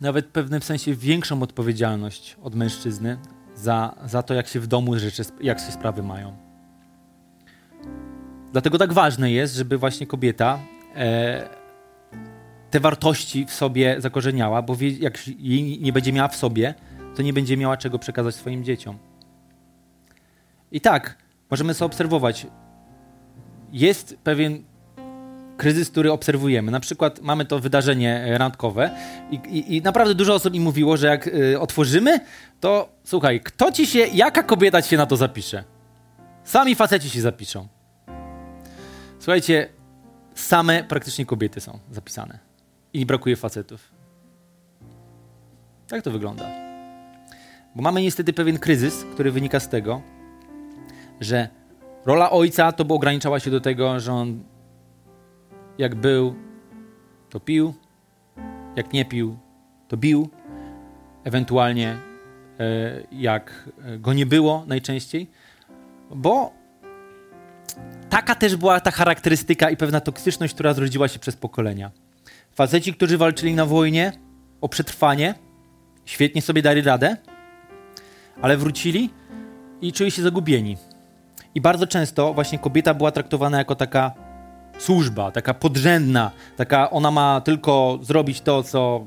nawet 0.00 0.26
w 0.26 0.30
pewnym 0.30 0.62
sensie 0.62 0.94
większą 0.94 1.42
odpowiedzialność 1.42 2.36
od 2.42 2.54
mężczyzny 2.54 3.18
za, 3.54 3.94
za 4.04 4.22
to, 4.22 4.34
jak 4.34 4.48
się 4.48 4.60
w 4.60 4.66
domu 4.66 4.98
rzeczy, 4.98 5.22
jak 5.40 5.58
się 5.58 5.72
sprawy 5.72 6.02
mają. 6.02 6.45
Dlatego 8.56 8.78
tak 8.78 8.92
ważne 8.92 9.30
jest, 9.30 9.54
żeby 9.54 9.78
właśnie 9.78 10.06
kobieta 10.06 10.58
e, 10.94 11.48
te 12.70 12.80
wartości 12.80 13.46
w 13.46 13.52
sobie 13.52 13.96
zakorzeniała, 13.98 14.62
bo 14.62 14.76
wie, 14.76 14.90
jak 14.90 15.28
jej 15.28 15.80
nie 15.80 15.92
będzie 15.92 16.12
miała 16.12 16.28
w 16.28 16.36
sobie, 16.36 16.74
to 17.16 17.22
nie 17.22 17.32
będzie 17.32 17.56
miała 17.56 17.76
czego 17.76 17.98
przekazać 17.98 18.34
swoim 18.34 18.64
dzieciom. 18.64 18.98
I 20.72 20.80
tak, 20.80 21.16
możemy 21.50 21.74
sobie 21.74 21.86
obserwować. 21.86 22.46
Jest 23.72 24.18
pewien 24.24 24.62
kryzys, 25.56 25.90
który 25.90 26.12
obserwujemy. 26.12 26.70
Na 26.70 26.80
przykład 26.80 27.20
mamy 27.22 27.44
to 27.44 27.58
wydarzenie 27.58 28.24
e, 28.24 28.38
randkowe 28.38 28.90
i, 29.30 29.34
i, 29.34 29.76
i 29.76 29.82
naprawdę 29.82 30.14
dużo 30.14 30.34
osób 30.34 30.52
mi 30.52 30.60
mówiło, 30.60 30.96
że 30.96 31.06
jak 31.06 31.26
y, 31.26 31.60
otworzymy, 31.60 32.20
to 32.60 32.88
słuchaj, 33.04 33.40
kto 33.40 33.72
ci 33.72 33.86
się, 33.86 33.98
jaka 33.98 34.42
kobieta 34.42 34.82
ci 34.82 34.88
się 34.88 34.96
na 34.96 35.06
to 35.06 35.16
zapisze? 35.16 35.64
Sami 36.44 36.74
faceci 36.74 37.10
się 37.10 37.20
zapiszą. 37.20 37.75
Słuchajcie, 39.26 39.68
same 40.34 40.84
praktycznie 40.84 41.26
kobiety 41.26 41.60
są 41.60 41.78
zapisane 41.90 42.38
i 42.92 43.06
brakuje 43.06 43.36
facetów. 43.36 43.92
Tak 45.88 46.02
to 46.02 46.10
wygląda. 46.10 46.44
Bo 47.74 47.82
mamy 47.82 48.02
niestety 48.02 48.32
pewien 48.32 48.58
kryzys, 48.58 49.04
który 49.14 49.30
wynika 49.30 49.60
z 49.60 49.68
tego, 49.68 50.02
że 51.20 51.48
rola 52.04 52.30
ojca 52.30 52.72
to 52.72 52.84
by 52.84 52.94
ograniczała 52.94 53.40
się 53.40 53.50
do 53.50 53.60
tego, 53.60 54.00
że 54.00 54.12
on 54.12 54.44
jak 55.78 55.94
był, 55.94 56.34
to 57.30 57.40
pił, 57.40 57.74
jak 58.76 58.92
nie 58.92 59.04
pił, 59.04 59.38
to 59.88 59.96
bił, 59.96 60.28
ewentualnie 61.24 61.88
e, 61.88 63.02
jak 63.12 63.68
go 63.98 64.12
nie 64.12 64.26
było 64.26 64.64
najczęściej, 64.66 65.30
bo 66.10 66.65
taka 68.10 68.34
też 68.34 68.56
była 68.56 68.80
ta 68.80 68.90
charakterystyka 68.90 69.70
i 69.70 69.76
pewna 69.76 70.00
toksyczność, 70.00 70.54
która 70.54 70.74
zrodziła 70.74 71.08
się 71.08 71.18
przez 71.18 71.36
pokolenia. 71.36 71.90
Faceci, 72.52 72.94
którzy 72.94 73.18
walczyli 73.18 73.54
na 73.54 73.66
wojnie 73.66 74.12
o 74.60 74.68
przetrwanie, 74.68 75.34
świetnie 76.04 76.42
sobie 76.42 76.62
dali 76.62 76.82
radę, 76.82 77.16
ale 78.42 78.56
wrócili 78.56 79.10
i 79.80 79.92
czuli 79.92 80.10
się 80.10 80.22
zagubieni. 80.22 80.76
I 81.54 81.60
bardzo 81.60 81.86
często 81.86 82.34
właśnie 82.34 82.58
kobieta 82.58 82.94
była 82.94 83.10
traktowana 83.10 83.58
jako 83.58 83.74
taka 83.74 84.12
służba, 84.78 85.30
taka 85.30 85.54
podrzędna, 85.54 86.30
taka 86.56 86.90
ona 86.90 87.10
ma 87.10 87.40
tylko 87.40 87.98
zrobić 88.02 88.40
to, 88.40 88.62
co 88.62 89.06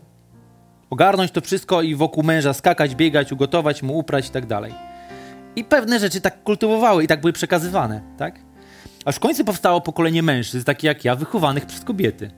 ogarnąć 0.90 1.32
to 1.32 1.42
wszystko 1.42 1.82
i 1.82 1.96
wokół 1.96 2.24
męża 2.24 2.54
skakać, 2.54 2.96
biegać, 2.96 3.32
ugotować 3.32 3.84
mu, 3.84 3.98
uprać 3.98 4.28
i 4.28 4.32
tak 4.32 4.46
dalej. 4.46 4.74
I 5.56 5.64
pewne 5.64 6.00
rzeczy 6.00 6.22
tak 6.22 6.44
kultywowały 6.44 7.04
i 7.04 7.08
tak 7.08 7.22
były 7.22 7.34
przekazywane, 7.34 8.02
tak? 8.18 8.49
Aż 9.10 9.16
w 9.16 9.20
końcu 9.20 9.46
powstało 9.46 9.82
pokolenie 9.82 10.24
mężczyzn, 10.24 10.66
takich 10.66 10.84
jak 10.84 11.06
ja, 11.06 11.16
wychowanych 11.16 11.66
przez 11.66 11.84
kobiety. 11.84 12.32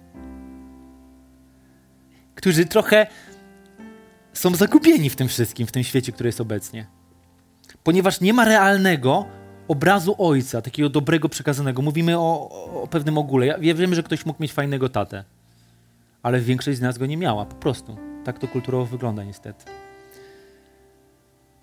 Którzy 2.35 2.65
trochę 2.65 3.07
są 4.33 4.55
zagubieni 4.55 5.09
w 5.09 5.15
tym 5.15 5.27
wszystkim, 5.27 5.67
w 5.67 5.71
tym 5.71 5.83
świecie, 5.83 6.11
który 6.11 6.27
jest 6.27 6.41
obecnie. 6.41 6.87
Ponieważ 7.83 8.21
nie 8.21 8.33
ma 8.33 8.45
realnego 8.45 9.25
obrazu 9.67 10.15
ojca, 10.17 10.61
takiego 10.61 10.89
dobrego, 10.89 11.29
przekazanego. 11.29 11.81
Mówimy 11.81 12.19
o, 12.19 12.49
o 12.83 12.87
pewnym 12.87 13.17
ogóle. 13.17 13.45
Ja, 13.45 13.57
ja 13.61 13.73
wiem, 13.73 13.95
że 13.95 14.03
ktoś 14.03 14.25
mógł 14.25 14.43
mieć 14.43 14.53
fajnego 14.53 14.89
tatę, 14.89 15.23
ale 16.23 16.39
większość 16.39 16.77
z 16.77 16.81
nas 16.81 16.97
go 16.97 17.05
nie 17.05 17.17
miała, 17.17 17.45
po 17.45 17.55
prostu. 17.55 17.97
Tak 18.23 18.39
to 18.39 18.47
kulturowo 18.47 18.85
wygląda 18.85 19.23
niestety. 19.23 19.65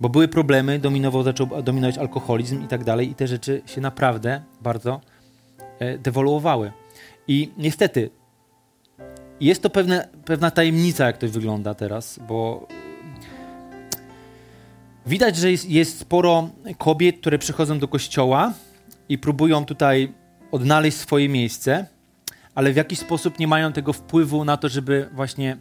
Bo 0.00 0.08
były 0.08 0.28
problemy, 0.28 0.78
dominował, 0.78 1.22
zaczął 1.22 1.62
dominować 1.62 1.98
alkoholizm 1.98 2.64
i 2.64 2.68
tak 2.68 2.84
dalej, 2.84 3.10
i 3.10 3.14
te 3.14 3.26
rzeczy 3.26 3.62
się 3.66 3.80
naprawdę 3.80 4.42
bardzo 4.60 5.00
e, 5.78 5.98
dewoluowały. 5.98 6.72
I 7.28 7.50
niestety 7.56 8.10
jest 9.40 9.62
to 9.62 9.70
pewne, 9.70 10.08
pewna 10.24 10.50
tajemnica, 10.50 11.06
jak 11.06 11.18
to 11.18 11.28
wygląda 11.28 11.74
teraz, 11.74 12.20
bo 12.28 12.66
Widać, 15.08 15.36
że 15.36 15.50
jest, 15.50 15.70
jest 15.70 15.98
sporo 15.98 16.50
kobiet, 16.78 17.20
które 17.20 17.38
przychodzą 17.38 17.78
do 17.78 17.88
kościoła 17.88 18.52
i 19.08 19.18
próbują 19.18 19.64
tutaj 19.64 20.12
odnaleźć 20.52 20.96
swoje 20.96 21.28
miejsce, 21.28 21.86
ale 22.54 22.72
w 22.72 22.76
jakiś 22.76 22.98
sposób 22.98 23.38
nie 23.38 23.48
mają 23.48 23.72
tego 23.72 23.92
wpływu 23.92 24.44
na 24.44 24.56
to, 24.56 24.68
żeby 24.68 25.08
właśnie 25.12 25.56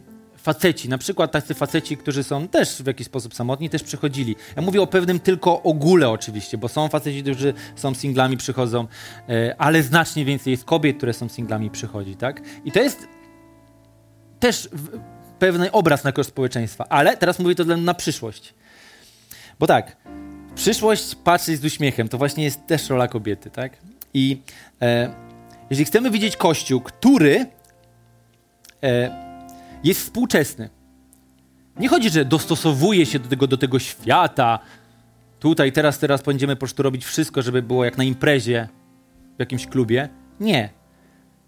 faceci, 0.48 0.88
na 0.88 0.98
przykład 0.98 1.32
tacy 1.32 1.54
faceci, 1.54 1.96
którzy 1.96 2.24
są 2.24 2.48
też 2.48 2.82
w 2.82 2.86
jakiś 2.86 3.06
sposób 3.06 3.34
samotni, 3.34 3.70
też 3.70 3.82
przychodzili. 3.82 4.36
Ja 4.56 4.62
mówię 4.62 4.82
o 4.82 4.86
pewnym 4.86 5.20
tylko 5.20 5.62
ogóle 5.62 6.10
oczywiście, 6.10 6.58
bo 6.58 6.68
są 6.68 6.88
faceci, 6.88 7.22
którzy 7.22 7.54
są 7.76 7.94
singlami, 7.94 8.36
przychodzą, 8.36 8.86
e, 9.28 9.54
ale 9.58 9.82
znacznie 9.82 10.24
więcej 10.24 10.50
jest 10.50 10.64
kobiet, 10.64 10.96
które 10.96 11.12
są 11.12 11.28
singlami, 11.28 11.70
przychodzi, 11.70 12.16
tak? 12.16 12.42
I 12.64 12.72
to 12.72 12.82
jest 12.82 13.08
też 14.40 14.68
pewny 15.38 15.72
obraz 15.72 16.04
naszego 16.04 16.24
społeczeństwa, 16.24 16.84
ale 16.88 17.16
teraz 17.16 17.38
mówię 17.38 17.54
to 17.54 17.64
na 17.64 17.94
przyszłość. 17.94 18.54
Bo 19.58 19.66
tak, 19.66 19.96
przyszłość 20.54 21.14
patrzeć 21.14 21.60
z 21.60 21.64
uśmiechem, 21.64 22.08
to 22.08 22.18
właśnie 22.18 22.44
jest 22.44 22.66
też 22.66 22.88
rola 22.88 23.08
kobiety, 23.08 23.50
tak? 23.50 23.72
I 24.14 24.42
e, 24.82 25.14
jeżeli 25.70 25.84
chcemy 25.84 26.10
widzieć 26.10 26.36
Kościół, 26.36 26.80
który 26.80 27.46
e, 28.82 29.27
jest 29.84 30.00
współczesny, 30.00 30.70
nie 31.78 31.88
chodzi, 31.88 32.10
że 32.10 32.24
dostosowuje 32.24 33.06
się 33.06 33.18
do 33.18 33.28
tego, 33.28 33.46
do 33.46 33.56
tego 33.56 33.78
świata, 33.78 34.58
tutaj, 35.38 35.72
teraz, 35.72 35.98
teraz 35.98 36.22
będziemy 36.22 36.56
po 36.56 36.60
prostu 36.60 36.82
robić 36.82 37.04
wszystko, 37.04 37.42
żeby 37.42 37.62
było 37.62 37.84
jak 37.84 37.98
na 37.98 38.04
imprezie 38.04 38.68
w 39.36 39.40
jakimś 39.40 39.66
klubie. 39.66 40.08
Nie. 40.40 40.70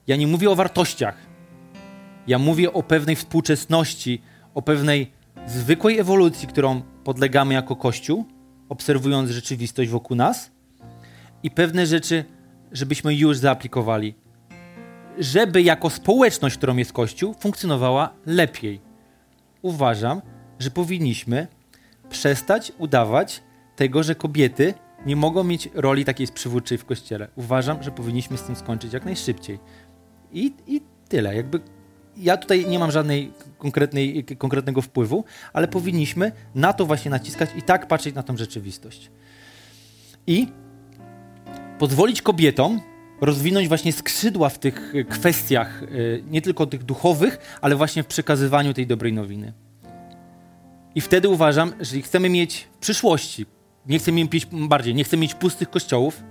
Ja 0.06 0.16
nie 0.16 0.26
mówię 0.26 0.50
o 0.50 0.54
wartościach. 0.54 1.16
Ja 2.26 2.38
mówię 2.38 2.72
o 2.72 2.82
pewnej 2.82 3.16
współczesności, 3.16 4.22
o 4.54 4.62
pewnej 4.62 5.12
zwykłej 5.46 5.98
ewolucji, 5.98 6.48
którą 6.48 6.82
podlegamy 7.04 7.54
jako 7.54 7.76
Kościół, 7.76 8.24
obserwując 8.68 9.30
rzeczywistość 9.30 9.90
wokół 9.90 10.16
nas 10.16 10.50
i 11.42 11.50
pewne 11.50 11.86
rzeczy, 11.86 12.24
żebyśmy 12.72 13.14
już 13.14 13.36
zaaplikowali, 13.36 14.14
żeby 15.20 15.62
jako 15.62 15.90
społeczność, 15.90 16.56
którą 16.56 16.76
jest 16.76 16.92
Kościół, 16.92 17.34
funkcjonowała 17.34 18.12
lepiej. 18.26 18.80
Uważam, 19.62 20.22
że 20.58 20.70
powinniśmy 20.70 21.46
przestać 22.10 22.72
udawać 22.78 23.42
tego, 23.76 24.02
że 24.02 24.14
kobiety 24.14 24.74
nie 25.06 25.16
mogą 25.16 25.44
mieć 25.44 25.68
roli 25.74 26.04
takiej 26.04 26.26
przywódczej 26.26 26.78
w 26.78 26.84
Kościele. 26.84 27.28
Uważam, 27.36 27.82
że 27.82 27.90
powinniśmy 27.90 28.36
z 28.36 28.42
tym 28.42 28.56
skończyć 28.56 28.92
jak 28.92 29.04
najszybciej. 29.04 29.58
I, 30.32 30.54
i 30.66 30.80
tyle. 31.08 31.36
Jakby 31.36 31.60
ja 32.16 32.36
tutaj 32.36 32.66
nie 32.66 32.78
mam 32.78 32.90
żadnej 32.90 33.32
konkretnej, 33.58 34.24
konkretnego 34.38 34.82
wpływu, 34.82 35.24
ale 35.52 35.68
powinniśmy 35.68 36.32
na 36.54 36.72
to 36.72 36.86
właśnie 36.86 37.10
naciskać 37.10 37.50
i 37.56 37.62
tak 37.62 37.88
patrzeć 37.88 38.14
na 38.14 38.22
tą 38.22 38.36
rzeczywistość. 38.36 39.10
I 40.26 40.48
pozwolić 41.78 42.22
kobietom 42.22 42.80
rozwinąć 43.20 43.68
właśnie 43.68 43.92
skrzydła 43.92 44.48
w 44.48 44.58
tych 44.58 44.92
kwestiach, 45.08 45.82
y, 45.82 46.24
nie 46.30 46.42
tylko 46.42 46.66
tych 46.66 46.84
duchowych, 46.84 47.58
ale 47.60 47.76
właśnie 47.76 48.02
w 48.02 48.06
przekazywaniu 48.06 48.74
tej 48.74 48.86
dobrej 48.86 49.12
nowiny. 49.12 49.52
I 50.94 51.00
wtedy 51.00 51.28
uważam, 51.28 51.72
że 51.80 52.00
chcemy 52.00 52.28
mieć 52.28 52.68
w 52.74 52.78
przyszłości, 52.78 53.46
nie 53.86 53.98
chcemy 53.98 54.24
mieć 54.32 54.46
bardziej, 54.46 54.94
nie 54.94 55.04
chcemy 55.04 55.20
mieć 55.20 55.34
pustych 55.34 55.70
kościołów, 55.70 56.22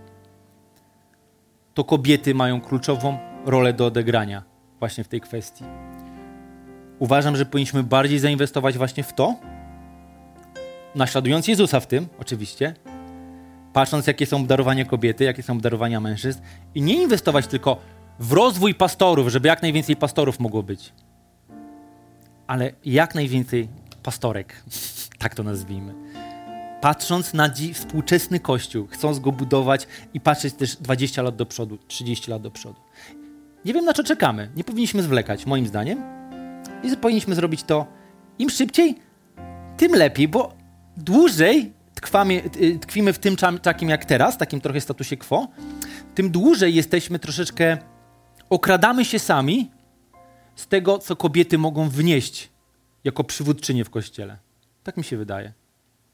to 1.73 1.83
kobiety 1.83 2.35
mają 2.35 2.61
kluczową 2.61 3.17
rolę 3.45 3.73
do 3.73 3.85
odegrania 3.85 4.43
właśnie 4.79 5.03
w 5.03 5.07
tej 5.07 5.21
kwestii. 5.21 5.63
Uważam, 6.99 7.35
że 7.35 7.45
powinniśmy 7.45 7.83
bardziej 7.83 8.19
zainwestować 8.19 8.77
właśnie 8.77 9.03
w 9.03 9.13
to, 9.13 9.35
naśladując 10.95 11.47
Jezusa 11.47 11.79
w 11.79 11.87
tym, 11.87 12.07
oczywiście, 12.19 12.73
patrząc, 13.73 14.07
jakie 14.07 14.25
są 14.25 14.37
obdarowania 14.37 14.85
kobiety, 14.85 15.23
jakie 15.23 15.43
są 15.43 15.53
obdarowania 15.53 15.99
mężczyzn, 15.99 16.41
i 16.75 16.81
nie 16.81 17.03
inwestować 17.03 17.47
tylko 17.47 17.81
w 18.19 18.31
rozwój 18.33 18.75
pastorów, 18.75 19.27
żeby 19.27 19.47
jak 19.47 19.61
najwięcej 19.61 19.95
pastorów 19.95 20.39
mogło 20.39 20.63
być, 20.63 20.93
ale 22.47 22.71
jak 22.85 23.15
najwięcej 23.15 23.67
pastorek, 24.03 24.63
tak 25.19 25.35
to 25.35 25.43
nazwijmy. 25.43 25.93
Patrząc 26.81 27.33
na 27.33 27.49
współczesny 27.73 28.39
kościół, 28.39 28.87
chcąc 28.87 29.19
go 29.19 29.31
budować 29.31 29.87
i 30.13 30.19
patrzeć 30.19 30.53
też 30.53 30.75
20 30.75 31.21
lat 31.21 31.35
do 31.35 31.45
przodu, 31.45 31.77
30 31.87 32.31
lat 32.31 32.41
do 32.41 32.51
przodu. 32.51 32.79
Nie 33.65 33.73
wiem, 33.73 33.85
na 33.85 33.93
co 33.93 34.03
czekamy. 34.03 34.49
Nie 34.55 34.63
powinniśmy 34.63 35.03
zwlekać, 35.03 35.45
moim 35.45 35.67
zdaniem. 35.67 36.03
I 36.83 36.97
powinniśmy 36.97 37.35
zrobić 37.35 37.63
to 37.63 37.85
im 38.39 38.49
szybciej, 38.49 38.95
tym 39.77 39.95
lepiej, 39.95 40.27
bo 40.27 40.53
dłużej 40.97 41.73
tkwamy, 42.01 42.41
tkwimy 42.81 43.13
w 43.13 43.19
tym 43.19 43.35
takim 43.61 43.89
jak 43.89 44.05
teraz, 44.05 44.37
takim 44.37 44.61
trochę 44.61 44.81
statusie 44.81 45.17
quo, 45.17 45.47
tym 46.15 46.31
dłużej 46.31 46.75
jesteśmy 46.75 47.19
troszeczkę, 47.19 47.77
okradamy 48.49 49.05
się 49.05 49.19
sami 49.19 49.71
z 50.55 50.67
tego, 50.67 50.99
co 50.99 51.15
kobiety 51.15 51.57
mogą 51.57 51.89
wnieść 51.89 52.49
jako 53.03 53.23
przywódczynie 53.23 53.85
w 53.85 53.89
kościele. 53.89 54.37
Tak 54.83 54.97
mi 54.97 55.03
się 55.03 55.17
wydaje. 55.17 55.53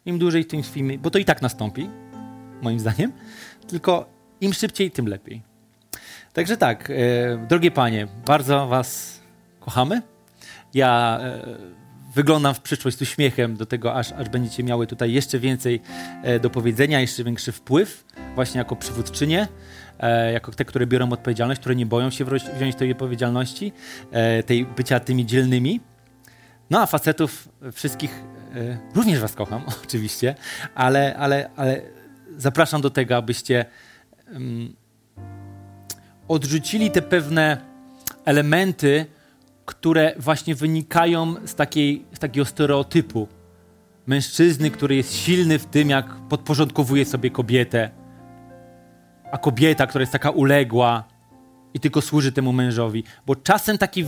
Im 0.05 0.19
dłużej 0.19 0.45
tym 0.45 0.63
tkwimy, 0.63 0.97
bo 0.97 1.09
to 1.09 1.19
i 1.19 1.25
tak 1.25 1.41
nastąpi, 1.41 1.89
moim 2.61 2.79
zdaniem, 2.79 3.11
tylko 3.67 4.09
im 4.41 4.53
szybciej, 4.53 4.91
tym 4.91 5.07
lepiej. 5.07 5.41
Także 6.33 6.57
tak, 6.57 6.89
e, 6.89 6.93
drogie 7.47 7.71
panie, 7.71 8.07
bardzo 8.25 8.67
was 8.67 9.19
kochamy. 9.59 10.01
Ja 10.73 11.19
e, 11.21 11.57
wyglądam 12.15 12.53
w 12.53 12.61
przyszłość 12.61 12.97
z 12.97 13.01
uśmiechem 13.01 13.55
do 13.57 13.65
tego, 13.65 13.93
aż, 13.93 14.11
aż 14.11 14.29
będziecie 14.29 14.63
miały 14.63 14.87
tutaj 14.87 15.13
jeszcze 15.13 15.39
więcej 15.39 15.81
e, 16.23 16.39
do 16.39 16.49
powiedzenia, 16.49 17.01
jeszcze 17.01 17.23
większy 17.23 17.51
wpływ, 17.51 18.05
właśnie 18.35 18.57
jako 18.57 18.75
przywódczynie, 18.75 19.47
e, 19.99 20.31
jako 20.31 20.51
te, 20.51 20.65
które 20.65 20.87
biorą 20.87 21.09
odpowiedzialność, 21.09 21.61
które 21.61 21.75
nie 21.75 21.85
boją 21.85 22.09
się 22.09 22.25
wziąć 22.25 22.75
tej 22.75 22.91
odpowiedzialności, 22.91 23.71
e, 24.11 24.43
tej 24.43 24.65
bycia 24.65 24.99
tymi 24.99 25.25
dzielnymi. 25.25 25.79
No 26.69 26.81
a 26.81 26.85
facetów 26.85 27.49
wszystkich 27.73 28.23
e, 28.55 28.77
również 28.95 29.19
was 29.19 29.33
kocham, 29.33 29.61
oczywiście, 29.83 30.35
ale, 30.75 31.15
ale, 31.15 31.49
ale 31.55 31.81
zapraszam 32.37 32.81
do 32.81 32.89
tego, 32.89 33.15
abyście 33.15 33.65
odrzucili 36.27 36.91
te 36.91 37.01
pewne 37.01 37.57
elementy, 38.25 39.05
które 39.65 40.13
właśnie 40.19 40.55
wynikają 40.55 41.35
z, 41.47 41.55
takiej, 41.55 42.05
z 42.13 42.19
takiego 42.19 42.45
stereotypu 42.45 43.27
mężczyzny, 44.07 44.71
który 44.71 44.95
jest 44.95 45.13
silny 45.13 45.59
w 45.59 45.65
tym, 45.65 45.89
jak 45.89 46.15
podporządkowuje 46.29 47.05
sobie 47.05 47.29
kobietę, 47.29 47.89
a 49.31 49.37
kobieta, 49.37 49.87
która 49.87 50.01
jest 50.01 50.11
taka 50.11 50.29
uległa 50.29 51.03
i 51.73 51.79
tylko 51.79 52.01
służy 52.01 52.31
temu 52.31 52.53
mężowi. 52.53 53.03
Bo 53.25 53.35
czasem 53.35 53.77
taki, 53.77 54.05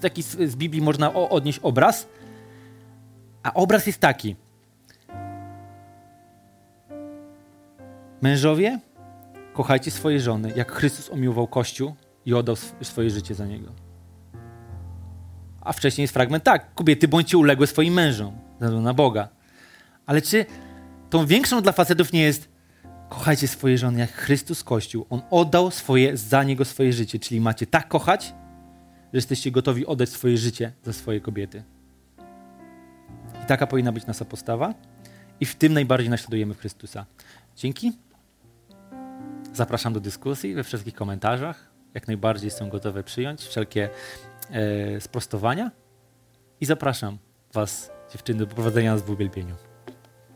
taki 0.00 0.22
z 0.22 0.56
Biblii 0.56 0.82
można 0.82 1.14
odnieść 1.14 1.58
obraz, 1.58 2.08
a 3.42 3.54
obraz 3.54 3.86
jest 3.86 4.00
taki. 4.00 4.36
Mężowie, 8.22 8.80
kochajcie 9.52 9.90
swoje 9.90 10.20
żony, 10.20 10.52
jak 10.56 10.72
Chrystus 10.72 11.10
omiłował 11.10 11.46
Kościół 11.46 11.94
i 12.26 12.34
oddał 12.34 12.56
swoje 12.82 13.10
życie 13.10 13.34
za 13.34 13.46
niego. 13.46 13.83
A 15.64 15.72
wcześniej 15.72 16.02
jest 16.02 16.14
fragment 16.14 16.44
tak, 16.44 16.74
kobiety 16.74 17.08
bądźcie 17.08 17.38
uległe 17.38 17.66
swoim 17.66 17.94
mężom, 17.94 18.36
na 18.60 18.94
Boga. 18.94 19.28
Ale 20.06 20.22
czy 20.22 20.46
tą 21.10 21.26
większą 21.26 21.62
dla 21.62 21.72
facetów 21.72 22.12
nie 22.12 22.22
jest 22.22 22.48
kochajcie 23.08 23.48
swoje 23.48 23.78
żony 23.78 24.00
jak 24.00 24.12
Chrystus 24.12 24.64
Kościół. 24.64 25.06
On 25.10 25.22
oddał 25.30 25.70
swoje, 25.70 26.16
za 26.16 26.42
Niego 26.42 26.64
swoje 26.64 26.92
życie. 26.92 27.18
Czyli 27.18 27.40
macie 27.40 27.66
tak 27.66 27.88
kochać, 27.88 28.26
że 29.12 29.18
jesteście 29.18 29.50
gotowi 29.50 29.86
oddać 29.86 30.08
swoje 30.08 30.38
życie 30.38 30.72
za 30.82 30.92
swoje 30.92 31.20
kobiety. 31.20 31.62
I 33.44 33.46
taka 33.46 33.66
powinna 33.66 33.92
być 33.92 34.06
nasza 34.06 34.24
postawa. 34.24 34.74
I 35.40 35.46
w 35.46 35.54
tym 35.54 35.72
najbardziej 35.72 36.10
naśladujemy 36.10 36.54
Chrystusa. 36.54 37.06
Dzięki. 37.56 37.92
Zapraszam 39.52 39.92
do 39.92 40.00
dyskusji 40.00 40.54
we 40.54 40.64
wszystkich 40.64 40.94
komentarzach. 40.94 41.70
Jak 41.94 42.06
najbardziej 42.06 42.46
jestem 42.46 42.68
gotowy 42.68 43.02
przyjąć 43.02 43.42
wszelkie 43.42 43.88
sprostowania 45.00 45.70
i 46.60 46.66
zapraszam 46.66 47.18
Was, 47.52 47.90
dziewczyny, 48.12 48.38
do 48.38 48.46
poprowadzenia 48.46 48.92
nas 48.92 49.02
w 49.02 49.10
uwielbieniu. 49.10 49.54